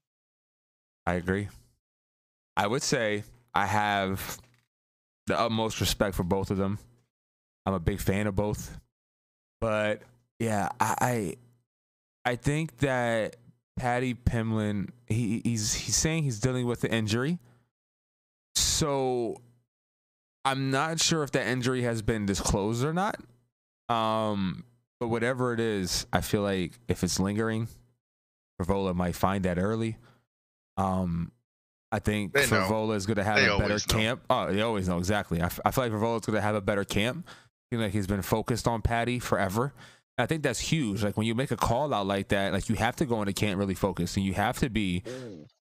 I 1.06 1.14
agree. 1.14 1.48
I 2.56 2.66
would 2.66 2.82
say 2.82 3.24
I 3.54 3.66
have 3.66 4.38
the 5.26 5.38
utmost 5.38 5.80
respect 5.80 6.16
for 6.16 6.24
both 6.24 6.50
of 6.50 6.56
them. 6.56 6.78
I'm 7.66 7.74
a 7.74 7.80
big 7.80 8.00
fan 8.00 8.26
of 8.26 8.34
both. 8.34 8.78
But 9.60 10.02
yeah, 10.40 10.68
I 10.80 11.36
I, 12.24 12.30
I 12.32 12.36
think 12.36 12.78
that 12.78 13.36
Paddy 13.76 14.14
Pimblett, 14.14 14.90
he, 15.06 15.42
he's 15.44 15.74
he's 15.74 15.96
saying 15.96 16.24
he's 16.24 16.40
dealing 16.40 16.66
with 16.66 16.80
the 16.80 16.92
injury. 16.92 17.38
So 18.56 19.40
I'm 20.44 20.70
not 20.70 21.00
sure 21.00 21.22
if 21.22 21.32
that 21.32 21.46
injury 21.46 21.82
has 21.82 22.02
been 22.02 22.26
disclosed 22.26 22.84
or 22.84 22.92
not. 22.92 23.16
Um, 23.88 24.64
but 25.00 25.08
whatever 25.08 25.52
it 25.52 25.60
is, 25.60 26.06
I 26.12 26.20
feel 26.20 26.42
like 26.42 26.72
if 26.88 27.02
it's 27.02 27.18
lingering, 27.18 27.68
Frevola 28.60 28.94
might 28.94 29.14
find 29.14 29.44
that 29.44 29.58
early. 29.58 29.96
Um, 30.76 31.32
I 31.92 31.98
think 31.98 32.32
They. 32.32 32.42
Frevola 32.44 32.96
is 32.96 33.06
going 33.06 33.16
to 33.16 33.24
have 33.24 33.36
They 33.36 33.46
a 33.46 33.50
better 33.50 33.62
always 33.64 33.88
know. 33.88 33.94
camp. 33.98 34.22
Oh, 34.30 34.52
they 34.52 34.62
always 34.62 34.88
know 34.88 34.98
exactly. 34.98 35.40
I, 35.40 35.46
f- 35.46 35.60
I 35.64 35.70
feel 35.70 35.84
like 35.84 35.92
Frevola 35.92 36.20
is 36.20 36.26
going 36.26 36.36
to 36.36 36.40
have 36.42 36.54
a 36.54 36.60
better 36.60 36.84
camp. 36.84 37.26
I 37.28 37.74
feel 37.76 37.80
like 37.80 37.92
he's 37.92 38.06
been 38.06 38.22
focused 38.22 38.66
on 38.68 38.82
Paddy 38.82 39.18
forever. 39.18 39.72
I 40.16 40.26
think 40.26 40.42
that's 40.42 40.60
huge. 40.60 41.02
Like 41.02 41.16
when 41.16 41.26
you 41.26 41.34
make 41.34 41.50
a 41.50 41.56
call 41.56 41.92
out 41.92 42.06
like 42.06 42.28
that, 42.28 42.52
like 42.52 42.68
you 42.68 42.76
have 42.76 42.94
to 42.96 43.04
go 43.06 43.20
into 43.22 43.32
camp 43.32 43.58
really 43.58 43.74
focused, 43.74 44.16
and 44.16 44.24
you 44.24 44.34
have 44.34 44.58
to 44.58 44.70
be 44.70 45.02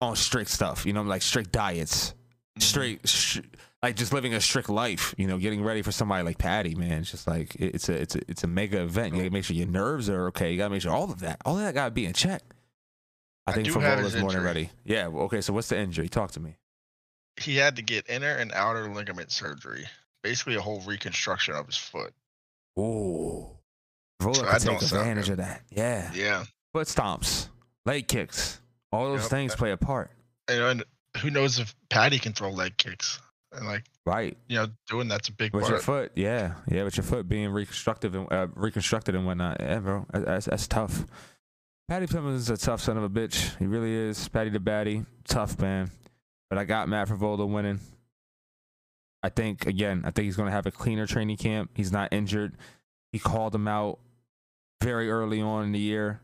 on 0.01 0.15
strict 0.15 0.51
stuff. 0.51 0.87
You 0.87 0.93
know, 0.93 1.03
like 1.03 1.23
strict 1.23 1.51
diets, 1.51 2.15
straight, 2.61 3.09
sh- 3.09 3.41
like 3.87 3.97
just 3.97 4.13
living 4.13 4.35
a 4.35 4.41
strict 4.41 4.69
life. 4.69 5.15
You 5.17 5.27
know, 5.27 5.39
getting 5.39 5.63
ready 5.63 5.83
for 5.83 5.93
somebody 5.93 6.25
like 6.25 6.39
Paddy, 6.39 6.75
man. 6.75 7.01
It's 7.01 7.11
just 7.11 7.27
like 7.27 7.55
it's 7.57 7.89
a 7.89 7.95
it's 7.95 8.17
a 8.17 8.21
it's 8.29 8.45
a 8.45 8.47
mega 8.47 8.83
event. 8.83 9.15
You 9.15 9.21
gotta 9.21 9.31
make 9.31 9.45
sure 9.45 9.57
your 9.57 9.69
nerves 9.69 10.11
are 10.11 10.27
okay. 10.29 10.51
You 10.51 10.59
gotta 10.59 10.71
make 10.71 10.83
sure 10.83 10.93
all 10.93 11.11
of 11.11 11.21
that, 11.21 11.41
all 11.45 11.57
of 11.57 11.63
that 11.63 11.75
gotta 11.75 11.93
be 11.93 12.05
in 12.05 12.13
check. 12.13 12.43
I 13.47 13.53
I 13.53 13.55
think 13.55 13.69
Frevola's 13.69 14.17
more 14.17 14.33
than 14.33 14.43
ready. 14.43 14.71
Yeah. 14.85 15.07
Well, 15.07 15.25
okay. 15.25 15.41
So 15.41 15.53
what's 15.53 15.69
the 15.69 15.79
injury? 15.79 16.09
Talk 16.09 16.33
to 16.33 16.41
me. 16.41 16.57
He 17.41 17.57
had 17.57 17.77
to 17.77 17.83
get 17.83 18.09
inner 18.09 18.35
and 18.35 18.51
outer 18.53 18.93
ligament 18.93 19.31
surgery. 19.31 19.87
Basically, 20.23 20.57
a 20.57 20.61
whole 20.61 20.81
reconstruction 20.81 21.55
of 21.55 21.67
his 21.67 21.77
foot. 21.77 22.13
Ooh. 22.79 23.51
Frevola 24.21 24.59
So 24.59 24.71
take 24.71 24.83
advantage 24.83 25.29
of 25.29 25.37
that. 25.37 25.63
Yeah. 25.71 26.11
Yeah. 26.13 26.45
Foot 26.73 26.89
stomps, 26.89 27.49
leg 27.85 28.09
kicks, 28.09 28.61
all 28.91 29.05
those 29.13 29.23
Yep. 29.23 29.31
things 29.31 29.55
play 29.55 29.71
a 29.71 29.77
part. 29.77 30.11
And 30.49 30.83
who 31.19 31.31
knows 31.31 31.59
if 31.59 31.75
Paddy 31.89 32.19
can 32.19 32.33
throw 32.33 32.51
leg 32.51 32.77
kicks? 32.77 33.21
And 33.57 33.67
like 33.67 33.85
Right. 34.05 34.37
you 34.49 34.57
know, 34.57 34.67
doing 34.89 35.09
that's 35.09 35.29
a 35.29 35.33
big 35.33 35.53
part. 35.53 35.63
With 35.63 35.71
your 35.71 35.81
foot, 35.81 36.13
yeah, 36.15 36.55
yeah, 36.69 36.85
with 36.85 36.97
your 36.97 37.05
foot 37.05 37.29
being 37.29 37.51
reconstructed 37.51 38.15
and 38.15 38.31
uh, 38.33 38.47
reconstructed 38.55 39.15
and 39.15 39.27
whatnot, 39.27 39.57
yeah, 39.61 39.79
bro, 39.79 40.07
that's, 40.13 40.47
that's 40.47 40.69
tough. 40.69 41.05
Paddy 41.89 42.07
Pimblett 42.07 42.35
is 42.35 42.51
a 42.51 42.57
tough 42.57 42.81
son 42.81 42.97
of 42.97 43.05
a 43.05 43.09
bitch. 43.09 43.57
He 43.59 43.67
really 43.67 43.93
is. 43.93 44.29
Paddy 44.29 44.51
the 44.51 44.59
Baddy, 44.59 45.07
tough 45.25 45.59
man. 45.61 45.91
But 46.51 46.59
I 46.59 46.65
got 46.65 46.89
Matt 46.89 47.09
Frevola 47.09 47.49
winning. 47.49 47.81
I 49.23 49.29
think 49.29 49.67
again, 49.67 50.03
I 50.05 50.11
think 50.11 50.27
he's 50.27 50.37
going 50.37 50.47
to 50.47 50.53
have 50.53 50.67
a 50.67 50.71
cleaner 50.71 51.07
training 51.07 51.37
camp. 51.37 51.71
He's 51.75 51.91
not 51.93 52.13
injured. 52.13 52.57
He 53.13 53.19
called 53.19 53.55
him 53.55 53.67
out 53.67 53.99
very 54.83 55.11
early 55.11 55.41
on 55.41 55.65
in 55.65 55.73
the 55.73 55.79
year. 55.79 56.21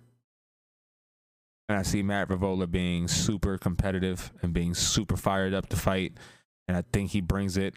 And 1.68 1.78
I 1.78 1.82
see 1.82 2.02
Matt 2.02 2.28
Frevola 2.28 2.70
being 2.70 3.08
super 3.08 3.56
competitive 3.56 4.32
and 4.42 4.52
being 4.52 4.74
super 4.74 5.16
fired 5.16 5.54
up 5.54 5.68
to 5.70 5.76
fight. 5.76 6.12
And 6.72 6.78
I 6.78 6.84
think 6.90 7.10
he 7.10 7.20
brings 7.20 7.58
it. 7.58 7.74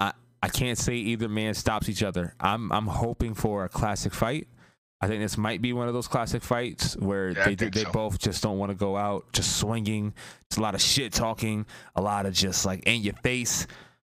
I, 0.00 0.12
I 0.42 0.48
can't 0.48 0.78
say 0.78 0.94
either 0.94 1.28
man 1.28 1.52
stops 1.52 1.90
each 1.90 2.02
other. 2.02 2.34
I'm 2.40 2.72
I'm 2.72 2.86
hoping 2.86 3.34
for 3.34 3.64
a 3.64 3.68
classic 3.68 4.14
fight. 4.14 4.48
I 5.02 5.08
think 5.08 5.20
this 5.20 5.36
might 5.36 5.60
be 5.60 5.74
one 5.74 5.88
of 5.88 5.92
those 5.94 6.08
classic 6.08 6.42
fights 6.42 6.96
where 6.96 7.30
Yeah, 7.32 7.44
they 7.44 7.54
they 7.54 7.82
so. 7.82 7.92
both 7.92 8.18
just 8.18 8.42
don't 8.42 8.56
want 8.56 8.70
to 8.70 8.76
go 8.76 8.96
out, 8.96 9.30
just 9.34 9.58
swinging. 9.58 10.14
It's 10.46 10.56
a 10.56 10.62
lot 10.62 10.74
of 10.74 10.80
shit 10.80 11.12
talking, 11.12 11.66
a 11.94 12.00
lot 12.00 12.24
of 12.24 12.32
just 12.32 12.64
like 12.64 12.84
in 12.86 13.02
your 13.02 13.14
face. 13.22 13.66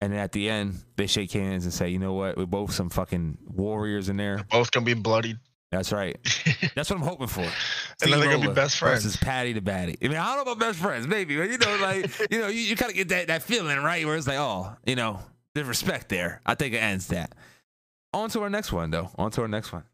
And 0.02 0.12
then 0.12 0.20
at 0.20 0.32
the 0.32 0.50
end, 0.50 0.82
they 0.96 1.06
shake 1.06 1.32
hands 1.32 1.64
and 1.64 1.72
say, 1.72 1.88
"You 1.88 1.98
know 1.98 2.12
what? 2.12 2.36
We're 2.36 2.44
both 2.44 2.72
some 2.74 2.90
fucking 2.90 3.38
warriors 3.46 4.10
in 4.10 4.18
there." 4.18 4.44
Both 4.50 4.70
gonna 4.70 4.84
be 4.84 4.92
bloodied. 4.94 5.38
That's 5.70 5.92
right. 5.92 6.16
That's 6.74 6.90
what 6.90 6.96
I'm 6.98 7.02
hoping 7.02 7.28
for. 7.28 7.42
And 7.42 8.12
then 8.12 8.20
they're 8.20 8.32
gonna 8.32 8.48
be 8.48 8.54
best 8.54 8.78
friends. 8.78 9.04
versus 9.04 9.16
Paddy 9.16 9.52
the 9.52 9.60
Baddy. 9.60 9.96
I 10.02 10.08
mean, 10.08 10.16
I 10.16 10.34
don't 10.34 10.44
know 10.44 10.52
about 10.52 10.58
best 10.58 10.78
friends, 10.80 11.06
maybe, 11.06 11.36
but 11.36 11.50
you 11.50 11.58
know, 11.58 11.78
like 11.80 12.10
you 12.30 12.40
know, 12.40 12.48
you, 12.48 12.60
you 12.60 12.76
kind 12.76 12.90
of 12.90 12.96
get 12.96 13.08
that 13.10 13.28
that 13.28 13.42
feeling, 13.42 13.78
right? 13.78 14.04
Where 14.04 14.16
it's 14.16 14.26
like, 14.26 14.38
oh, 14.38 14.74
you 14.84 14.96
know, 14.96 15.20
there's 15.54 15.68
respect 15.68 16.08
there. 16.08 16.40
I 16.44 16.54
think 16.56 16.74
it 16.74 16.78
ends 16.78 17.08
that. 17.08 17.34
On 18.12 18.28
to 18.30 18.42
our 18.42 18.50
next 18.50 18.72
one, 18.72 18.90
though. 18.90 19.10
On 19.16 19.30
to 19.30 19.42
our 19.42 19.48
next 19.48 19.72
one. 19.72 19.84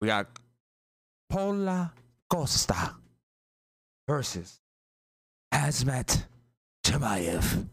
We 0.00 0.06
got 0.06 0.28
Paulo 1.28 1.90
Costa 2.30 2.94
versus 4.08 4.60
Khamzat 5.52 6.24
Chimaev. 6.84 7.66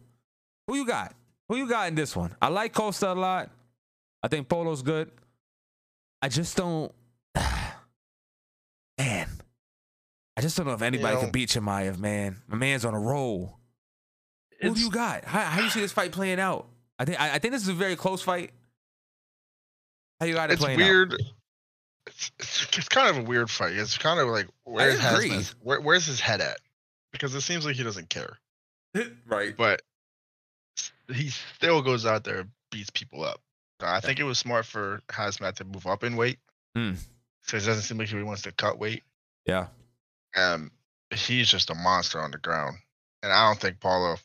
Who 0.67 0.75
you 0.75 0.85
got? 0.85 1.13
Who 1.47 1.55
you 1.55 1.69
got 1.69 1.87
in 1.87 1.95
this 1.95 2.15
one? 2.15 2.35
I 2.41 2.49
like 2.49 2.73
Costa 2.73 3.13
a 3.13 3.15
lot. 3.15 3.49
I 4.21 4.27
think 4.27 4.49
Paulo's 4.49 4.81
good. 4.81 5.09
I 6.21 6.27
just 6.27 6.57
don't. 6.57 6.91
Man, 8.97 9.29
I 10.35 10.41
just 10.41 10.57
don't 10.57 10.65
know 10.65 10.73
if 10.73 10.81
anybody 10.81 11.15
know- 11.15 11.21
can 11.21 11.31
beat 11.31 11.49
Chimaev, 11.49 11.99
man. 11.99 12.37
My 12.47 12.57
man's 12.57 12.85
on 12.85 12.93
a 12.93 12.99
roll. 12.99 13.59
Who 14.61 14.73
do 14.73 14.81
you 14.81 14.89
got? 14.89 15.23
How, 15.23 15.41
how 15.41 15.61
you 15.61 15.69
see 15.69 15.81
this 15.81 15.91
fight 15.91 16.11
playing 16.11 16.39
out? 16.39 16.67
I 16.97 17.05
think 17.05 17.21
I, 17.21 17.35
I 17.35 17.39
think 17.39 17.53
this 17.53 17.61
is 17.61 17.67
a 17.67 17.73
very 17.73 17.95
close 17.95 18.23
fight. 18.23 18.51
How 20.19 20.25
you 20.25 20.33
got 20.33 20.49
it 20.49 20.53
it's 20.53 20.63
playing 20.63 20.81
out? 20.81 20.85
weird. 20.85 21.13
It's, 22.07 22.31
it's, 22.39 22.77
it's 22.77 22.89
kind 22.89 23.09
of 23.09 23.23
a 23.23 23.27
weird 23.27 23.51
fight. 23.51 23.73
It's 23.73 23.97
kind 23.97 24.19
of 24.19 24.29
like 24.29 24.47
where 24.63 24.97
has 24.97 25.55
where, 25.61 25.79
where's 25.79 26.07
his 26.07 26.19
head 26.19 26.41
at? 26.41 26.57
Because 27.11 27.35
it 27.35 27.41
seems 27.41 27.65
like 27.65 27.75
he 27.75 27.83
doesn't 27.83 28.09
care, 28.09 28.37
right. 29.27 29.55
but 29.55 29.81
he 31.13 31.29
still 31.29 31.81
goes 31.81 32.05
out 32.05 32.23
there 32.23 32.39
and 32.39 32.49
beats 32.71 32.89
people 32.89 33.23
up. 33.23 33.41
I 33.79 33.99
think 33.99 34.19
it 34.19 34.23
was 34.23 34.39
smart 34.39 34.65
for 34.65 35.01
Khamzat 35.07 35.55
to 35.55 35.65
move 35.65 35.85
up 35.85 36.03
in 36.03 36.15
weight. 36.15 36.39
Hmm. 36.75 36.93
So 37.47 37.57
it 37.57 37.61
doesn't 37.65 37.83
seem 37.83 37.97
like 37.97 38.09
he 38.09 38.21
wants 38.23 38.41
to 38.43 38.51
cut 38.51 38.77
weight. 38.77 39.03
Yeah. 39.45 39.67
Um, 40.35 40.71
he's 41.13 41.49
just 41.49 41.69
a 41.69 41.75
monster 41.75 42.19
on 42.21 42.31
the 42.31 42.37
ground, 42.37 42.77
and 43.23 43.31
I 43.31 43.47
don't 43.47 43.59
think 43.59 43.79
Paulo 43.79 44.17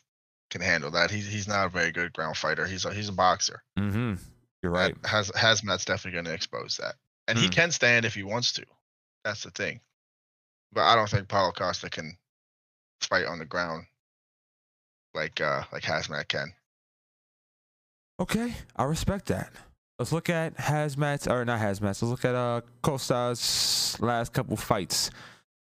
can 0.51 0.61
handle 0.61 0.91
that. 0.91 1.09
He's 1.09 1.25
he's 1.27 1.47
not 1.47 1.65
a 1.65 1.69
very 1.69 1.91
good 1.91 2.13
ground 2.13 2.37
fighter. 2.37 2.65
He's 2.65 2.85
a 2.85 2.93
he's 2.93 3.09
a 3.09 3.13
boxer. 3.13 3.63
Mm-hmm. 3.79 4.15
You're 4.61 4.71
right. 4.71 4.95
Has 5.05 5.31
Khamzat's 5.31 5.85
definitely 5.85 6.11
going 6.17 6.25
to 6.25 6.33
expose 6.33 6.77
that, 6.81 6.95
and 7.27 7.37
he 7.37 7.45
Hmm. 7.45 7.51
can 7.51 7.71
stand 7.71 8.05
if 8.05 8.13
he 8.13 8.23
wants 8.23 8.51
to. 8.53 8.65
That's 9.23 9.43
the 9.43 9.51
thing. 9.51 9.79
But 10.73 10.81
I 10.83 10.95
don't 10.95 11.09
think 11.09 11.27
Paulo 11.29 11.51
Costa 11.53 11.89
can 11.89 12.17
fight 13.01 13.25
on 13.25 13.39
the 13.39 13.45
ground 13.45 13.85
like 15.13 15.39
uh 15.39 15.63
like 15.71 15.83
Khamzat 15.83 16.27
can. 16.27 16.53
Okay, 18.19 18.53
I 18.75 18.83
respect 18.83 19.25
that. 19.27 19.51
Let's 19.99 20.11
look 20.11 20.29
at 20.29 20.57
Khamzat's 20.57 21.27
or 21.27 21.45
not 21.45 21.59
Khamzat's. 21.59 21.81
Let's 21.81 22.01
look 22.03 22.25
at 22.25 22.35
uh 22.35 22.61
Costa's 22.81 23.97
last 23.99 24.33
couple 24.33 24.57
fights. 24.57 25.11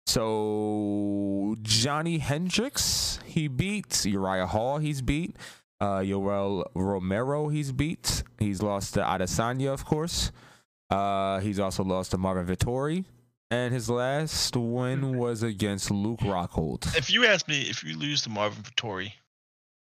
So 0.06 1.56
Johnny 1.62 2.18
Hendricks, 2.20 3.20
he 3.26 3.48
beat 3.48 4.06
Uriah 4.06 4.48
Hall. 4.48 4.78
He's 4.78 5.02
beat 5.02 5.36
uh 5.80 6.00
Yoel 6.00 6.64
Romero. 6.76 7.50
He's 7.50 7.72
beat. 7.72 8.24
He's 8.40 8.62
lost 8.62 8.94
to 8.96 9.02
Adesanya, 9.02 9.74
of 9.74 9.86
course. 9.86 10.32
Uh, 10.90 11.40
he's 11.42 11.60
also 11.60 11.84
lost 11.84 12.12
to 12.12 12.18
Marvin 12.18 12.48
Vettori, 12.48 13.06
and 13.52 13.72
his 13.72 13.90
last 13.92 14.56
win 14.56 15.18
was 15.20 15.44
against 15.44 15.92
Luke 15.92 16.22
Rockhold. 16.22 16.98
If 16.98 17.12
you 17.12 17.26
ask 17.26 17.48
me, 17.48 17.62
if 17.62 17.84
you 17.84 17.96
lose 17.96 18.24
to 18.24 18.30
Marvin 18.32 18.64
Vettori, 18.64 19.12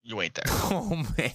you 0.03 0.19
ain't 0.21 0.34
there. 0.34 0.43
Oh 0.49 1.05
man. 1.17 1.32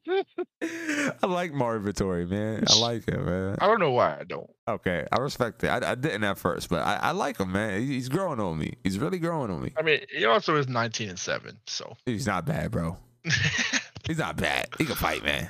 I 0.62 1.26
like 1.26 1.52
Marvin 1.52 1.92
Vettori, 1.92 2.28
man. 2.28 2.64
I 2.68 2.78
like 2.78 3.08
him, 3.08 3.24
man. 3.24 3.56
I 3.60 3.66
don't 3.66 3.80
know 3.80 3.92
why 3.92 4.18
I 4.20 4.24
don't. 4.24 4.48
Okay, 4.68 5.06
I 5.12 5.18
respect 5.20 5.62
it. 5.64 5.68
I, 5.68 5.92
I 5.92 5.94
didn't 5.94 6.24
at 6.24 6.38
first, 6.38 6.68
but 6.68 6.80
I, 6.82 6.96
I 6.96 7.10
like 7.12 7.38
him, 7.38 7.52
man. 7.52 7.82
He's 7.82 8.08
growing 8.08 8.40
on 8.40 8.58
me. 8.58 8.74
He's 8.82 8.98
really 8.98 9.18
growing 9.18 9.50
on 9.50 9.62
me. 9.62 9.72
I 9.76 9.82
mean, 9.82 10.00
he 10.10 10.24
also 10.24 10.56
is 10.56 10.68
19 10.68 11.10
and 11.10 11.18
seven, 11.18 11.58
so. 11.66 11.96
He's 12.06 12.26
not 12.26 12.46
bad, 12.46 12.70
bro. 12.70 12.96
He's 14.06 14.18
not 14.18 14.36
bad. 14.36 14.68
He 14.78 14.84
can 14.84 14.96
fight, 14.96 15.24
man. 15.24 15.48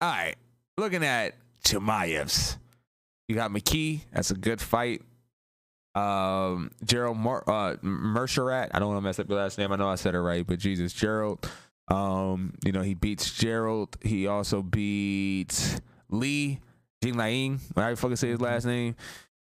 All 0.00 0.10
right, 0.10 0.36
looking 0.76 1.04
at 1.04 1.34
Chimaev's. 1.64 2.58
You 3.26 3.34
got 3.34 3.50
McKee. 3.50 4.00
That's 4.12 4.30
a 4.30 4.34
good 4.34 4.60
fight. 4.60 5.02
Um, 5.94 6.70
Gerald 6.84 7.16
Mar- 7.16 7.44
uh, 7.46 7.76
Meerschaert. 7.82 8.70
I 8.72 8.78
don't 8.78 8.88
want 8.88 8.98
to 8.98 9.02
mess 9.02 9.18
up 9.18 9.28
your 9.28 9.38
last 9.38 9.58
name. 9.58 9.72
I 9.72 9.76
know 9.76 9.88
I 9.88 9.96
said 9.96 10.14
it 10.14 10.20
right, 10.20 10.46
but 10.46 10.58
Jesus, 10.58 10.92
Gerald. 10.92 11.50
Um, 11.90 12.54
you 12.64 12.72
know 12.72 12.82
he 12.82 12.94
beats 12.94 13.30
Gerald. 13.32 13.96
He 14.02 14.26
also 14.26 14.62
beats 14.62 15.80
Lee 16.10 16.60
Jing 17.02 17.16
Laing. 17.16 17.60
Whatever 17.72 17.90
you 17.90 17.96
fucking 17.96 18.16
say 18.16 18.28
his 18.28 18.40
last 18.40 18.64
name. 18.66 18.94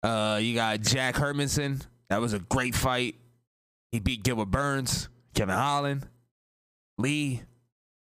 Uh, 0.04 0.40
you 0.42 0.56
got 0.56 0.80
Jack 0.82 1.16
Hermansson. 1.16 1.86
That 2.10 2.22
was 2.22 2.34
a 2.34 2.40
great 2.40 2.76
fight. 2.76 3.16
He 3.92 4.00
beat 4.00 4.24
Gilbert 4.24 4.46
Burns, 4.52 5.10
Kevin 5.34 5.56
Holland, 5.56 6.08
Lee, 6.98 7.42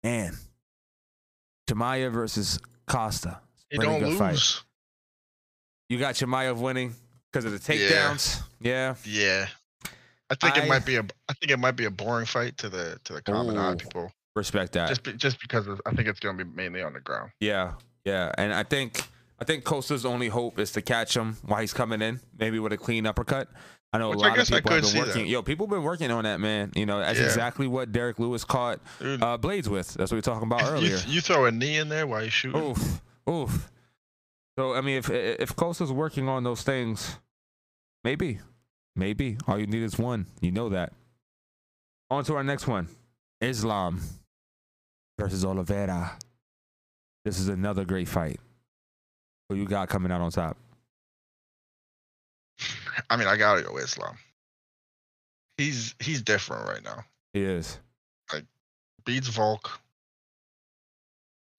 man. 0.03 0.35
Chimaev 1.67 2.11
versus 2.11 2.59
Costa. 2.87 3.39
Pretty 3.69 3.85
don't 3.85 3.99
good 3.99 4.09
lose. 4.09 4.17
fight. 4.17 4.63
You 5.89 5.97
got 5.99 6.15
Chimaev 6.15 6.57
winning 6.57 6.93
because 7.31 7.45
of 7.45 7.51
the 7.51 7.59
takedowns. 7.59 8.41
Yeah. 8.61 8.95
Yeah. 9.05 9.47
I 10.31 10.35
think 10.35 10.57
I- 10.57 10.63
it 10.65 10.69
might 10.69 10.85
be 10.85 10.95
a 10.97 11.01
I 11.27 11.33
think 11.33 11.51
it 11.51 11.57
might 11.59 11.75
be 11.75 11.85
a 11.85 11.91
boring 11.91 12.25
fight 12.25 12.57
to 12.59 12.69
the 12.69 12.99
to 13.05 13.13
the 13.13 13.21
common 13.21 13.57
eye 13.57 13.75
people. 13.75 14.11
Respect 14.39 14.73
that. 14.73 14.89
Just 14.89 15.03
be, 15.03 15.13
just 15.13 15.39
because 15.39 15.67
of, 15.67 15.79
I 15.85 15.91
think 15.93 16.07
it's 16.07 16.19
going 16.19 16.37
to 16.37 16.43
be 16.45 16.51
mainly 16.51 16.81
on 16.81 16.93
the 16.93 16.99
ground. 16.99 17.31
Yeah, 17.39 17.73
yeah, 18.05 18.31
and 18.37 18.53
I 18.53 18.63
think 18.63 19.03
I 19.39 19.45
think 19.45 19.63
Costa's 19.63 20.05
only 20.05 20.27
hope 20.29 20.57
is 20.59 20.71
to 20.73 20.81
catch 20.81 21.15
him 21.15 21.37
while 21.45 21.61
he's 21.61 21.73
coming 21.73 22.01
in, 22.01 22.19
maybe 22.37 22.57
with 22.59 22.73
a 22.73 22.77
clean 22.77 23.05
uppercut. 23.05 23.47
I 23.91 23.97
know 23.97 24.09
Which 24.09 24.17
a 24.17 24.21
lot 24.21 24.37
of 24.39 24.47
people 24.47 24.71
have 24.71 24.83
been 24.83 24.97
working. 24.99 25.23
that. 25.23 25.27
Yo, 25.29 25.41
people 25.41 25.65
been 25.65 25.81
working 25.81 26.11
on 26.11 26.23
that, 26.25 26.39
man. 26.39 26.71
You 26.75 26.85
know, 26.85 26.99
that's 26.99 27.17
Yeah. 27.17 27.25
exactly 27.25 27.65
what 27.67 27.91
Derrick 27.91 28.19
Lewis 28.19 28.43
caught 28.43 28.79
uh, 29.01 29.37
Blaydes 29.39 29.67
with. 29.67 29.95
That's 29.95 30.11
what 30.11 30.15
we 30.15 30.17
were 30.17 30.21
talking 30.21 30.47
about 30.47 30.61
you, 30.65 30.67
earlier. 30.67 30.97
th- 30.97 31.07
you 31.07 31.21
throw 31.21 31.45
a 31.45 31.51
knee 31.51 31.77
in 31.77 31.89
there 31.89 32.05
while 32.05 32.23
you 32.23 32.29
shoot. 32.29 32.55
Oof, 32.55 33.01
oof. 33.29 33.71
So 34.57 34.75
I 34.75 34.81
mean, 34.81 34.97
if 34.97 35.09
if 35.09 35.55
Costa's 35.55 35.91
working 35.91 36.27
on 36.29 36.43
those 36.43 36.61
things, 36.63 37.17
maybe, 38.03 38.39
maybe 38.95 39.37
all 39.47 39.57
you 39.57 39.65
need 39.67 39.81
is 39.83 39.97
one. 39.97 40.27
You 40.41 40.51
know 40.51 40.69
that. 40.69 40.93
On 42.11 42.23
to 42.25 42.35
our 42.35 42.43
next 42.43 42.67
one: 42.67 42.89
Islam 43.41 44.01
versus 45.19 45.45
Oliveira. 45.45 46.17
This 47.25 47.39
is 47.39 47.47
another 47.49 47.85
great 47.85 48.07
fight. 48.07 48.39
Who 49.49 49.55
you 49.55 49.65
got 49.65 49.89
coming 49.89 50.11
out 50.11 50.21
on 50.21 50.31
top? 50.31 50.57
I 53.09 53.15
mean, 53.17 53.27
I 53.27 53.37
gotta 53.37 53.61
go 53.61 53.77
Islam. 53.77 54.17
He's 55.57 55.95
he's 55.99 56.21
different 56.21 56.67
right 56.67 56.83
now. 56.83 57.03
He 57.33 57.41
is. 57.43 57.79
Beats 59.05 59.27
Volk. 59.29 59.79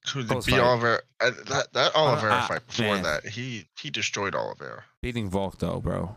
To 0.06 0.22
the 0.22 0.34
beat 0.36 0.44
fight. 0.44 0.60
Oliver? 0.60 1.00
Uh, 1.20 1.30
that 1.48 1.72
that 1.72 1.94
Oliveira 1.96 2.34
I- 2.36 2.48
fight 2.48 2.66
before 2.66 2.86
man. 2.94 3.02
that, 3.02 3.26
he 3.26 3.66
he 3.76 3.90
destroyed 3.90 4.34
Oliveira. 4.34 4.84
Beating 5.02 5.28
Volk 5.28 5.58
though, 5.58 5.80
bro. 5.80 6.14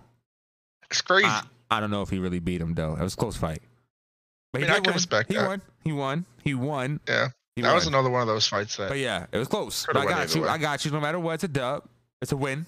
It's 0.90 1.02
crazy. 1.02 1.26
I, 1.28 1.44
I 1.72 1.80
don't 1.80 1.92
know 1.92 2.02
if 2.02 2.10
he 2.10 2.20
really 2.20 2.40
beat 2.40 2.62
him 2.62 2.74
though. 2.76 2.94
It 2.96 3.02
was 3.02 3.14
a 3.16 3.18
close 3.18 3.36
fight. 3.36 3.62
But 4.54 4.62
he 4.62 4.68
I 4.68 4.70
mean, 4.70 4.72
I 4.72 4.76
can 4.82 4.84
win. 4.86 4.94
respect 4.94 5.30
he 5.32 5.36
that. 5.38 5.48
won. 5.48 5.62
He 5.84 5.92
won. 5.92 6.26
He 6.44 6.54
won. 6.54 7.00
yeah, 7.08 7.30
He 7.56 7.64
that 7.64 7.74
was 7.74 7.88
another 7.88 8.10
one 8.12 8.22
of 8.22 8.28
those 8.28 8.48
fights 8.48 8.78
that 8.78 8.88
But 8.90 9.00
yeah, 9.00 9.26
it 9.32 9.38
was 9.38 9.48
close. 9.48 9.86
I 9.90 10.06
got 10.06 10.34
you. 10.36 10.44
way. 10.44 10.48
I 10.48 10.58
got 10.60 10.86
you. 10.86 10.92
No 10.92 11.00
matter 11.02 11.20
what, 11.20 11.34
it's 11.34 11.44
a 11.44 11.48
dub. 11.48 11.84
It's 12.22 12.32
a 12.32 12.38
win. 12.38 12.66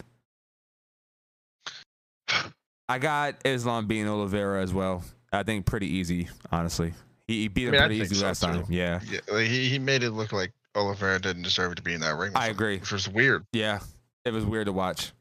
I 2.88 3.00
got 3.00 3.36
Islam 3.46 3.88
beating 3.88 4.08
Oliveira 4.08 4.62
as 4.62 4.74
well. 4.74 5.04
I 5.32 5.44
think 5.44 5.66
pretty 5.66 5.88
easy, 5.88 6.30
honestly. 6.52 6.94
He, 7.28 7.42
he 7.44 7.48
beat 7.48 7.64
I 7.64 7.66
him 7.68 7.72
mean, 7.72 7.82
pretty 7.82 7.96
easy 7.98 8.16
so, 8.16 8.26
last 8.28 8.42
too. 8.42 8.48
time. 8.48 8.66
Yeah, 8.70 9.00
yeah, 9.10 9.20
like, 9.32 9.48
he 9.48 9.68
he 9.70 9.80
made 9.80 10.04
it 10.04 10.12
look 10.12 10.32
like 10.32 10.52
Oliveira 10.76 11.20
didn't 11.20 11.42
deserve 11.44 11.76
to 11.76 11.82
be 11.82 11.94
in 11.94 12.02
that 12.02 12.16
ring. 12.18 12.32
I 12.36 12.46
him, 12.48 12.52
agree. 12.52 12.78
which 12.78 12.92
was 12.92 13.08
weird. 13.10 13.46
yeah. 13.54 13.80
It 14.24 14.34
was 14.34 14.44
weird 14.44 14.66
to 14.66 14.72
watch, 14.74 15.12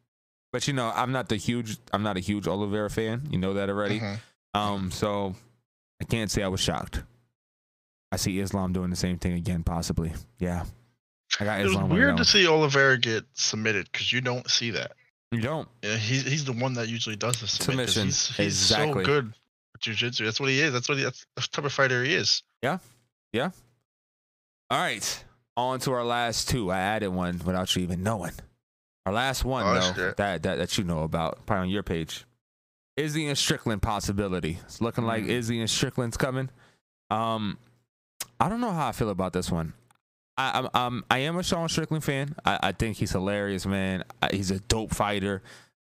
but 0.50 0.66
you 0.66 0.72
know, 0.72 0.90
I'm 0.94 1.12
not 1.12 1.28
the 1.28 1.36
huge. 1.36 1.76
I'm 1.92 2.02
not 2.02 2.16
a 2.16 2.20
huge 2.20 2.46
Oliveira 2.48 2.88
fan. 2.88 3.28
You 3.30 3.36
know 3.38 3.52
that 3.54 3.68
already. 3.68 4.00
Mhm. 4.00 4.18
Um, 4.54 4.90
so 4.90 5.34
I 6.04 6.06
can't 6.10 6.30
say 6.30 6.42
I 6.42 6.48
was 6.48 6.60
shocked. 6.60 7.02
I 8.12 8.16
see 8.16 8.38
Islam 8.38 8.72
doing 8.74 8.90
the 8.90 8.96
same 8.96 9.18
thing 9.18 9.32
again, 9.32 9.62
possibly. 9.64 10.12
Yeah. 10.38 10.64
I 11.40 11.44
got 11.44 11.60
It 11.60 11.62
was 11.64 11.72
Islam. 11.72 11.88
winning 11.88 12.04
weird 12.04 12.16
to 12.18 12.24
see 12.24 12.46
Oliveira 12.46 12.98
get 12.98 13.24
submitted 13.32 13.88
because 13.90 14.12
you 14.12 14.20
don't 14.20 14.48
see 14.50 14.70
that. 14.72 14.92
You 15.32 15.40
don't. 15.40 15.66
Yeah, 15.82 15.96
he's 15.96 16.24
he's 16.24 16.44
the 16.44 16.52
one 16.52 16.74
that 16.74 16.88
usually 16.88 17.16
does 17.16 17.40
the 17.40 17.46
submit 17.48 17.88
Submission, 17.88 18.04
He's, 18.06 18.28
he's 18.36 18.46
exactly. 18.70 19.02
so 19.04 19.06
good 19.06 19.24
with 19.72 19.80
jiu-jitsu. 19.80 20.24
That's 20.24 20.38
what 20.38 20.48
he 20.50 20.60
is. 20.60 20.72
That's 20.72 20.88
what 20.88 20.98
he, 20.98 21.04
that's 21.04 21.26
the 21.36 21.42
type 21.50 21.64
of 21.64 21.72
fighter 21.72 22.04
he 22.04 22.14
is. 22.14 22.42
Yeah. 22.62 22.78
Yeah. 23.32 23.50
All 24.70 24.78
right. 24.78 25.24
On 25.56 25.80
to 25.80 25.92
our 25.92 26.04
last 26.04 26.48
two. 26.48 26.70
I 26.70 26.78
added 26.78 27.08
one 27.08 27.40
without 27.44 27.74
you 27.74 27.82
even 27.82 28.02
knowing. 28.02 28.32
Our 29.06 29.12
last 29.12 29.44
one, 29.44 29.66
Oh, 29.66 29.74
though, 29.74 29.92
shit. 29.92 30.16
that, 30.18 30.42
that 30.44 30.58
that 30.58 30.78
you 30.78 30.84
know 30.84 31.00
about, 31.02 31.46
probably 31.46 31.62
on 31.62 31.68
your 31.70 31.82
page. 31.82 32.24
Izzy 32.96 33.26
and 33.26 33.36
Strickland 33.36 33.82
possibility. 33.82 34.58
It's 34.64 34.80
looking 34.80 35.04
like 35.04 35.24
Mm. 35.24 35.28
Izzy 35.28 35.60
and 35.60 35.68
Strickland's 35.70 36.16
coming. 36.16 36.50
Um, 37.10 37.58
I 38.40 38.48
don't 38.48 38.60
know 38.60 38.70
how 38.72 38.88
I 38.88 38.92
feel 38.92 39.10
about 39.10 39.32
this 39.32 39.50
one. 39.50 39.72
I, 40.36 40.58
I'm, 40.58 40.68
I'm 40.74 41.04
I 41.10 41.18
am 41.18 41.36
a 41.36 41.42
Sean 41.42 41.68
Strickland 41.68 42.02
fan. 42.04 42.34
I, 42.44 42.58
I 42.62 42.72
think 42.72 42.96
he's 42.96 43.12
hilarious, 43.12 43.66
man. 43.66 44.04
I, 44.22 44.30
he's 44.34 44.50
a 44.50 44.58
dope 44.60 44.92
fighter. 44.94 45.42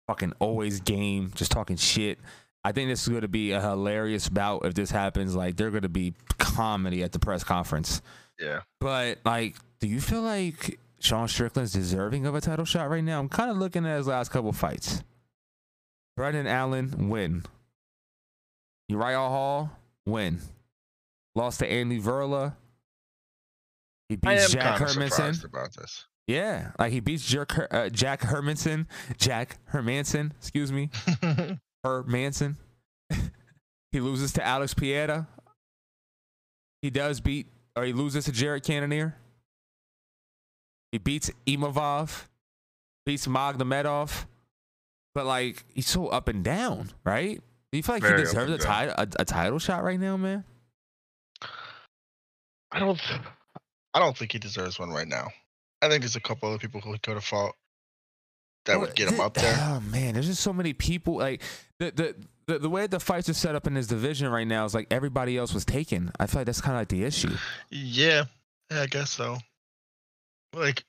Fucking 0.08 0.32
always 0.40 0.80
game, 0.80 1.30
just 1.36 1.52
talking 1.52 1.76
shit. 1.76 2.18
I 2.64 2.72
think 2.72 2.90
this 2.90 3.02
is 3.02 3.08
going 3.08 3.22
to 3.22 3.28
be 3.28 3.52
a 3.52 3.60
hilarious 3.60 4.28
bout 4.28 4.64
if 4.66 4.74
this 4.74 4.90
happens. 4.90 5.36
Like 5.36 5.56
they're 5.56 5.70
going 5.70 5.82
to 5.82 5.88
be 5.88 6.14
comedy 6.38 7.02
at 7.04 7.12
the 7.12 7.18
press 7.20 7.44
conference. 7.44 8.02
Yeah. 8.40 8.60
But 8.80 9.18
like, 9.24 9.54
do 9.78 9.86
you 9.86 10.00
feel 10.00 10.22
like 10.22 10.78
Sean 10.98 11.28
Strickland's 11.28 11.72
deserving 11.72 12.26
of 12.26 12.34
a 12.34 12.40
title 12.40 12.64
shot 12.64 12.90
right 12.90 13.04
now? 13.04 13.20
I'm 13.20 13.28
kind 13.28 13.50
of 13.50 13.56
looking 13.56 13.86
at 13.86 13.96
his 13.98 14.08
last 14.08 14.30
couple 14.30 14.52
fights. 14.52 15.02
Brendan 16.20 16.46
Allen 16.46 17.08
win. 17.08 17.44
Uriah 18.90 19.16
Hall 19.16 19.70
win. 20.04 20.38
Lost 21.34 21.60
to 21.60 21.66
Andy 21.66 21.98
Verla. 21.98 22.56
He 24.10 24.16
beats 24.16 24.52
Jack 24.52 24.78
Hermansson. 24.78 25.42
about 25.46 25.74
this. 25.74 26.04
Yeah, 26.26 26.72
like 26.78 26.92
he 26.92 27.00
beats 27.00 27.24
Jack, 27.26 27.52
Her- 27.52 27.74
uh, 27.74 27.88
Jack 27.88 28.20
Hermansson. 28.20 28.84
Jack 29.16 29.56
Hermansson, 29.72 30.32
excuse 30.38 30.70
me. 30.70 30.90
Hermansson. 31.86 32.56
he 33.90 34.00
loses 34.00 34.34
to 34.34 34.46
Alex 34.46 34.74
Pereira. 34.74 35.26
He 36.82 36.90
does 36.90 37.22
beat, 37.22 37.46
or 37.74 37.84
he 37.84 37.94
loses 37.94 38.26
to 38.26 38.32
Jared 38.32 38.62
Cannonier. 38.62 39.16
He 40.92 40.98
beats 40.98 41.30
Imavov. 41.46 42.26
beats 43.06 43.26
Magomedov, 43.26 44.26
but 45.14 45.26
like 45.26 45.64
he's 45.74 45.88
so 45.88 46.08
up 46.08 46.28
and 46.28 46.42
down, 46.44 46.90
right? 47.04 47.40
Do 47.72 47.76
you 47.76 47.82
feel 47.82 47.94
like 47.96 48.02
Very 48.02 48.18
he 48.18 48.24
deserves 48.24 48.50
a, 48.50 48.54
and 48.54 48.62
down. 48.62 48.88
ti- 48.88 49.16
a, 49.18 49.22
a 49.22 49.24
title 49.24 49.58
shot 49.58 49.84
right 49.84 49.98
now, 50.00 50.16
man? 50.16 50.44
I 52.72 52.78
don't. 52.78 52.98
th- 52.98 53.20
I 53.94 53.98
don't 53.98 54.16
think 54.16 54.32
he 54.32 54.38
deserves 54.38 54.78
one 54.78 54.90
right 54.90 55.08
now. 55.08 55.28
I 55.82 55.88
think 55.88 56.02
there's 56.02 56.16
a 56.16 56.20
couple 56.20 56.48
other 56.48 56.58
people 56.58 56.80
who 56.80 56.92
he 56.92 56.98
could 56.98 57.14
have 57.14 57.24
fought 57.24 57.54
that 58.66 58.74
Well, 58.76 58.86
would 58.86 58.94
get 58.94 59.08
him 59.08 59.14
th- 59.16 59.26
up 59.26 59.34
there. 59.34 59.56
Oh 59.58 59.80
man, 59.80 60.14
there's 60.14 60.26
just 60.26 60.42
so 60.42 60.52
many 60.52 60.72
people. 60.72 61.16
Like 61.16 61.42
the 61.78 61.90
the 61.90 62.14
the, 62.46 62.58
the 62.60 62.70
way 62.70 62.86
the 62.86 63.00
fights 63.00 63.28
are 63.28 63.34
set 63.34 63.54
up 63.54 63.66
in 63.66 63.74
this 63.74 63.86
division 63.86 64.28
right 64.28 64.46
now 64.46 64.64
is 64.64 64.74
like 64.74 64.86
everybody 64.90 65.36
else 65.36 65.52
was 65.54 65.64
taken. 65.64 66.12
I 66.20 66.26
feel 66.26 66.40
like 66.40 66.46
that's 66.46 66.60
kind 66.60 66.76
of 66.76 66.80
like 66.82 66.88
the 66.88 67.04
issue. 67.04 67.36
Yeah, 67.70 68.24
yeah, 68.70 68.82
I 68.82 68.86
guess 68.86 69.10
so. 69.10 69.38
Like, 70.52 70.84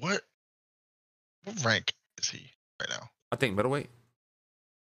what? 0.00 0.22
What 1.44 1.64
rank 1.64 1.92
is 2.20 2.28
he 2.30 2.50
right 2.80 2.88
now? 2.90 3.08
I 3.32 3.36
think 3.36 3.56
middleweight. 3.56 3.88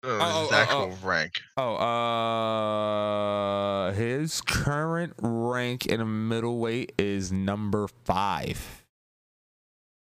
Uh, 0.05 0.19
Oh, 0.21 0.43
his 0.43 0.51
oh, 0.51 0.55
actual 0.55 0.99
oh. 1.01 1.07
rank. 1.07 1.33
Oh, 1.57 1.75
uh, 1.77 3.93
his 3.93 4.41
current 4.41 5.13
rank 5.19 5.87
in 5.87 6.01
a 6.01 6.05
middleweight 6.05 6.93
is 6.99 7.31
number 7.31 7.87
five. 8.05 8.85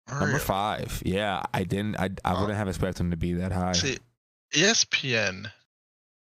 Number 0.10 0.26
Really? 0.28 0.40
five. 0.40 1.02
Yeah, 1.06 1.44
I 1.54 1.64
didn't. 1.64 2.00
I 2.00 2.10
I 2.24 2.40
wouldn't 2.40 2.58
have 2.58 2.68
expected 2.68 3.02
him 3.02 3.12
to 3.12 3.18
be 3.18 3.34
that 3.34 3.52
high. 3.52 3.74
See, 3.74 3.98
ESPN 4.54 5.52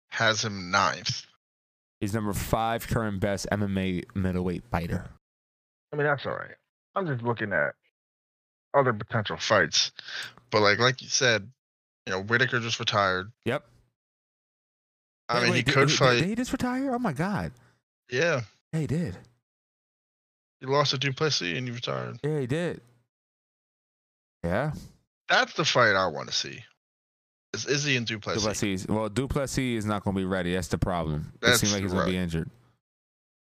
has 0.10 0.44
him 0.44 0.72
ninth. 0.72 1.26
He's 2.00 2.14
number 2.14 2.34
five 2.34 2.88
current 2.88 3.20
best 3.20 3.48
MMA 3.52 4.04
middleweight 4.16 4.64
fighter. 4.70 5.06
I 5.92 5.96
mean, 5.96 6.06
that's 6.06 6.26
all 6.26 6.34
right. 6.34 6.56
I'm 6.96 7.08
just 7.08 7.24
looking 7.24 7.54
at 7.54 7.74
other 8.74 8.94
potential 8.94 9.38
fights, 9.38 9.92
but 10.52 10.62
like 10.62 10.80
like 10.80 11.02
you 11.02 11.08
said, 11.08 11.50
you 12.08 12.14
know, 12.14 12.22
Whitaker 12.24 12.60
just 12.60 12.80
retired. 12.80 13.32
Yep. 13.46 13.64
I 15.30 15.34
Wait, 15.36 15.42
mean, 15.44 15.52
wait, 15.52 15.58
he 15.58 15.64
did- 15.64 15.74
could 15.74 15.88
did- 15.90 15.98
fight. 15.98 16.20
Did 16.20 16.26
he 16.30 16.36
just 16.36 16.52
retire? 16.52 16.94
Oh 16.96 17.00
my 17.00 17.14
god. 17.14 17.52
yeah, 18.10 18.42
Yeah, 18.74 18.80
he 18.80 18.88
did. 18.88 19.18
he 20.62 20.66
lost 20.66 20.92
to 20.92 20.98
du 20.98 21.12
Plessis 21.14 21.58
and 21.58 21.68
he 21.68 21.74
retired. 21.74 22.18
Yeah, 22.24 22.40
he 22.40 22.48
did. 22.48 22.82
Yeah. 24.44 24.72
That's 25.30 25.54
the 25.54 25.66
fight 25.66 25.96
I 25.96 26.08
want 26.08 26.30
to 26.30 26.34
see. 26.34 26.64
Is 27.54 27.66
Izzy 27.66 27.98
and 27.98 28.06
du 28.08 28.20
Plessis? 28.20 28.44
Duplessis. 28.44 28.88
Well, 28.88 29.10
du 29.10 29.28
Plessis 29.28 29.78
is 29.80 29.86
not 29.86 30.04
going 30.04 30.16
to 30.16 30.20
be 30.22 30.26
ready. 30.26 30.54
That's 30.54 30.68
the 30.70 30.78
problem. 30.78 31.32
it 31.36 31.42
That's 31.42 31.60
seems 31.60 31.74
like 31.74 31.84
he's 31.84 31.92
going 31.92 32.06
to 32.06 32.12
be 32.12 32.18
injured. 32.18 32.50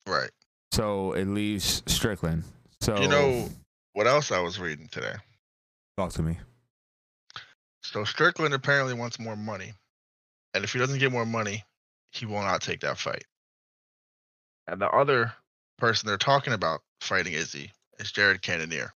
Right. 0.09 0.31
So 0.73 1.13
it 1.13 1.27
leaves 1.27 1.83
Strickland. 1.87 2.45
So 2.81 3.01
You 3.01 3.09
know 3.09 3.49
what 3.93 4.07
else 4.07 4.33
I 4.33 4.41
was 4.41 4.59
reading 4.59 4.89
today? 4.89 5.15
talk 5.97 6.13
to 6.15 6.23
me. 6.23 6.39
So 7.93 8.05
Strickland 8.05 8.55
apparently 8.55 8.95
wants 8.95 9.19
more 9.19 9.37
money, 9.37 9.73
and 10.55 10.65
if 10.65 10.73
he 10.73 10.79
doesn't 10.79 10.99
get 10.99 11.13
more 11.13 11.27
money, 11.27 11.65
he 12.13 12.27
will 12.27 12.41
not 12.43 12.61
take 12.63 12.81
that 12.81 12.99
fight. 12.99 13.25
And 14.67 14.81
the 14.81 14.89
other 14.91 15.33
person 15.79 16.07
they're 16.09 16.17
talking 16.19 16.53
about 16.53 16.81
fighting 17.01 17.33
Izzy 17.35 17.73
is 17.99 18.11
Jared 18.11 18.43
Cannonier. 18.43 18.93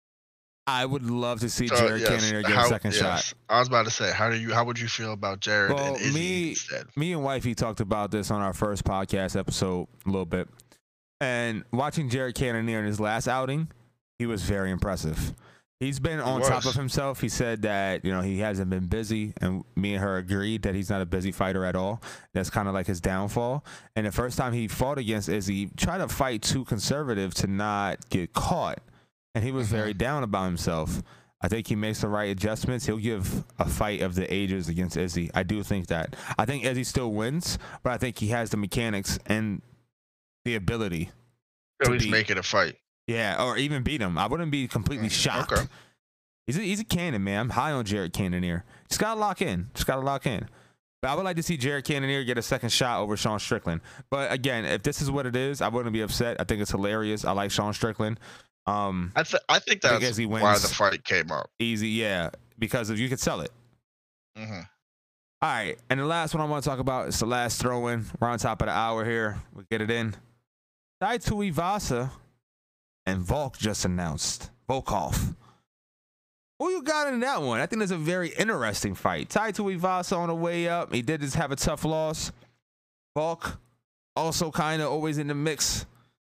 I 0.66 0.84
would 0.86 1.04
love 1.08 1.40
to 1.40 1.48
see 1.48 1.68
So, 1.68 1.76
Jared 1.76 2.00
yes, 2.02 2.08
Cannonier 2.10 2.42
get 2.42 2.52
how- 2.52 2.64
a 2.66 2.68
second 2.68 2.94
shot. 2.94 3.32
I 3.48 3.58
was 3.58 3.68
about 3.68 3.84
to 3.86 3.90
say, 3.90 4.12
how 4.12 4.30
do 4.30 4.36
you? 4.36 4.52
How 4.52 4.64
would 4.64 4.78
you 4.78 4.88
feel 4.88 5.12
about 5.12 5.40
Jared 5.40 5.72
Well, 5.72 5.94
and 5.94 5.96
Izzy 6.02 6.18
me- 6.18 6.48
instead? 6.50 6.86
Me 6.96 7.12
and 7.12 7.22
Wifey 7.24 7.54
talked 7.54 7.80
about 7.80 8.10
this 8.10 8.30
on 8.30 8.40
our 8.40 8.52
first 8.52 8.84
podcast 8.84 9.38
episode 9.38 9.88
a 10.06 10.08
little 10.08 10.26
bit. 10.26 10.48
And 11.20 11.64
watching 11.72 12.08
Jared 12.08 12.34
Cannonier 12.34 12.78
in 12.80 12.86
his 12.86 12.98
last 13.00 13.28
outing, 13.28 13.70
he 14.18 14.26
was 14.26 14.42
very 14.42 14.70
impressive. 14.70 15.34
He's 15.80 15.98
been 15.98 16.20
on 16.20 16.42
top 16.42 16.66
of 16.66 16.74
himself. 16.74 17.22
He 17.22 17.30
said 17.30 17.62
that, 17.62 18.04
you 18.04 18.12
know, 18.12 18.20
he 18.20 18.38
hasn't 18.40 18.68
been 18.68 18.86
busy 18.86 19.32
and 19.40 19.64
me 19.74 19.94
and 19.94 20.02
her 20.04 20.18
agreed 20.18 20.62
that 20.62 20.74
he's 20.74 20.90
not 20.90 21.00
a 21.00 21.06
busy 21.06 21.32
fighter 21.32 21.64
at 21.64 21.74
all. 21.74 22.02
That's 22.34 22.50
kind 22.50 22.68
of 22.68 22.74
like 22.74 22.86
his 22.86 23.00
downfall. 23.00 23.64
And 23.96 24.04
the 24.06 24.12
first 24.12 24.36
time 24.36 24.52
he 24.52 24.68
fought 24.68 24.98
against 24.98 25.30
Izzy, 25.30 25.54
he 25.54 25.66
tried 25.78 25.98
to 25.98 26.08
fight 26.08 26.42
too 26.42 26.66
conservative 26.66 27.32
to 27.34 27.46
not 27.46 28.10
get 28.10 28.34
caught. 28.34 28.80
And 29.34 29.42
he 29.42 29.52
was 29.52 29.68
Mhm. 29.68 29.70
very 29.70 29.94
down 29.94 30.22
about 30.22 30.44
himself. 30.44 31.02
I 31.40 31.48
think 31.48 31.68
he 31.68 31.76
makes 31.76 32.02
the 32.02 32.08
right 32.08 32.28
adjustments. 32.30 32.84
He'll 32.84 32.98
give 32.98 33.44
a 33.58 33.64
fight 33.66 34.02
of 34.02 34.14
the 34.14 34.30
ages 34.30 34.68
against 34.68 34.98
Izzy. 34.98 35.30
I 35.32 35.44
do 35.44 35.62
think 35.62 35.86
that. 35.86 36.14
I 36.38 36.44
think 36.44 36.64
Izzy 36.64 36.84
still 36.84 37.10
wins, 37.12 37.58
but 37.82 37.94
I 37.94 37.96
think 37.96 38.18
he 38.18 38.28
has 38.28 38.50
the 38.50 38.58
mechanics 38.58 39.18
and 39.24 39.62
the 40.44 40.56
ability. 40.56 41.10
At 41.80 41.86
to 41.86 41.92
least 41.92 42.10
make 42.10 42.28
it 42.28 42.36
a 42.36 42.42
fight. 42.42 42.76
Yeah, 43.10 43.42
or 43.44 43.56
even 43.56 43.82
beat 43.82 44.00
him. 44.00 44.16
I 44.18 44.26
wouldn't 44.26 44.50
be 44.52 44.68
completely 44.68 45.08
Mm, 45.08 45.12
shocked. 45.12 45.52
okay. 45.52 45.66
He's 46.46 46.56
a, 46.58 46.60
he's 46.62 46.80
a 46.80 46.84
cannon, 46.84 47.24
man. 47.24 47.40
I'm 47.40 47.50
high 47.50 47.72
on 47.72 47.84
Jared 47.84 48.12
Cannonier. 48.12 48.64
Just 48.88 49.00
gotta 49.00 49.18
lock 49.18 49.42
in. 49.42 49.68
Just 49.74 49.86
gotta 49.86 50.00
lock 50.02 50.26
in. 50.26 50.48
But 51.02 51.10
I 51.10 51.14
would 51.14 51.24
like 51.24 51.36
to 51.36 51.42
see 51.42 51.56
Jared 51.56 51.84
Cannonier 51.84 52.24
get 52.24 52.38
a 52.38 52.42
second 52.42 52.68
shot 52.70 53.00
over 53.00 53.16
Sean 53.16 53.38
Strickland. 53.38 53.80
But 54.10 54.30
again, 54.32 54.64
if 54.64 54.82
this 54.82 55.00
is 55.00 55.10
what 55.10 55.26
it 55.26 55.34
is, 55.34 55.60
I 55.62 55.68
wouldn't 55.68 55.92
be 55.92 56.02
upset. 56.02 56.36
I 56.40 56.44
think 56.44 56.60
it's 56.60 56.70
hilarious. 56.70 57.24
I 57.24 57.32
like 57.32 57.50
Sean 57.50 57.72
Strickland. 57.72 58.20
Um, 58.66 59.10
I 59.16 59.22
th- 59.22 59.42
I 59.48 59.58
think 59.58 59.84
I 59.84 59.88
think 59.90 60.02
that's 60.02 60.10
Izzy 60.12 60.26
why 60.26 60.58
the 60.58 60.68
fight 60.68 61.02
came 61.04 61.32
up. 61.32 61.50
easy, 61.58 61.88
yeah, 61.88 62.30
because 62.58 62.90
if 62.90 62.98
you 62.98 63.08
could 63.08 63.18
sell 63.18 63.40
it. 63.40 63.50
hmm 64.36 64.60
All 65.42 65.48
right, 65.50 65.78
and 65.88 65.98
the 65.98 66.04
last 66.04 66.34
one 66.34 66.42
I 66.42 66.44
want 66.46 66.62
to 66.62 66.68
talk 66.70 66.78
about 66.78 67.08
is 67.08 67.18
the 67.18 67.26
last 67.26 67.60
throw-in. 67.60 68.04
We're 68.20 68.28
on 68.28 68.38
top 68.38 68.60
of 68.62 68.66
the 68.66 68.72
hour 68.72 69.04
here. 69.04 69.40
We'll 69.54 69.64
get 69.70 69.80
it 69.80 69.90
in. 69.90 70.14
Tai 71.00 71.18
Tuivasa 71.18 72.10
and 73.06 73.20
Volk 73.20 73.58
just 73.58 73.84
announced. 73.84 74.50
Volkov. 74.68 75.34
Who 76.58 76.68
you 76.70 76.82
got 76.82 77.12
in 77.12 77.20
that 77.20 77.40
one? 77.42 77.60
I 77.60 77.66
think 77.66 77.80
that's 77.80 77.90
a 77.90 77.96
very 77.96 78.28
interesting 78.30 78.94
fight. 78.94 79.30
Tai 79.30 79.52
Tuivasa 79.52 80.16
on 80.16 80.28
the 80.28 80.34
way 80.34 80.68
up. 80.68 80.92
He 80.92 81.00
did 81.02 81.22
just 81.22 81.34
have 81.36 81.50
a 81.52 81.56
tough 81.56 81.84
loss. 81.84 82.32
Volk 83.16 83.58
also 84.14 84.50
kind 84.50 84.82
of 84.82 84.90
always 84.92 85.16
in 85.18 85.26
the 85.26 85.34
mix. 85.34 85.86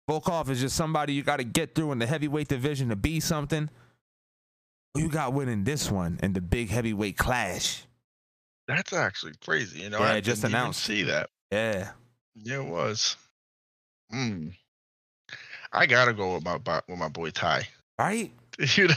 Volkov 0.09 0.49
is 0.49 0.59
just 0.61 0.75
somebody 0.75 1.13
you 1.13 1.21
got 1.23 1.37
to 1.37 1.43
get 1.43 1.75
through 1.75 1.91
in 1.91 1.99
the 1.99 2.05
heavyweight 2.07 2.47
division 2.47 2.89
to 2.89 2.95
be 2.95 3.19
something. 3.19 3.69
Who 4.93 5.01
you 5.01 5.09
got 5.09 5.33
winning 5.33 5.63
this 5.63 5.91
one 5.91 6.19
in 6.23 6.33
the 6.33 6.41
big 6.41 6.69
heavyweight 6.69 7.17
clash? 7.17 7.83
That's 8.67 8.93
actually 8.93 9.33
crazy. 9.45 9.81
You 9.81 9.89
know, 9.91 9.99
Yeah, 9.99 10.13
I 10.13 10.21
just 10.21 10.43
announced. 10.43 10.83
see 10.83 11.03
that. 11.03 11.29
Yeah. 11.51 11.91
Yeah, 12.35 12.61
it 12.61 12.65
was. 12.65 13.15
Hmm. 14.11 14.49
I 15.75 15.85
gotta 15.85 16.13
go 16.13 16.35
with 16.35 16.45
my 16.45 16.57
with 16.87 16.97
my 16.97 17.09
boy 17.09 17.29
Tai. 17.31 17.67
Right? 17.99 18.31
you 18.75 18.87
know, 18.87 18.93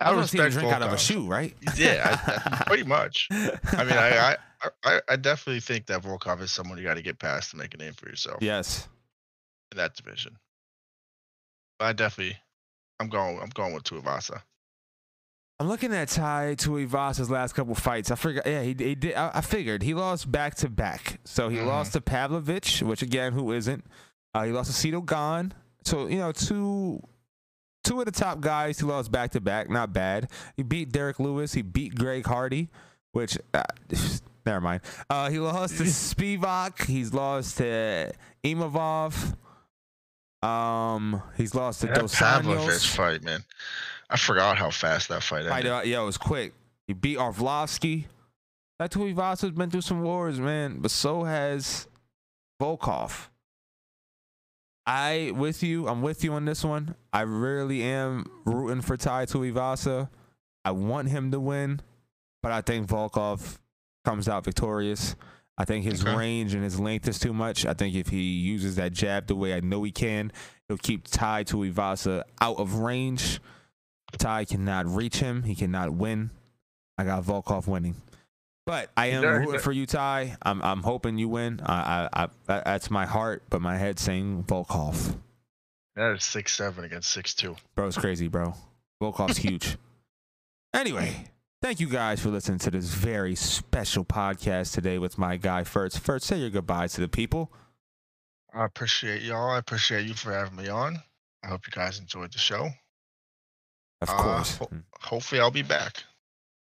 I 0.00 0.10
I 0.10 0.18
respect 0.18 0.52
drink 0.54 0.72
out 0.72 0.82
of 0.82 0.92
a 0.92 0.98
shoe, 0.98 1.26
right? 1.26 1.54
Yeah, 1.76 2.18
I, 2.26 2.64
pretty 2.66 2.84
much. 2.84 3.28
I 3.30 3.36
mean, 3.36 3.52
I, 3.92 4.36
I 4.84 5.00
I 5.08 5.16
definitely 5.16 5.60
think 5.60 5.86
that 5.86 6.02
Volkov 6.02 6.40
is 6.42 6.50
someone 6.50 6.78
you 6.78 6.84
got 6.84 6.94
to 6.94 7.02
get 7.02 7.18
past 7.18 7.50
to 7.52 7.56
make 7.56 7.74
a 7.74 7.76
name 7.76 7.92
for 7.92 8.08
yourself 8.08 8.38
yes. 8.40 8.88
in 9.72 9.78
that 9.78 9.94
division. 9.94 10.36
But 11.78 11.84
I 11.86 11.92
definitely, 11.92 12.36
I'm 12.98 13.08
going. 13.08 13.38
I'm 13.40 13.50
going 13.50 13.72
with 13.72 13.84
Tuivasa. 13.84 14.42
I'm 15.58 15.68
looking 15.68 15.92
at 15.92 16.08
Tai 16.08 16.54
Tuivasa's 16.56 17.30
last 17.30 17.52
couple 17.54 17.74
fights. 17.74 18.10
I 18.10 18.14
forgot. 18.14 18.46
Yeah, 18.46 18.62
he, 18.62 18.74
he 18.78 18.94
did. 18.94 19.14
I, 19.14 19.30
I 19.34 19.40
figured 19.42 19.82
he 19.82 19.92
lost 19.92 20.32
back 20.32 20.54
to 20.56 20.70
back. 20.70 21.20
So 21.24 21.50
he 21.50 21.58
Mhm. 21.58 21.66
lost 21.66 21.92
to 21.92 22.00
Pavlovich, 22.00 22.82
which 22.82 23.02
again, 23.02 23.34
who 23.34 23.52
isn't? 23.52 23.84
Uh, 24.34 24.44
he 24.44 24.52
lost 24.52 24.70
to 24.70 24.88
Ciryl 24.88 25.04
Gane. 25.04 25.52
So 25.84 26.06
you 26.06 26.18
know, 26.18 26.32
two 26.32 27.00
two 27.84 27.98
of 28.00 28.04
the 28.06 28.12
top 28.12 28.40
guys 28.40 28.78
he 28.78 28.84
lost 28.84 29.10
back 29.10 29.30
to 29.32 29.40
back. 29.40 29.70
Not 29.70 29.92
bad. 29.92 30.30
He 30.56 30.62
beat 30.62 30.92
Derrick 30.92 31.18
Lewis. 31.18 31.52
He 31.52 31.62
beat 31.62 31.94
Greg 31.94 32.26
Hardy, 32.26 32.68
which 33.12 33.38
uh, 33.54 33.62
never 34.46 34.60
mind. 34.60 34.82
Uh, 35.08 35.30
he 35.30 35.38
lost 35.38 35.78
to 35.78 35.82
Spivac. 35.84 36.84
He's 36.86 37.12
lost 37.14 37.58
to 37.58 38.12
Imovov. 38.44 39.34
Um, 40.42 41.22
he's 41.36 41.54
lost 41.54 41.80
to 41.82 41.86
That 41.88 41.96
Dos 41.96 42.14
Pavlovich 42.16 42.86
fight, 42.88 43.22
man. 43.22 43.44
I 44.08 44.16
forgot 44.16 44.56
how 44.56 44.70
fast 44.70 45.08
that 45.10 45.22
fight 45.22 45.46
Fight, 45.46 45.58
ended. 45.66 45.72
uh, 45.72 45.82
yeah, 45.84 46.00
it 46.02 46.06
was 46.06 46.16
quick. 46.16 46.54
He 46.86 46.94
beat 46.94 47.18
Arlovski. 47.18 48.06
That 48.78 48.90
Tuivasa's 48.90 49.50
been 49.52 49.70
through 49.70 49.82
some 49.82 50.02
wars, 50.02 50.40
man, 50.40 50.78
but 50.80 50.90
so 50.90 51.24
has 51.24 51.86
Volkov. 52.60 53.28
I 54.90 55.32
with 55.36 55.62
you. 55.62 55.86
I'm 55.86 56.02
with 56.02 56.24
you 56.24 56.32
on 56.32 56.44
this 56.46 56.64
one. 56.64 56.96
I 57.12 57.20
really 57.20 57.82
am 57.82 58.26
rooting 58.44 58.82
for 58.82 58.96
Tai 58.96 59.26
Tuivasa. 59.26 60.08
I 60.64 60.72
want 60.72 61.08
him 61.08 61.30
to 61.30 61.38
win, 61.38 61.80
but 62.42 62.50
I 62.50 62.60
think 62.60 62.88
Volkov 62.88 63.58
comes 64.04 64.28
out 64.28 64.44
victorious. 64.44 65.14
I 65.56 65.64
think 65.64 65.84
his 65.84 66.02
Okay. 66.04 66.16
range 66.16 66.54
and 66.54 66.64
his 66.64 66.80
length 66.80 67.06
is 67.06 67.20
too 67.20 67.32
much. 67.32 67.64
I 67.64 67.72
think 67.74 67.94
if 67.94 68.08
he 68.08 68.20
uses 68.20 68.74
that 68.76 68.92
jab 68.92 69.28
the 69.28 69.36
way 69.36 69.54
I 69.54 69.60
know 69.60 69.84
he 69.84 69.92
can, 69.92 70.32
he'll 70.66 70.76
keep 70.76 71.06
Tai 71.06 71.44
Tuivasa 71.44 72.24
out 72.40 72.58
of 72.58 72.74
range. 72.74 73.40
Tai 74.18 74.44
cannot 74.44 74.86
reach 74.86 75.18
him. 75.20 75.44
He 75.44 75.54
cannot 75.54 75.92
win. 75.92 76.30
I 76.98 77.04
got 77.04 77.22
Volkov 77.22 77.68
winning. 77.68 77.94
But 78.66 78.90
I 78.96 79.06
am 79.06 79.22
he 79.22 79.28
rooting 79.28 79.60
for 79.60 79.72
you, 79.72 79.86
Tai. 79.86 80.36
I'm 80.42 80.62
I'm 80.62 80.82
hoping 80.82 81.18
you 81.18 81.28
win. 81.28 81.60
I, 81.64 82.08
I, 82.12 82.24
I 82.24 82.28
that's 82.64 82.90
my 82.90 83.06
heart, 83.06 83.42
but 83.50 83.60
my 83.60 83.76
head 83.76 83.98
saying 83.98 84.44
Volkov. 84.44 85.16
That 85.96 86.12
is 86.12 86.24
six 86.24 86.54
seven 86.56 86.84
against 86.84 87.10
six 87.10 87.34
two. 87.34 87.56
Bro, 87.74 87.88
it's 87.88 87.96
crazy, 87.98 88.28
bro. 88.28 88.54
Volkov's 89.02 89.36
huge. 89.38 89.76
Anyway, 90.72 91.24
thank 91.62 91.80
you 91.80 91.88
guys 91.88 92.20
for 92.20 92.28
listening 92.28 92.58
to 92.60 92.70
this 92.70 92.90
very 92.90 93.34
special 93.34 94.04
podcast 94.04 94.72
today 94.74 94.98
with 94.98 95.18
my 95.18 95.36
guy 95.36 95.64
Furts. 95.64 95.98
Furts, 95.98 96.26
say 96.26 96.36
your 96.38 96.50
goodbyes 96.50 96.92
to 96.92 97.00
the 97.00 97.08
people. 97.08 97.50
I 98.54 98.64
appreciate 98.66 99.22
y'all. 99.22 99.50
I 99.50 99.58
appreciate 99.58 100.06
you 100.06 100.14
for 100.14 100.32
having 100.32 100.56
me 100.56 100.68
on. 100.68 101.02
I 101.42 101.48
hope 101.48 101.66
you 101.66 101.72
guys 101.72 101.98
enjoyed 101.98 102.32
the 102.32 102.38
show. 102.38 102.68
Of 104.02 104.08
Uh, 104.10 104.16
course. 104.22 104.56
ho- 104.58 104.70
hopefully, 105.00 105.40
I'll 105.40 105.50
be 105.50 105.62
back. 105.62 106.04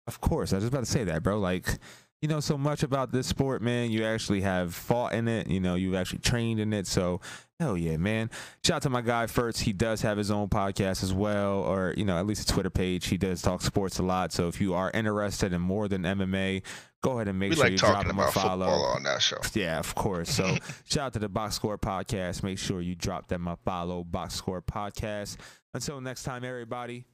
Of 0.10 0.22
course. 0.22 0.52
I 0.52 0.56
was 0.56 0.64
just 0.64 0.74
about 0.74 0.86
to 0.86 0.92
say 0.92 1.04
that, 1.04 1.22
bro. 1.22 1.38
Like, 1.38 1.78
you 2.20 2.28
know 2.28 2.40
so 2.40 2.58
much 2.58 2.82
about 2.82 3.12
this 3.12 3.28
sport, 3.28 3.62
man. 3.62 3.92
You 3.92 4.04
actually 4.06 4.42
have 4.42 4.74
fought 4.74 5.14
in 5.14 5.28
it. 5.28 5.48
You 5.48 5.60
know, 5.60 5.76
you've 5.76 5.94
actually 5.94 6.20
trained 6.20 6.60
in 6.60 6.74
it. 6.74 6.88
So, 6.88 7.22
hell 7.60 7.78
yeah, 7.78 7.98
man. 7.98 8.32
Shout 8.66 8.78
out 8.78 8.82
to 8.82 8.90
my 8.90 9.02
guy 9.02 9.28
Furts. 9.28 9.60
He 9.60 9.72
does 9.72 10.02
have 10.02 10.18
his 10.18 10.32
own 10.32 10.50
podcast 10.50 11.04
as 11.04 11.14
well, 11.14 11.60
or, 11.60 11.94
you 11.96 12.06
know, 12.06 12.18
at 12.18 12.26
least 12.26 12.50
a 12.50 12.52
Twitter 12.52 12.72
page. 12.72 13.08
He 13.08 13.18
does 13.18 13.42
talk 13.44 13.62
sports 13.62 14.00
a 14.00 14.04
lot. 14.04 14.34
So, 14.34 14.48
if 14.48 14.60
you 14.60 14.74
are 14.74 14.90
interested 14.92 15.54
in 15.54 15.62
more 15.62 15.88
than 15.88 16.02
MMA, 16.02 16.64
go 17.02 17.12
ahead 17.12 17.28
and 17.28 17.38
make 17.38 17.52
we 17.52 17.56
sure 17.56 17.66
like 17.66 17.72
you 17.74 17.78
drop 17.78 18.06
him 18.06 18.18
a 18.18 18.32
follow. 18.32 18.68
on 18.68 19.04
that 19.04 19.22
show. 19.22 19.38
Yeah, 19.54 19.80
of 19.80 19.94
course. 19.94 20.30
So 20.30 20.58
shout 20.86 21.06
out 21.06 21.14
to 21.14 21.20
the 21.20 21.30
Box 21.30 21.56
Score 21.56 21.78
Podcast. 21.78 22.44
Make 22.44 22.58
sure 22.58 22.82
you 22.82 22.96
drop 22.96 23.28
them 23.28 23.48
a 23.48 23.56
follow, 23.58 24.04
Box 24.04 24.34
Score 24.34 24.62
Podcast. 24.62 25.38
Until 25.74 26.02
next 26.02 26.24
time, 26.24 26.44
everybody, 26.44 27.06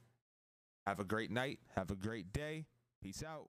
have 0.86 0.98
a 0.98 1.04
great 1.04 1.30
night. 1.30 1.60
Have 1.76 1.90
a 1.90 1.96
great 1.96 2.32
day. 2.32 2.64
Peace 3.02 3.22
out. 3.22 3.48